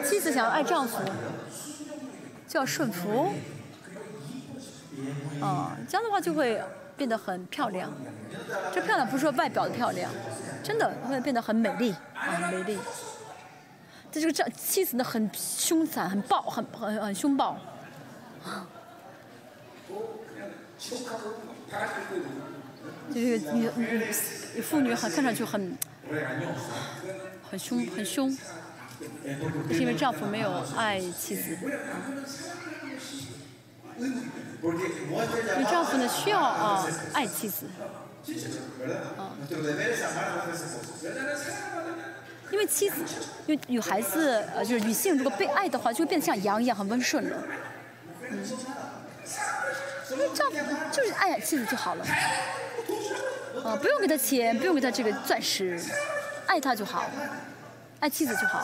[0.04, 0.98] 妻子想要爱丈夫。
[2.48, 3.34] 就要顺服。
[5.42, 6.62] 啊，这样的话就会
[6.96, 7.92] 变得很漂亮。
[8.74, 10.12] 这漂亮不是说外表的漂亮，
[10.64, 12.78] 真的会变得很美丽啊，美丽。
[14.12, 17.58] 这这个丈妻子呢，很凶残，很暴，很很很凶暴。
[23.14, 24.12] 这个女女
[24.62, 25.78] 妇女很看上去很
[27.48, 28.36] 很凶很凶，
[29.72, 31.58] 是因为丈夫没有爱妻子，
[33.98, 34.08] 因
[35.58, 37.66] 为丈夫呢需要啊爱妻子
[38.28, 39.16] ，¿verdad?
[39.40, 41.12] Nuestro deber es amar a nuestras esposas.
[42.52, 42.96] 因为妻子，
[43.48, 47.44] 因为女孩子呃就是女性如果被爱的话，就会变得像羊一样很温顺了。
[48.30, 48.40] 嗯，
[50.12, 50.58] 因为丈夫
[50.92, 52.06] 就是爱妻子就好了，
[53.64, 55.80] 啊不用给他钱，不用给他这个钻石，
[56.48, 57.10] 爱他就好，
[58.06, 58.64] 爱妻子就好，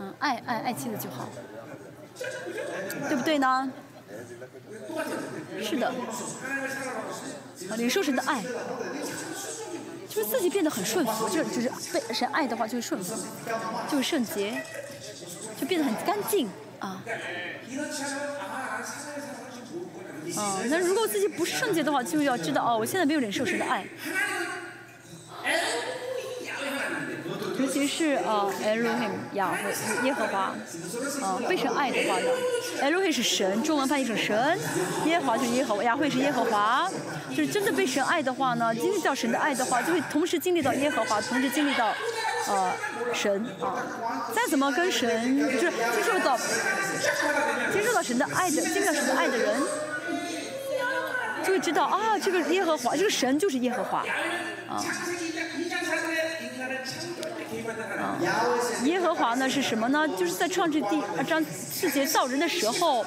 [0.00, 1.28] 嗯爱爱爱妻子就好，
[3.08, 3.70] 对不对呢？
[5.62, 8.42] 是的，啊领受神的爱。
[10.08, 13.14] 就是自己变得很顺服，就就是被神爱的话就是顺服，
[13.88, 14.60] 就是圣洁，
[15.56, 16.48] 就变得很干净
[16.80, 17.00] 啊。
[20.36, 23.86] 啊，那如果自己不圣洁的话，就要知道哦，我现在没有领受神的爱。
[27.60, 30.38] 尤其是啊，Elohim 亚和耶和华，
[31.20, 32.26] 啊，被神爱的话呢
[32.82, 34.58] ，Elohim 是神，中文翻译成神，
[35.04, 36.90] 耶和华就是耶和华，亚会是耶和华，
[37.30, 41.92] 就是真的被神爱的话呢，经历到神的爱的话，就会同时经历到耶和华，同时经历到
[42.48, 42.72] 呃
[43.12, 43.86] 神啊。
[44.34, 46.38] 再怎么跟神就是接受到
[47.72, 49.60] 接受到神的爱的，经历到神的爱的人，
[51.44, 54.04] 就会知道啊，这个耶和华，这个神就是耶和华，
[54.68, 54.82] 啊。
[58.84, 60.06] 耶和华呢是什么呢？
[60.16, 63.04] 就是在创世第二章世界造人的时候，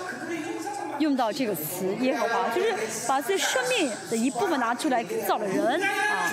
[1.00, 2.74] 用到这个词耶和华，就是
[3.08, 6.30] 把自己生命的一部分拿出来造了人啊。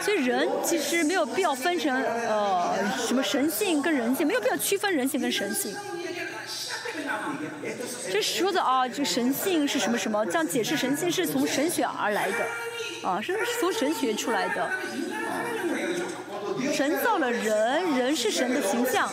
[0.00, 1.90] 所以人其实没有必要分成
[2.28, 2.74] 呃
[3.06, 5.74] 什么神性跟人性，没有必要区分人性跟神性。
[8.10, 10.24] 这说的啊，这神性是什么什么？
[10.24, 14.70] 这样解释神性是从神学而来的，啊，是从神学出来的，
[16.72, 19.10] 神造了人，人是神的形象，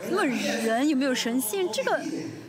[0.00, 0.10] Entonces, ¿eso es hombre o eso es Dios?
[0.10, 1.68] 那么人有没有神性？
[1.72, 1.98] 这个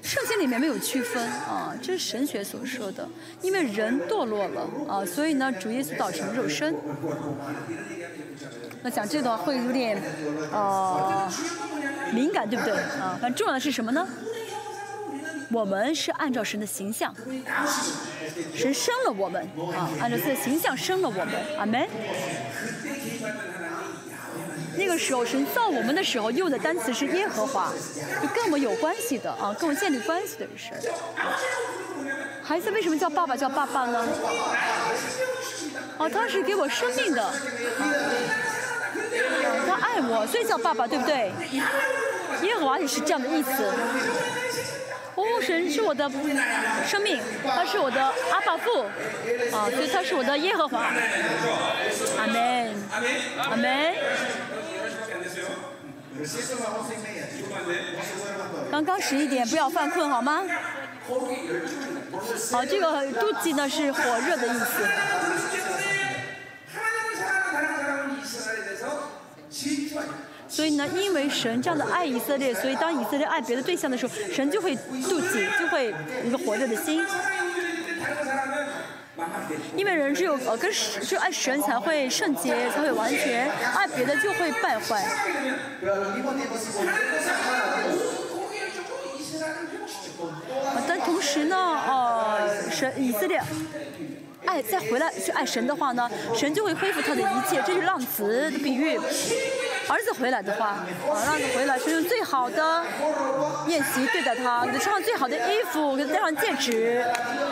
[0.01, 3.07] 圣经里面没有区分啊，这是神学所说的。
[3.41, 6.75] 因为人堕落了啊，所以呢，主耶稣道成肉身。
[8.81, 10.01] 那讲这个会有点
[10.51, 11.29] 呃
[12.13, 13.17] 敏感，对不对啊？
[13.21, 14.07] 但重要的是什么呢？
[15.51, 17.13] 我们是按照神的形象，
[18.55, 19.41] 神生了我们
[19.75, 21.87] 啊，按照神的形象生了我们，阿门。
[24.79, 27.69] 那个时候神造我们的时候用的单词是耶和华，
[28.21, 30.71] 就跟我们有关系的啊，跟我建立关系的事。
[32.41, 34.07] 孩子为什么叫爸爸叫爸爸呢？
[35.97, 37.29] 哦，他是给我生命的，
[39.67, 41.29] 他爱我，所以叫爸爸，对不对？
[42.41, 43.51] 耶和华也是这样的意思。
[45.15, 46.09] 哦，神是我的
[46.87, 48.85] 生命，他是我的阿爸父，
[49.51, 50.85] 啊，所以他是我的耶和华。
[52.17, 52.73] 阿门，
[53.49, 53.95] 阿门。
[58.71, 60.43] 刚刚十一点，不要犯困好吗？
[62.51, 64.65] 好，这个妒忌呢是火热的意思。
[70.47, 75.93] 所以呢，因为神这样的爱以色列，所以当以色列爱别的对象的时候，神就会妒忌，就会
[76.25, 77.05] 一个火热的心。
[79.75, 85.05] 因为人只有呃跟神，就爱神才会圣洁，才会完全，爱别的就会败坏。
[90.87, 93.41] 但同时呢，呃，神以色列
[94.45, 98.99] 爱再回来去爱神的话呢，神就会恢复他的一切，这是浪子的比喻。
[99.89, 100.85] 儿子回来的话，啊，
[101.25, 102.85] 让他回来是用最好的
[103.67, 107.03] 宴席对待他，给他穿上最好的衣服，给他戴上戒指，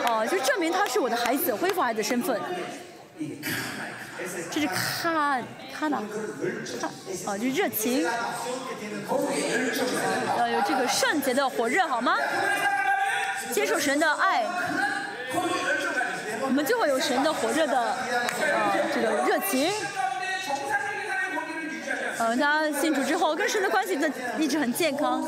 [0.06, 2.40] 啊，就证明他是我的孩子，恢复孩子的身份。
[4.52, 5.44] 这是看
[5.76, 6.00] 看呐，
[6.80, 6.88] 看
[7.26, 8.06] 啊，就热情，
[10.38, 12.16] 要有这个圣洁的火热，好吗？
[13.52, 14.44] 接受神的爱，
[16.42, 17.96] 我们就会有神的火热的啊
[18.94, 19.72] 这个热情。
[22.20, 24.08] 嗯，他信主之后跟神的关系呢
[24.38, 25.24] 一直很健康，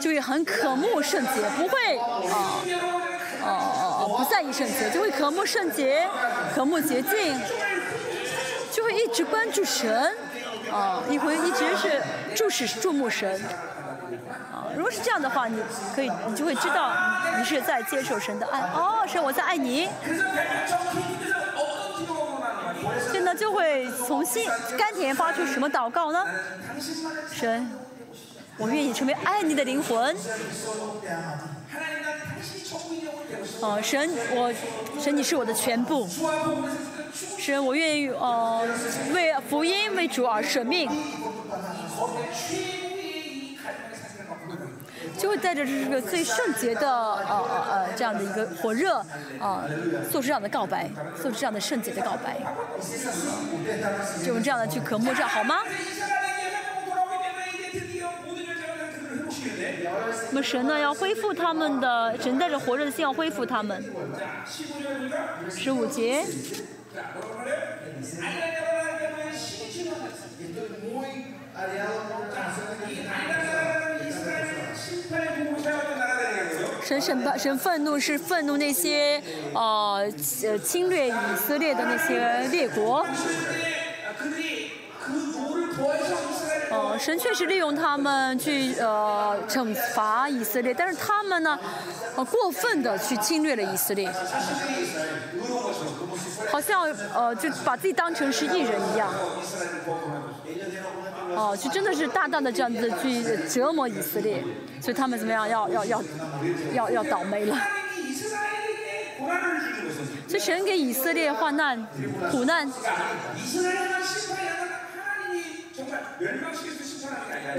[0.00, 2.60] 就会很渴慕圣洁，不会啊
[3.42, 6.08] 哦哦哦不在意圣洁，就会渴慕圣洁，
[6.54, 7.38] 渴慕洁净，
[8.72, 10.14] 就会一直关注神，
[10.72, 12.02] 啊，一会一直是
[12.34, 13.40] 注视注目神，
[14.52, 15.62] 啊，如果是这样的话，你
[15.94, 16.92] 可以你就会知道
[17.38, 19.88] 你是在接受神的爱，哦，神我在爱你。
[23.34, 24.48] 就会从心
[24.78, 26.24] 甘甜发出什么祷告呢？
[27.32, 27.68] 神，
[28.56, 30.16] 我愿意成为爱你的灵魂。
[33.60, 34.52] 哦，神，我
[35.00, 36.08] 神你是我的全部。
[37.38, 38.66] 神，我愿意呃
[39.12, 40.90] 为福音为主而舍命。
[45.20, 48.96] 就会带着这个最圣洁的呃呃呃这样的一个火热
[49.38, 49.64] 啊，
[50.10, 50.88] 做出这样的告白，
[51.20, 52.38] 做出这样的圣洁的告白，
[54.24, 55.56] 就用这样的去渴慕，这样好吗？
[60.30, 63.84] 那么神呢要恢复他们的，神带着火热的心要恢复他们。
[65.50, 66.24] 十五节。
[76.90, 79.22] 神审判，神愤怒是愤怒那些
[79.54, 80.04] 呃
[80.42, 83.06] 呃侵略以色列的那些列国。
[86.70, 91.58] 哦，神确实利用他们去呃惩罚以色列，但是他们呢，
[92.16, 94.10] 呃过分的去侵略了以色列，
[96.50, 96.82] 好像
[97.14, 99.12] 呃就把自己当成是艺人一样。
[101.34, 104.42] 哦，就真的是大大的这样子去折磨以色列，
[104.80, 105.48] 所以他们怎么样？
[105.48, 106.02] 要要要
[106.72, 107.56] 要要倒霉了。
[110.28, 111.86] 所以神给以色列患难、
[112.30, 112.70] 苦难。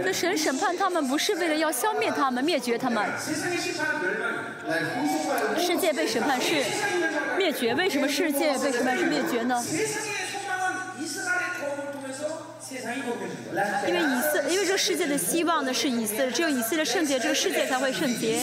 [0.04, 3.06] 那神审判他们不是为了要消灭他们、灭绝他们。
[5.58, 6.64] 世界被审判是
[7.38, 9.64] 灭绝，为什么世界被审判是灭绝呢？
[13.86, 18.40] 因为以色，因为这个世界的希望呢是以色，只有以色列圣洁，这个世界才会圣洁。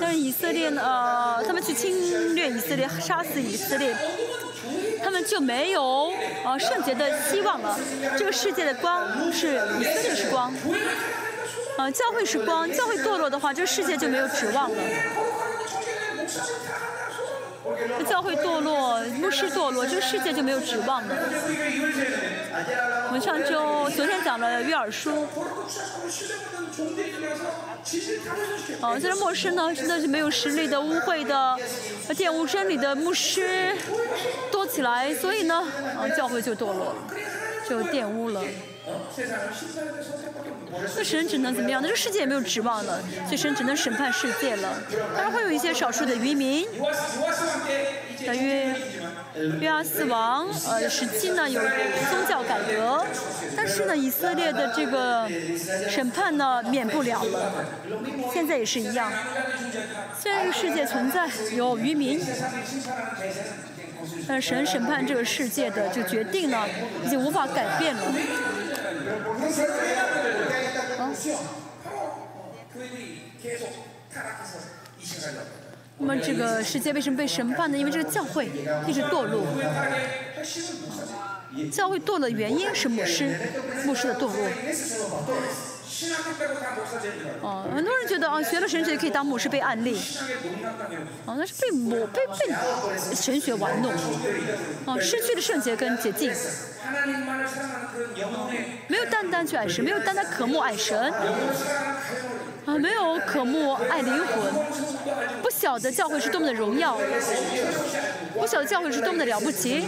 [0.00, 3.94] 但是以色列呢，呃，他们去侵略以色列，杀死以色列，
[5.02, 6.12] 他们就没有
[6.44, 7.78] 呃圣洁的希望了。
[8.16, 10.52] 这个世界的光是以色列是光。
[11.78, 14.76] 呃教会是光教会堕落的话这个世界就没有指望了。
[18.08, 21.14] 教会堕落牧师堕落这个世界就没有指望了。
[23.06, 25.26] 我们上周昨天讲了约尔书。
[28.80, 31.58] 啊虽然牧师呢真的是没有实力的污秽的
[32.08, 33.74] 呃，玷污真理的牧师
[34.50, 35.64] 多起来，所以呢，
[35.98, 36.96] 呃，教会就堕落了，
[37.68, 38.42] 就玷污了。
[40.96, 41.80] 那神只能怎么样？
[41.82, 44.74] 那这世界也没有指望了，所以神只能审判世界了。
[45.14, 46.66] 当然会有一些少数的渔民，
[48.26, 48.74] 大约。
[49.60, 51.60] 约阿斯王呃时期呢有
[52.10, 53.04] 宗教改革，
[53.56, 55.26] 但是呢以色列的这个
[55.88, 57.24] 审判呢免不了，
[58.32, 59.10] 现在也是一样。
[60.20, 62.20] 虽然这个世界存在有渔民，
[64.28, 66.66] 但神审判这个世界的就决定呢
[67.04, 68.02] 已经无法改变了。
[70.98, 71.10] 啊。
[75.98, 77.78] 那么这个世界为什么被审判呢？
[77.78, 78.50] 因为这个教会
[78.86, 79.46] 一直堕落。
[81.70, 83.36] 教会堕落的原因是牧师
[83.84, 84.34] 牧师的堕落。
[87.42, 89.96] 哦很多人觉得啊学了神学可以当牧师被案例
[91.26, 93.92] 哦那是被魔被被神学玩弄。
[94.86, 96.32] 哦失去了圣洁跟洁净。
[98.88, 101.12] 没有单单去爱神没有单单渴慕爱神。
[102.64, 104.52] 啊，没有渴慕爱灵魂，
[105.42, 106.96] 不晓得教会是多么的荣耀，
[108.34, 109.84] 不晓得教会是多么的了不起，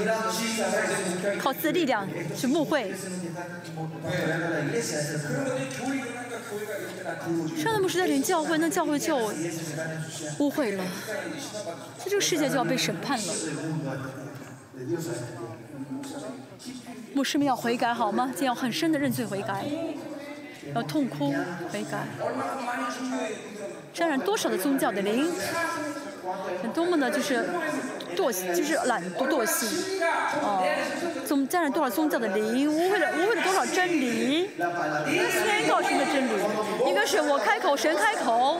[1.38, 2.06] 靠自己的力量
[2.36, 2.92] 去牧会。
[7.56, 9.16] 上的牧师带领教会，那教会就
[10.38, 10.84] 误会了，
[11.98, 13.34] 所以这个世界就要被审判了。
[17.14, 18.26] 牧师们要悔改好吗？
[18.32, 19.64] 今天要很深的认罪悔改，
[20.74, 21.34] 要痛哭
[21.72, 22.06] 悔改。
[23.92, 25.32] 沾染多少的宗教的灵，
[26.74, 27.46] 多么的就是
[28.16, 29.68] 惰性，就是懒惰惰性，
[30.42, 30.66] 哦，
[31.26, 36.32] 宗沾染多少宗教的灵，污秽了污秽了多少真理，宣告神的真理，
[36.88, 38.58] 应该是我开口，神开口，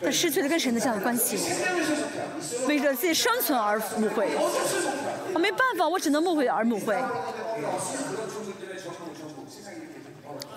[0.00, 1.36] 但失去了跟神的这样的关系，
[2.68, 4.28] 为了自己生存而误会，
[5.34, 6.96] 我没办法，我只能误会而误会。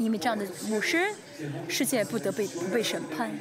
[0.04, 1.12] 因为这样的牧师
[1.68, 3.32] 世界不得被不被审判。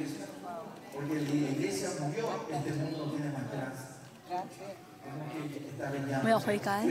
[6.23, 6.85] 我有要回改。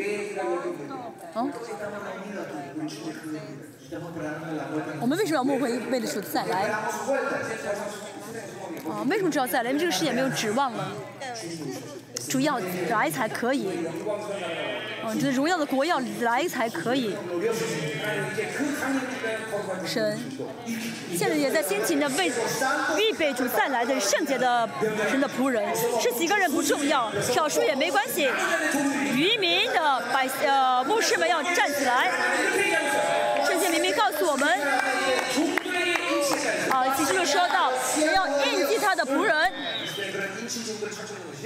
[5.00, 6.68] 我们为什么要梦回为了说再来？
[6.68, 6.90] 啊
[9.08, 9.70] 为什么知道再来？
[9.70, 10.92] 因为这个世界没有指望了。
[12.28, 13.68] 主要来才可以。
[15.02, 17.16] 啊，这荣耀的国要来才可以。
[19.86, 20.18] 神
[21.16, 22.30] 现在也在辛勤的为
[22.98, 24.68] 预备主再来的圣洁的
[25.10, 28.28] 神的仆人，是几个人不重要，少数也没关系。
[29.14, 32.10] 渔民的百呃牧师们要站起来。
[33.46, 34.48] 圣洁明明告诉我们，
[36.68, 39.34] 啊，启示录说到，神要印记他的仆人。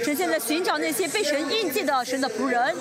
[0.03, 2.75] 神现在寻找那些被神印记的神的仆人。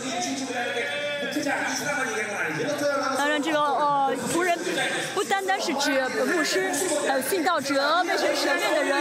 [3.16, 4.58] 当然，这个呃仆人
[5.14, 6.70] 不单单是指牧师，
[7.06, 8.96] 还有殉道者、被神舍命的人。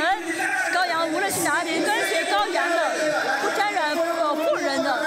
[0.73, 2.91] 羔羊无论去哪里，跟随羔羊的，
[3.41, 5.05] 不沾染呃妇人的。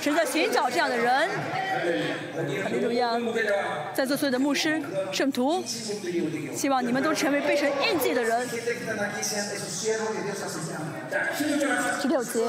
[0.00, 1.28] 神在寻找这样的人。
[2.34, 3.16] 哈利路亚！
[3.94, 4.82] 在座所有的牧师、
[5.12, 5.62] 圣徒，
[6.54, 8.48] 希望你们都成为被神印记的人。
[12.02, 12.44] 第六节。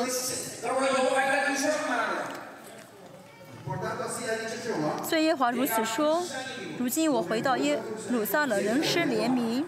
[5.07, 6.24] 孙以耶华如此说：
[6.80, 7.80] 如今我回到耶
[8.10, 9.64] 鲁撒冷，人生怜悯。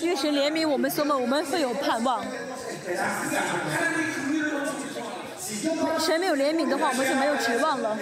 [0.00, 2.24] 因神怜悯我们，所以我们会有盼望。
[5.98, 7.96] 神没有怜悯的话，我们就没有指望了。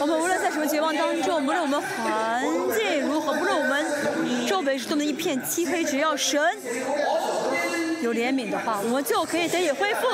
[0.00, 2.42] 我们无论在什么绝望当中，无论我们环
[2.76, 3.86] 境如何，无论我们
[4.46, 6.40] 周围是多么一片漆黑，只要神
[8.02, 10.08] 有怜悯的话，我们就可以得以恢复，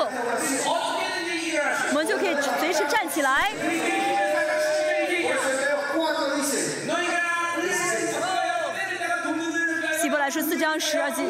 [1.89, 3.51] 我们就可以随时站起来。
[9.99, 11.23] 希伯来书四章十二节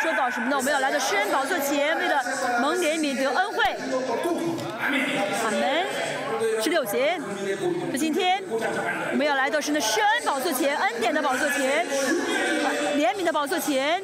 [0.00, 0.56] 说到什么呢？
[0.56, 2.22] 我们要来到施恩宝座前，为了
[2.60, 3.62] 蒙怜悯得恩惠。
[5.44, 5.84] 阿门。
[6.62, 7.18] 十六节，
[7.90, 11.86] 说今天我们要来到神的施恩宝座前，恩典的宝座前，
[12.96, 14.02] 怜悯的宝座前。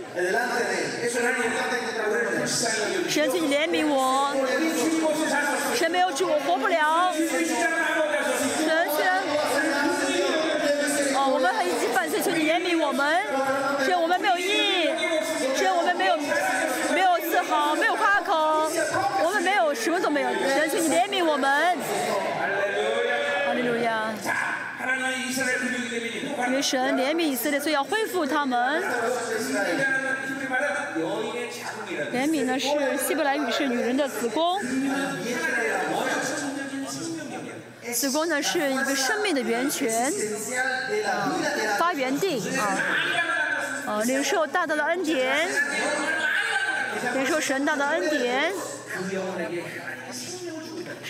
[3.09, 4.35] 神，请你怜悯我。
[5.74, 7.12] 神没有主，我活不了。
[7.15, 7.27] 神，
[11.16, 13.19] 哦，我们已经犯罪请你怜悯我们，
[21.31, 21.78] 我们。
[26.48, 28.82] 因为神怜悯以色列所以要恢复他们。
[32.12, 32.69] 怜悯呢是
[33.07, 34.61] 希伯来语是女人的子宫。
[37.93, 40.12] 子宫呢是一个生命的源泉
[41.78, 42.43] 发源地
[43.86, 45.48] 啊领受大大的恩典
[47.15, 48.52] 领受神大的恩典。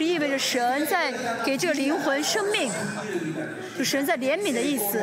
[0.00, 1.12] 这意味着神在
[1.44, 2.72] 给这个灵魂生命，
[3.76, 4.98] 就神在怜悯的意思。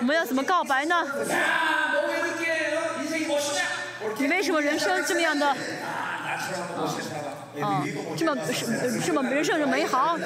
[0.00, 1.02] 我们要怎么告白呢？
[4.18, 5.48] 你为什么人生这么样的？
[7.62, 7.82] 啊，
[8.18, 8.36] 这么
[9.02, 10.18] 这么人生这么美好？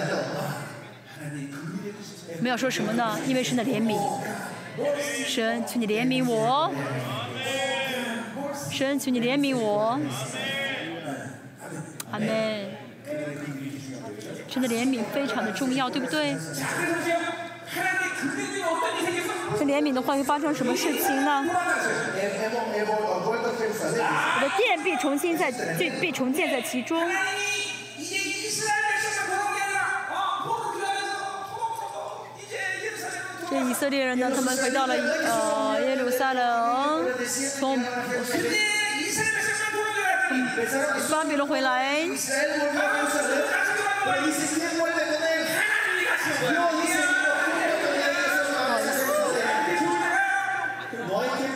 [2.37, 3.17] 我们要说什么呢？
[3.25, 3.97] 因为神的怜悯，
[5.29, 6.75] 神求你怜悯我，
[8.69, 9.97] 神求你怜悯我。
[12.11, 12.29] 阿门。
[14.49, 16.37] 真的怜悯非常的重要，对不对？
[19.59, 21.45] 这怜悯的话会发生什么事情呢？
[24.35, 25.51] 我的殿必重新在，
[26.01, 26.99] 必重建在其中。
[33.51, 37.05] 这以色列人呢，他们回到了呃耶路撒冷。
[41.11, 42.07] 巴比伦回来。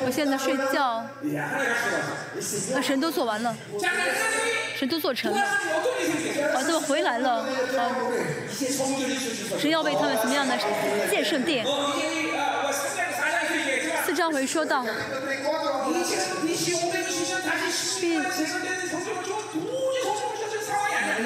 [0.04, 1.06] 我现在睡觉，
[2.74, 3.54] 那神都做完了，
[4.76, 7.46] 神都做成了，好、啊，他们回来了，啊，
[9.58, 10.56] 神要为他们怎么样的
[11.10, 11.64] 建圣殿？
[14.04, 14.84] 四章回说到。
[18.00, 18.22] 并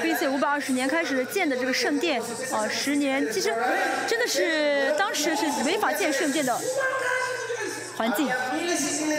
[0.02, 2.20] 并且五百二十年开始建的这个圣殿
[2.52, 3.54] 啊十年其实
[4.06, 6.58] 真的是当时是没法建圣殿的
[7.96, 8.28] 环境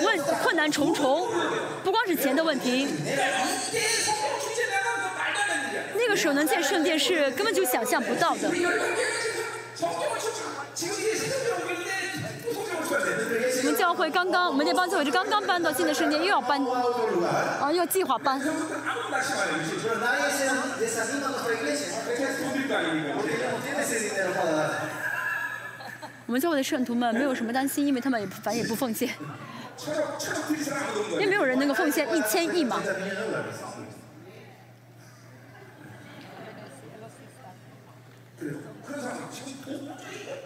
[0.04, 1.28] 问困难重重
[1.84, 2.88] 不光是钱的问题。
[5.96, 8.50] 那个时候能建圣殿是根本就想象不到的。
[13.68, 16.58] 我们教会刚刚我们那帮教会就刚刚搬到新的圣殿又要搬
[17.60, 18.40] 啊又要计划搬。
[26.26, 29.10] 我们教会的圣徒们没有什么担心因为他们也不反也不奉献。
[31.12, 32.82] 因为没有人能够奉献一千亿嘛。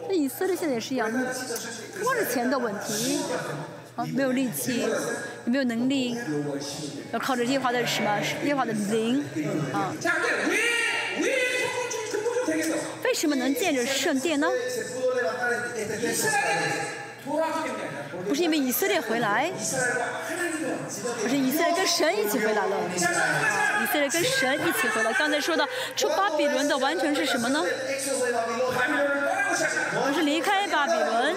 [0.08, 3.20] 那以色列现在也是一样，不光是钱的问题，
[3.96, 6.18] 啊，没有力气，也没有能力，
[7.12, 8.20] 要靠着耶和华的什么？
[8.46, 9.24] 耶和华的灵，
[9.74, 9.94] 啊。
[13.04, 14.48] 为什么能建着圣殿呢？
[18.28, 19.52] 不是因为以色列回来，
[21.24, 22.98] 而是以色列跟神一起回来了，以
[23.92, 25.14] 色列跟神一起回来。
[25.14, 27.64] 刚才说的出巴比伦的完全是什么呢？
[29.54, 31.36] 我是离开巴比伦，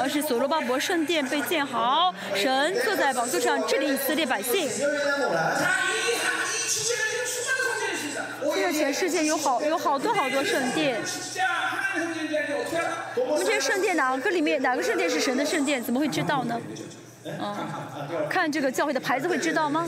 [0.00, 4.70] 而是所罗巴伯圣殿被建好，神坐在宝座上治理以色列百姓。
[8.54, 11.00] 现在全世界有好有好多好多圣殿，
[13.16, 15.82] 我们这些圣殿哪个里面哪个圣殿是神的圣殿？
[15.82, 16.60] 怎么会知道呢？
[17.24, 17.56] 嗯，
[18.30, 19.84] 看这个教会的牌子会知道吗？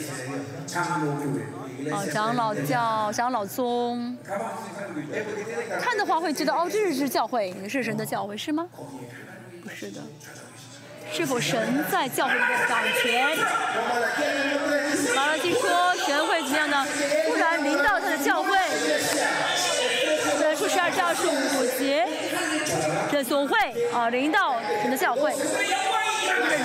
[1.91, 4.17] 哦，长老教，长老宗，
[5.81, 8.67] 看的话会觉得哦，这是教会，是神的教会是吗？
[9.63, 10.01] 不是的，
[11.13, 13.39] 是否神在教会里面掌权？
[15.15, 16.85] 马了，听说神会怎么样呢？
[17.27, 18.59] 突然临到他的教会，
[20.41, 22.07] 在出十二章十五节，
[23.11, 23.57] 这总会
[23.93, 25.33] 啊临到神的教会，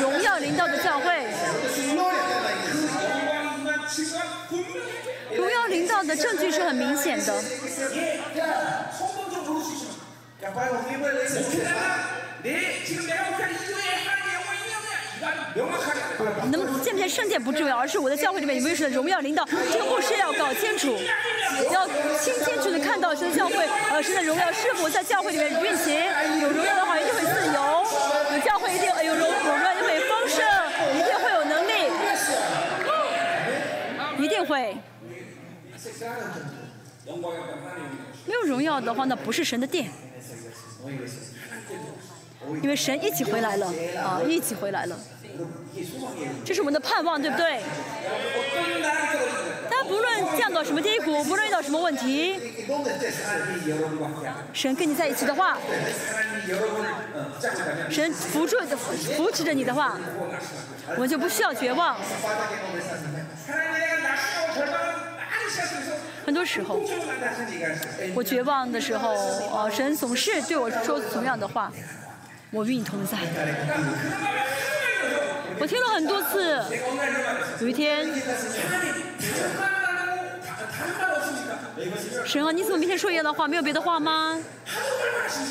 [0.02, 1.13] 荣耀临到的教会。
[6.08, 7.34] 的证据是很明显的。
[16.52, 19.46] 能见不见圣殿不重要，而是我的教会里面有没有神的荣耀领导。
[19.72, 20.98] 这个牧师要搞清楚，
[21.72, 21.88] 要
[22.20, 25.96] 清清楚的看到神的教会，呃，神的荣耀是否在教会里面运行。
[26.42, 27.86] 有荣耀的话，一定会自由；
[28.34, 30.44] 有教会，一定有荣荣耀，就会丰盛，
[31.00, 31.72] 一定会有能力，
[34.20, 34.76] 一定会。
[38.26, 39.92] 没有荣耀的话那不是神的殿。
[42.62, 43.68] 因为神一起回来了
[43.98, 44.98] 啊一起回来了。
[46.46, 47.62] 这是我们的盼望对不对？
[49.70, 52.40] 但不论降到什么低谷不论遇到什么问题
[54.54, 55.58] 神跟你在一起的话
[57.90, 58.58] 神扶住
[59.16, 59.98] 扶持着你的话
[60.96, 61.98] 我们就不需要绝望。
[66.26, 66.80] 很多时候，
[68.16, 69.10] 我绝望的时候，
[69.52, 71.72] 哦，神总是对我说同样的话，
[72.52, 73.18] 我与你同在。
[75.60, 76.64] 我听了很多次。
[77.60, 78.08] 有一天，
[82.26, 83.48] 神啊，你怎么每天说一样的话？
[83.48, 84.38] 没有别的话吗？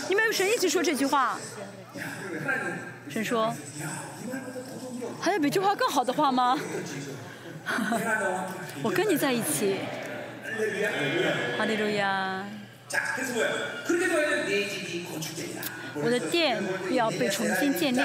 [0.08, 1.38] 你们神一直说这句话。
[3.08, 3.54] 神说，
[5.20, 6.58] 还有比这话更好的话吗？
[8.82, 9.76] 我跟你在一起。
[11.58, 12.44] 哈利路亚。
[15.94, 18.00] 我的殿要被重新建立。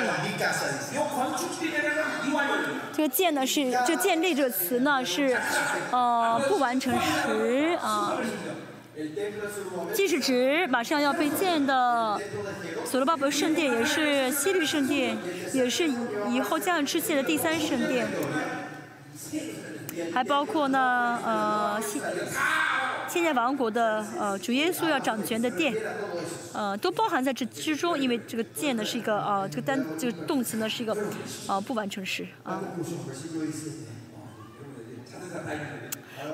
[2.93, 5.38] 这个建呢是，这建立这个词呢是，
[5.91, 8.17] 呃，不完成时啊。
[9.93, 12.19] 既是指马上要被建的
[12.85, 15.17] 所罗巴伯圣殿，也是西律圣殿，
[15.53, 15.95] 也是以
[16.31, 18.07] 以后将要出现的第三圣殿。
[20.13, 22.01] 还包括呢呃现
[23.07, 25.73] 现在王国的呃主耶稣要掌权的殿，
[26.53, 30.95] 呃都包含在这之中，因为这个建呢是一个呃这个单这个动词呢是一个
[31.47, 32.61] 呃不完成时啊。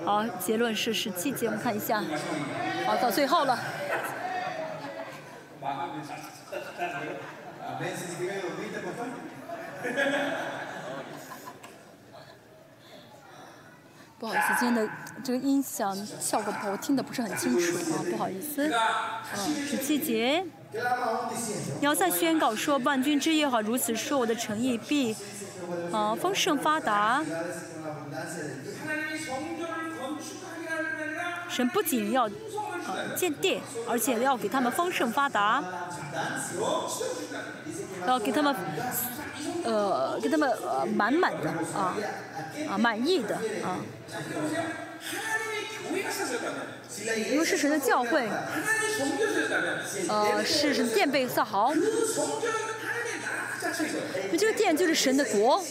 [0.03, 2.03] 好，结论是十七节，我们看一下。
[2.85, 3.57] 好，到最后了。
[14.23, 14.89] 不好意思，今天的
[15.21, 18.71] 这个音响效果不好，我听得不是很清楚啊，不好意思。
[19.35, 20.45] 嗯，十七节，
[21.81, 25.13] 要再宣告说万军之夜和如此说，我的诚意必，
[25.91, 27.21] 啊，丰盛发达。
[31.49, 32.31] 神不仅要、啊、
[33.17, 35.61] 建殿，而且要给他们丰盛发达，
[38.07, 38.55] 要给他们
[39.65, 41.93] 呃给他们呃满满的啊
[42.69, 43.35] 啊满意的
[43.65, 43.75] 啊。
[47.35, 48.27] 如是神的教诲，
[50.07, 51.73] 呃，是神殿被造好，
[54.37, 55.63] 这个殿就是神的国。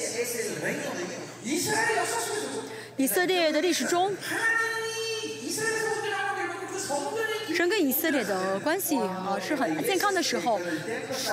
[2.96, 4.14] 以色列的历史中。
[7.54, 10.60] 人跟以色列的关系啊是很健康的时候，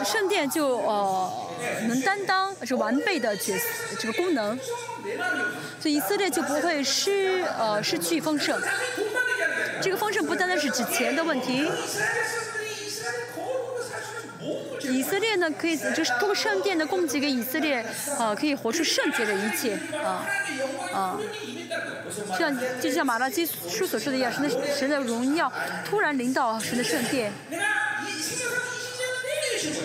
[0.05, 1.31] 圣殿就呃
[1.87, 3.53] 能担当是完备的角
[3.99, 4.57] 这个功能，
[5.79, 8.59] 所以以色列就不会失呃失去丰盛。
[9.81, 11.67] 这个丰盛不单单是指钱的问题。
[14.83, 17.85] 以色列呢可以就是通过圣殿的供给给以色列
[18.17, 20.25] 啊可以活出圣洁的一切啊。
[20.93, 21.17] 啊，
[22.37, 25.51] 像就像马拉基书所说的一样，神的神的荣耀
[25.85, 27.31] 突然临到神的圣殿。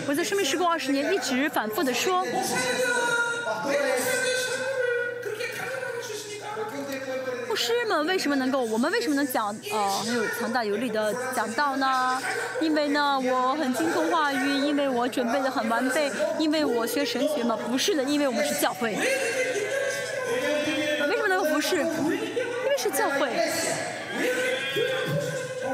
[0.06, 2.24] 我在生命时工二十年，一直反复的说。
[7.46, 8.62] 不师们为什么能够？
[8.62, 12.20] 我们为什么能讲、呃、很有强大有力的讲道呢？
[12.60, 18.98] 因为呢，我很精通话语，因为我准备的很完备，因为我学神学嘛，不是的，因为我们是教会。
[21.66, 21.84] 是因
[22.68, 23.30] 为是教会。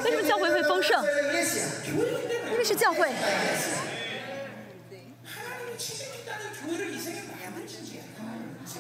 [0.05, 1.05] 为什么教会会丰盛？
[2.53, 3.11] 因为是教会。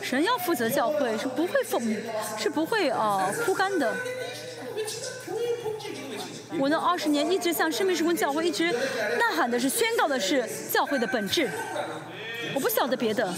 [0.02, 1.80] 神要负责教会是不会负
[2.38, 3.92] 是不会呃铺干的。
[6.58, 11.50] 我那二十年一直向生命时空教会一直呐喊的是宣告的是教会的本质。
[12.54, 13.32] 我不晓得别的。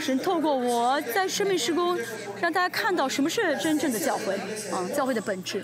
[0.00, 1.98] 神透过我在生命施工，
[2.40, 4.34] 让大家看到什么是真正的教会。
[4.72, 5.62] 啊教会的本质，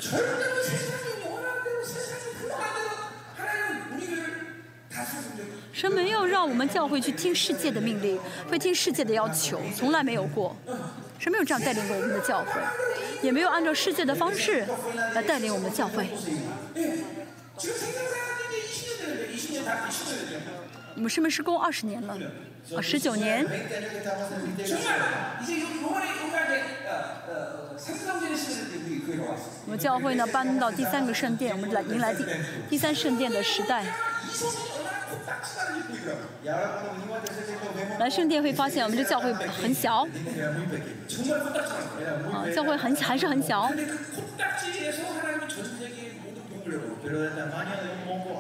[5.73, 8.19] 神没有让我们教会去听世界的命令，
[8.49, 10.57] 会听世界的要求，从来没有过。
[11.19, 12.61] 神没有这样带领过我们的教会，
[13.23, 14.67] 也没有按照世界的方式
[15.15, 16.09] 来带领我们的教会。
[20.97, 22.19] 我们生命施工二十年了。
[22.77, 23.45] 啊，十九年。
[29.65, 32.25] 我们教会呢搬到第三个圣殿，我们来迎来第
[32.71, 33.85] 第三圣殿的时代。
[37.99, 40.07] 来圣殿会发现我们这教会很小，
[42.33, 43.71] 啊，教会很还是很小。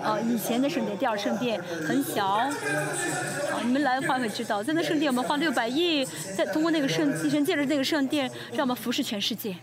[0.04, 2.50] 哦，以前的圣殿，第二圣殿很小。
[3.50, 6.04] 好，你们来换位会知道，在那圣殿我们花六百亿，
[6.36, 9.56] 在通过那个圣，神借着那个圣殿，让我们服侍全世界。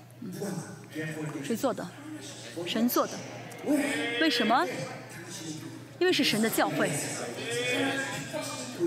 [1.43, 1.85] 谁做的？
[2.65, 3.13] 神做的。
[4.21, 4.65] 为什么？
[5.99, 6.89] 因为是神的教会，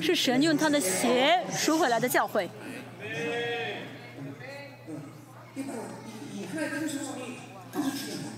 [0.00, 2.48] 是神用他的血赎回来的教会。
[5.54, 5.62] 嗯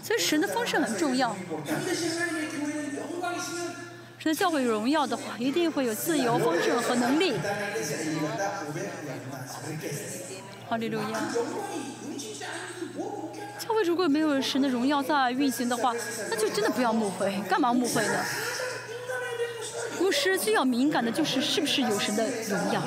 [0.02, 1.34] 所以神的丰盛很重要。
[4.18, 7.34] 神的教会荣耀的话，一定会有自由、丰盛和能力。
[10.68, 11.06] 哈利路亚。
[13.58, 15.92] 教会如果没有神的荣耀在运行的话，
[16.30, 18.24] 那就真的不要误会，干嘛误会呢？
[20.00, 22.82] 牧师最要敏感的就是是不是有神的荣耀。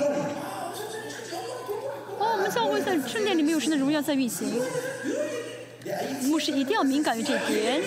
[2.20, 4.62] 哦，我们教会在圣殿里面有神的荣耀在运行。
[6.24, 7.82] 牧师一定要敏感于这一点。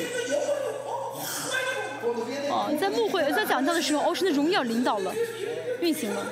[2.48, 5.14] 哦，在牧会在讲道的时候，哦，神的荣耀领导了，
[5.80, 6.26] 运行了。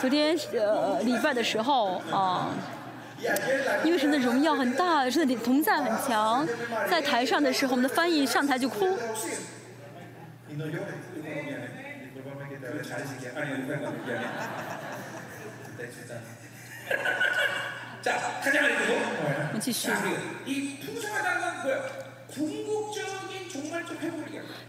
[0.00, 2.54] 昨天呃礼拜的时候啊，
[3.84, 6.48] 因为神的荣耀很大，神的同在很强，
[6.88, 8.96] 在台上的时候，我们的翻译上台就哭。
[18.04, 19.90] 我们继续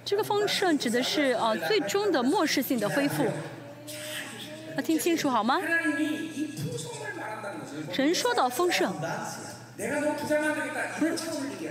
[0.03, 3.25] 这个丰盛指的是呃最终的漠视性的恢复。
[4.75, 5.61] 要听清楚好吗？
[7.95, 8.93] 人说到丰盛。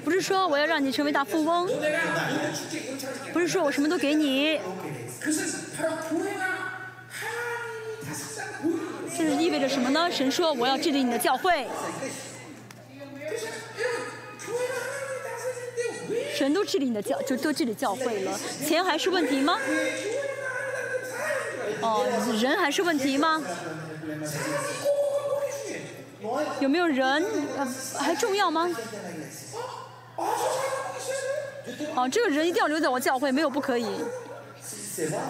[0.05, 1.69] 不是说我要让你成为大富翁。
[3.33, 4.59] 不是说我什么都给你。
[9.21, 10.11] 这是意味着什么呢？
[10.11, 11.67] 神说我要治理你的教会。
[16.35, 18.41] 神都治理你的教就都治理教会了。
[18.67, 19.61] 钱还是问题吗？
[21.83, 22.07] 哦
[22.41, 23.43] 人还是问题吗？
[26.61, 27.23] 有没有人？
[27.99, 28.71] 还重要吗？
[31.95, 33.87] 哦这个人一定要留在我教会没有不可以。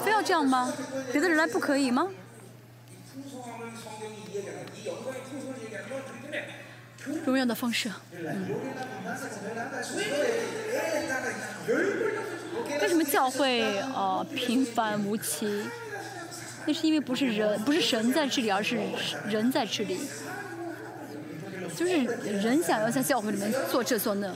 [0.05, 0.73] 非要这样吗？
[1.11, 2.09] 别的人来不可以吗？
[7.25, 7.91] 荣耀的方式
[12.81, 15.65] 为什么教会呃平凡无奇。
[16.67, 18.79] 那是因为不是人不是神在治理而是
[19.27, 19.99] 人在治理
[21.75, 24.33] 就是人想要在教会里面做这做那。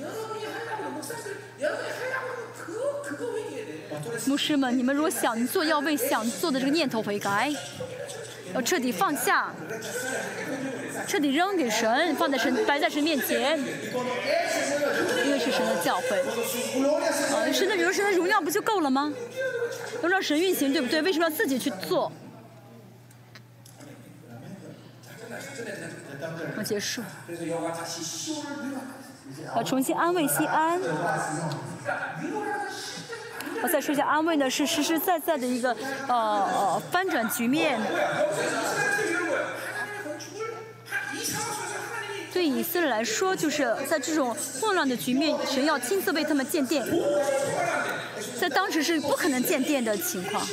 [4.27, 7.53] 牧师们你们如果想做要为想做的这个念头悔改。
[8.55, 9.53] 要彻底放下，
[11.07, 13.59] 彻底扔给神，放在神，摆在神面前，
[15.25, 16.21] 因为是神的教诲。
[17.35, 19.13] 啊，神的比如神的荣耀不就够了吗？
[20.03, 21.03] 要让神运行，对不对？
[21.03, 22.13] 为什么要自己去做？
[26.57, 27.03] 我结束。
[29.57, 30.81] 要重新安慰西安。
[33.65, 35.75] 我再说一下，安慰的是实实在在的一个
[36.07, 37.81] 呃翻转局面。
[42.31, 46.85] 对以色列来说，就是在这种混乱的局面，神要亲自为他们鉴定？
[48.39, 50.47] 在当时是不可能鉴定的情况。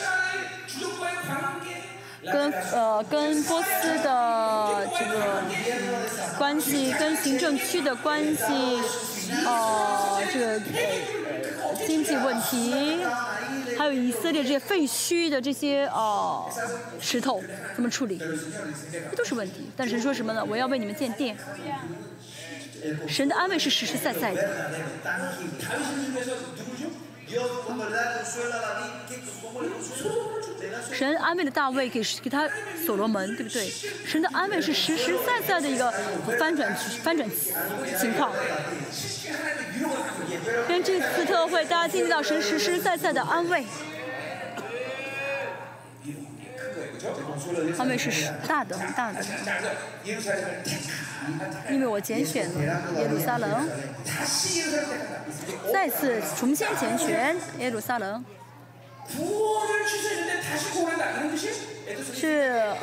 [2.31, 5.43] 跟呃跟波斯的这个
[6.37, 8.79] 关系，跟行政区的关系，
[9.45, 10.61] 呃这个。
[11.91, 13.03] 经济问题，
[13.77, 16.49] 还有以色列这些废墟的这些呃
[17.01, 17.43] 石头
[17.75, 18.17] 怎么处理，
[19.09, 19.69] 这都是问题。
[19.75, 20.41] 但神说什么呢？
[20.45, 21.35] 我要为你们建殿。
[23.09, 24.71] 神的安慰是实实在在的。
[30.93, 32.49] 神安慰了大卫，给给他
[32.85, 33.69] 所罗门，对不对？
[34.05, 35.91] 神的安慰是实实在在的一个
[36.37, 37.29] 翻转翻转
[37.99, 38.31] 情况。
[40.67, 43.65] 跟这次特会，大家听到神实实在在的安慰。
[47.77, 49.23] 他们是大的，很大的。
[51.69, 52.61] 因为我拣选了
[52.99, 53.69] 耶路撒冷，
[55.71, 58.23] 再次重新拣选耶路撒冷。
[62.13, 62.27] 是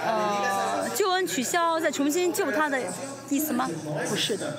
[0.05, 2.79] 呃，救恩取消，再重新救他的
[3.29, 3.69] 意思吗？
[4.09, 4.57] 不是的。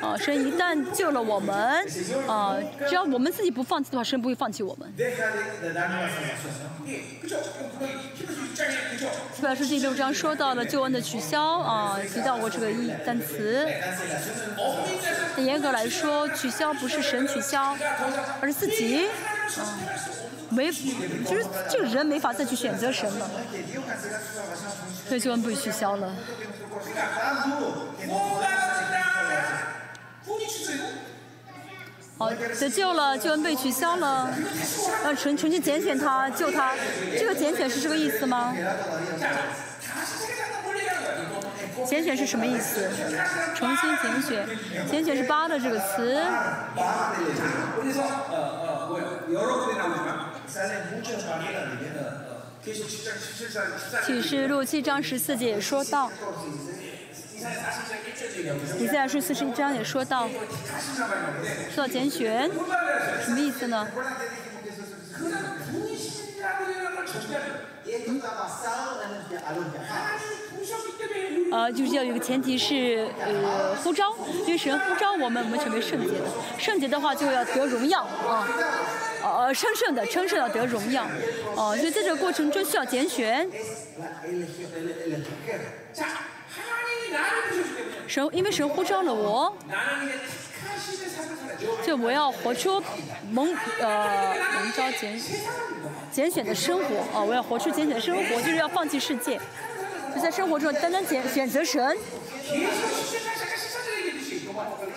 [0.00, 1.56] 啊，神一旦救了我们，
[2.26, 4.92] 啊，只要我们自己不放弃的话，神不会放弃我们。
[9.32, 13.66] 四百书第六章说到了救恩的取消，啊，提到过这个一单词。
[15.36, 17.76] 严格来说，取消不是神取消，
[18.40, 19.78] 而是自己，啊，
[20.50, 23.30] 没，就是这个人没法再去选择神了，
[25.08, 26.12] 所以救恩被取消了。
[32.18, 34.30] 好，得救了，救援被取消了，
[35.04, 36.72] 要重重新拣选他救他，
[37.18, 38.54] 这个拣选是这个意思吗？
[41.84, 42.88] 拣选是什么意思？
[43.56, 44.46] 重新拣选，
[44.88, 46.22] 拣选是八的这个词。
[54.06, 56.08] 启示录七章十四节也说到，
[58.78, 60.28] 以赛亚书四十一章也说到，
[61.74, 62.48] 做拣选，
[63.24, 63.88] 什么意思呢？
[71.50, 74.14] 呃，就是要有个前提是，呃，呼召，
[74.46, 76.24] 因为神呼召我们，我们成为圣洁的，
[76.58, 78.46] 圣洁的话就要得荣耀啊。
[79.22, 81.06] 哦哦，称圣的称圣的得荣耀，
[81.54, 83.48] 哦，所以在这个过程中需要拣选。
[88.08, 89.56] 神，因为神呼召了我，
[91.86, 92.82] 就我要活出
[93.30, 95.20] 蒙呃蒙召拣
[96.10, 97.18] 拣选的生活。
[97.18, 99.40] 啊，我要活出拣选的生活，就是要放弃世界，
[100.14, 101.96] 就在生活中单单拣选择神。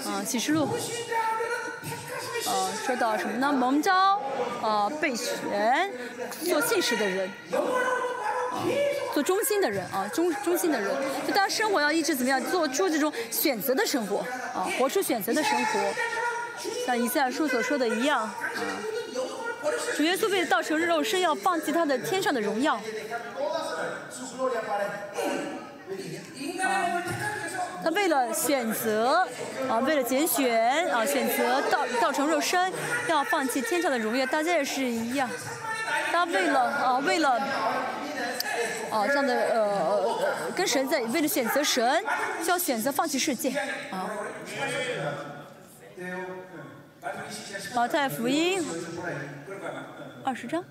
[0.06, 0.68] 啊启示录。
[2.47, 3.51] 呃说到什么呢？
[3.51, 4.22] 蒙召
[4.61, 5.91] 呃备选
[6.43, 7.30] 做信实的人。
[9.13, 10.89] 做忠心的人啊，忠忠心的人，
[11.27, 14.19] 就大家生活要一直怎么样，做出这种选择的生活
[14.53, 15.80] 啊，活出选择的生活，
[16.85, 18.35] 像以赛亚书所说的一样啊。
[19.95, 22.81] 主耶稣为了道成肉身，要放弃他的天上的荣耀，啊
[27.86, 29.28] 他为了选择，
[29.70, 32.74] 啊，为了拣选，啊，选择造造成肉身，
[33.07, 34.26] 要放弃天上的荣耀。
[34.26, 35.30] 大家也是一样，
[36.12, 37.34] 他为了，啊，为了，
[38.90, 42.03] 啊，这样的，呃，跟神在，为了选择神，
[42.44, 43.52] 就要选择放弃世界，
[43.91, 44.10] 啊。
[47.76, 48.66] 马太福音
[50.24, 50.66] 二十章。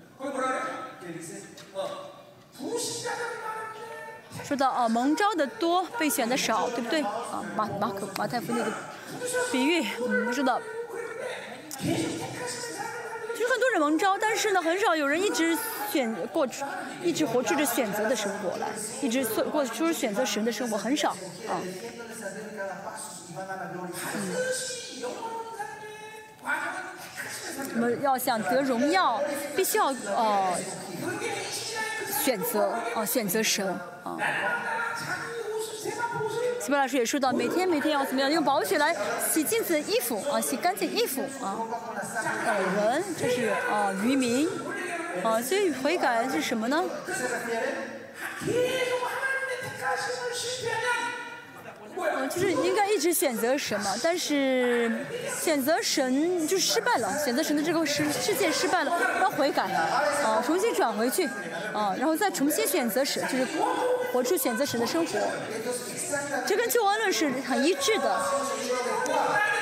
[4.43, 7.01] 说到啊，蒙召的多，被选的少，对不对？
[7.01, 8.71] 啊，马马可马太福那个
[9.51, 10.59] 比喻，嗯，说到。
[11.79, 15.57] 就是很多人蒙召，但是呢，很少有人一直
[15.91, 16.47] 选过，
[17.03, 18.67] 一直活出着选择的生活来，
[19.01, 21.09] 一直做过出选择神的生活，很少
[21.47, 21.61] 啊。
[21.61, 21.73] 嗯
[27.73, 29.21] 我们要想得荣耀，
[29.55, 30.53] 必须要呃
[32.25, 33.67] 选择啊，选择神
[34.03, 34.17] 啊。
[36.59, 38.31] 斯巴达老师也说到，每天每天要怎么样？
[38.31, 38.95] 用宝血来
[39.31, 41.55] 洗净子的衣服啊，洗干净衣服啊。
[42.47, 44.49] 本人就是啊，渔民
[45.23, 45.39] 啊。
[45.39, 46.83] 所以悔改是什么呢？
[51.97, 54.91] 嗯，就是应该一直选择神嘛，但是
[55.41, 58.91] 选择神就失败了，选择神的这个世世界失败了，
[59.21, 61.25] 要悔改，啊，重新转回去，
[61.73, 63.47] 啊，然后再重新选择神，就是
[64.11, 65.19] 活出选择神的生活，
[66.45, 68.11] 这跟救恩论是很一致的，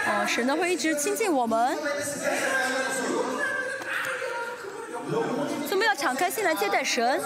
[0.07, 1.77] 啊，神呢会一直亲近我们，
[5.69, 7.21] 怎么要敞开心来接待神？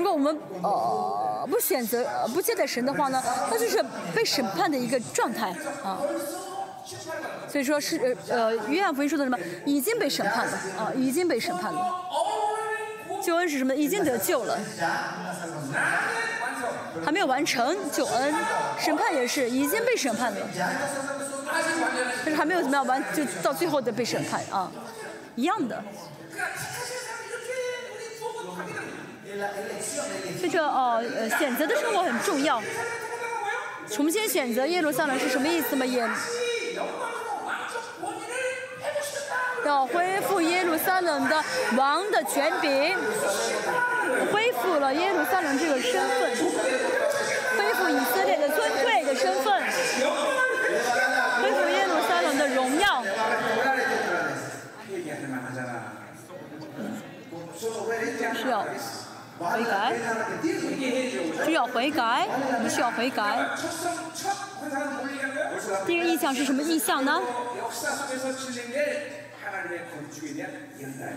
[0.00, 5.50] 如果我们呃不选择呃不接待神的话呢，那就是被审判的一个状态
[5.84, 6.00] 啊。
[7.46, 9.38] 所以说是呃呃，约翰福音说的什么？
[9.66, 11.86] 已经被审判了啊，已经被审判了。
[13.22, 13.76] 救恩是什么？
[13.76, 14.58] 已经得救了，
[17.04, 18.34] 还没有完成救恩。
[18.78, 20.38] 审判也是已经被审判了，
[22.24, 24.72] 但是还没有怎么样完，就到最后的被审判啊，
[25.36, 25.84] 一样的。
[30.40, 32.60] 这个哦，呃，选择的生活很重要。
[33.88, 35.84] 重新选择耶路撒冷是什么意思吗？
[35.86, 36.08] 也
[39.64, 41.44] 要恢复耶路撒冷的
[41.76, 42.96] 王的权柄，
[44.32, 46.36] 恢复了耶路撒冷这个身份，
[47.56, 49.62] 恢复以色列的尊贵的身份，
[51.42, 53.04] 恢复耶路撒冷的荣耀。
[58.34, 58.64] 是要、
[59.40, 59.94] 悔改，
[61.46, 63.48] 需要悔改，我们需要悔改。
[65.86, 67.20] 第一个印象是什么印象呢？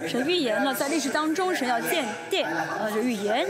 [0.08, 3.46] 神预言了，在历史当中，神要建殿，呃，这预言，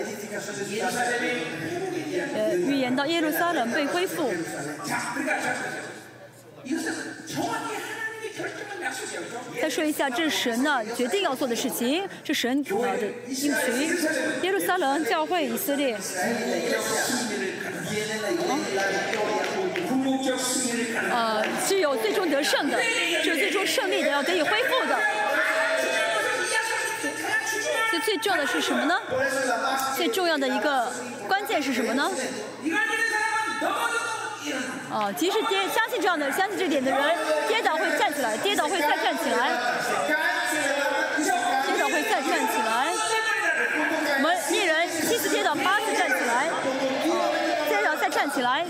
[2.36, 4.32] 呃，预言到耶路撒冷被恢复。
[9.62, 12.72] 再说一下这神呢决定要做的事情这神的
[13.28, 13.52] 应许
[14.42, 15.98] 耶路撒冷教会以色列。
[21.12, 22.82] 呃是有最终得胜的
[23.24, 24.98] 是最终胜利的要得以恢复的。
[27.92, 29.00] 最最重要的是什么呢？
[29.96, 30.92] 最重要的一个
[31.28, 32.12] 关键是什么呢？
[34.94, 37.02] 啊即使跌相信这样的相信这点的人
[37.48, 39.50] 跌倒会站起来跌倒会再站起来
[41.66, 42.94] 跌倒会再站起来。
[44.16, 46.48] 我们一人七次跌倒八次站起来。
[46.48, 46.94] 啊
[47.84, 48.66] 倒再站起来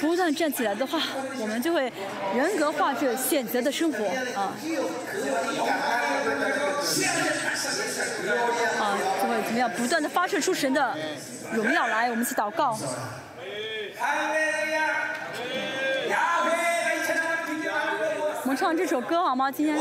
[0.00, 1.00] 不断站起来的话
[1.38, 1.92] 我们就会
[2.34, 4.04] 人格化这选择的生活
[4.34, 4.54] 啊。
[8.80, 10.96] 啊就会怎么样不断的发射出神的
[11.52, 12.76] 荣耀来我们一起祷告。
[18.42, 19.50] 我们唱这首歌好吗？
[19.50, 19.76] 今天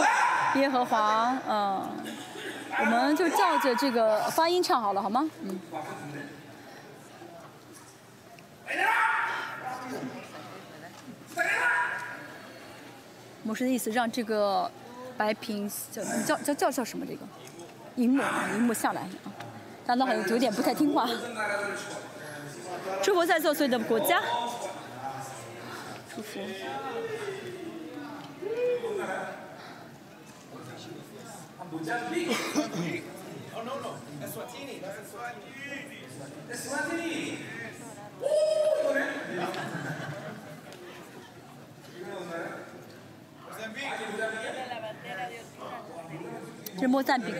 [0.56, 1.88] 耶和华，嗯，
[2.80, 5.30] 我们就照着这个发音唱好了，好吗？
[5.44, 5.60] 嗯。
[13.44, 14.72] 牧师的意思让这个
[15.16, 17.20] 白屏叫叫叫叫叫什么这个
[17.96, 19.30] 荧幕啊，荧幕下来啊，
[19.86, 21.08] 大家好像有点不太听话。
[23.03, 24.22] 祝福在座所有的国家，
[26.16, 26.40] 祝福。
[46.78, 47.40] 是莫赞比克。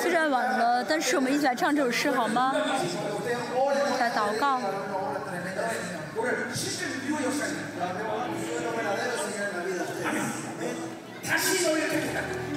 [0.00, 2.54] 虽然晚了，但是我们一起来唱这首诗好吗？
[4.00, 4.60] 来祷告。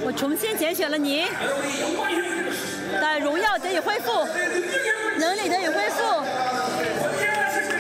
[0.04, 1.28] 我重新拣选了你，
[3.00, 4.26] 但荣耀得以恢复，
[5.20, 6.24] 能力得以恢复，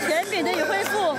[0.05, 1.15] 权柄得以恢复。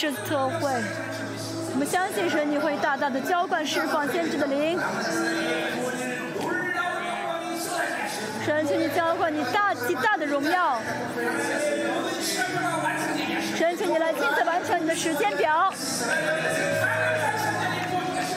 [0.00, 0.72] 这次特会，
[1.74, 4.80] 我们相信神你会大大的浇灌释放先知的灵。
[8.42, 10.80] 神，请你浇灌你大极大的荣耀。
[13.54, 15.70] 神，请你来亲自完成你的时间表。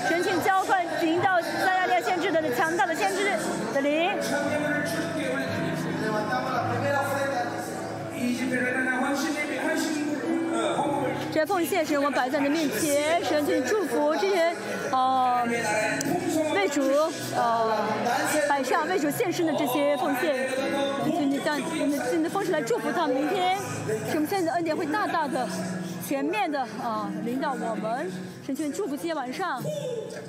[0.10, 3.24] 神，请浇灌领导撒亚利亚先知的强大的先知
[3.74, 4.12] 的灵。
[11.34, 14.56] 这些奉献是我们摆在你面前，神请祝福这些
[14.92, 15.44] 呃
[16.54, 16.84] 为主
[17.36, 17.76] 呃
[18.48, 20.48] 摆上为主献身的这些奉献，
[21.06, 23.16] 请你将你的你的方式来祝福他们。
[23.16, 23.58] 明天，
[24.12, 25.50] 使我们现在的恩典会大大的、
[26.08, 28.12] 全面的啊、领导我们，
[28.46, 29.60] 神请祝福今天晚上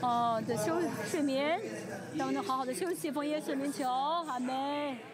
[0.00, 0.72] 啊、的休
[1.10, 1.60] 睡眠，
[2.14, 5.13] 让我们能好好的休息，奉耶稣名求，阿门。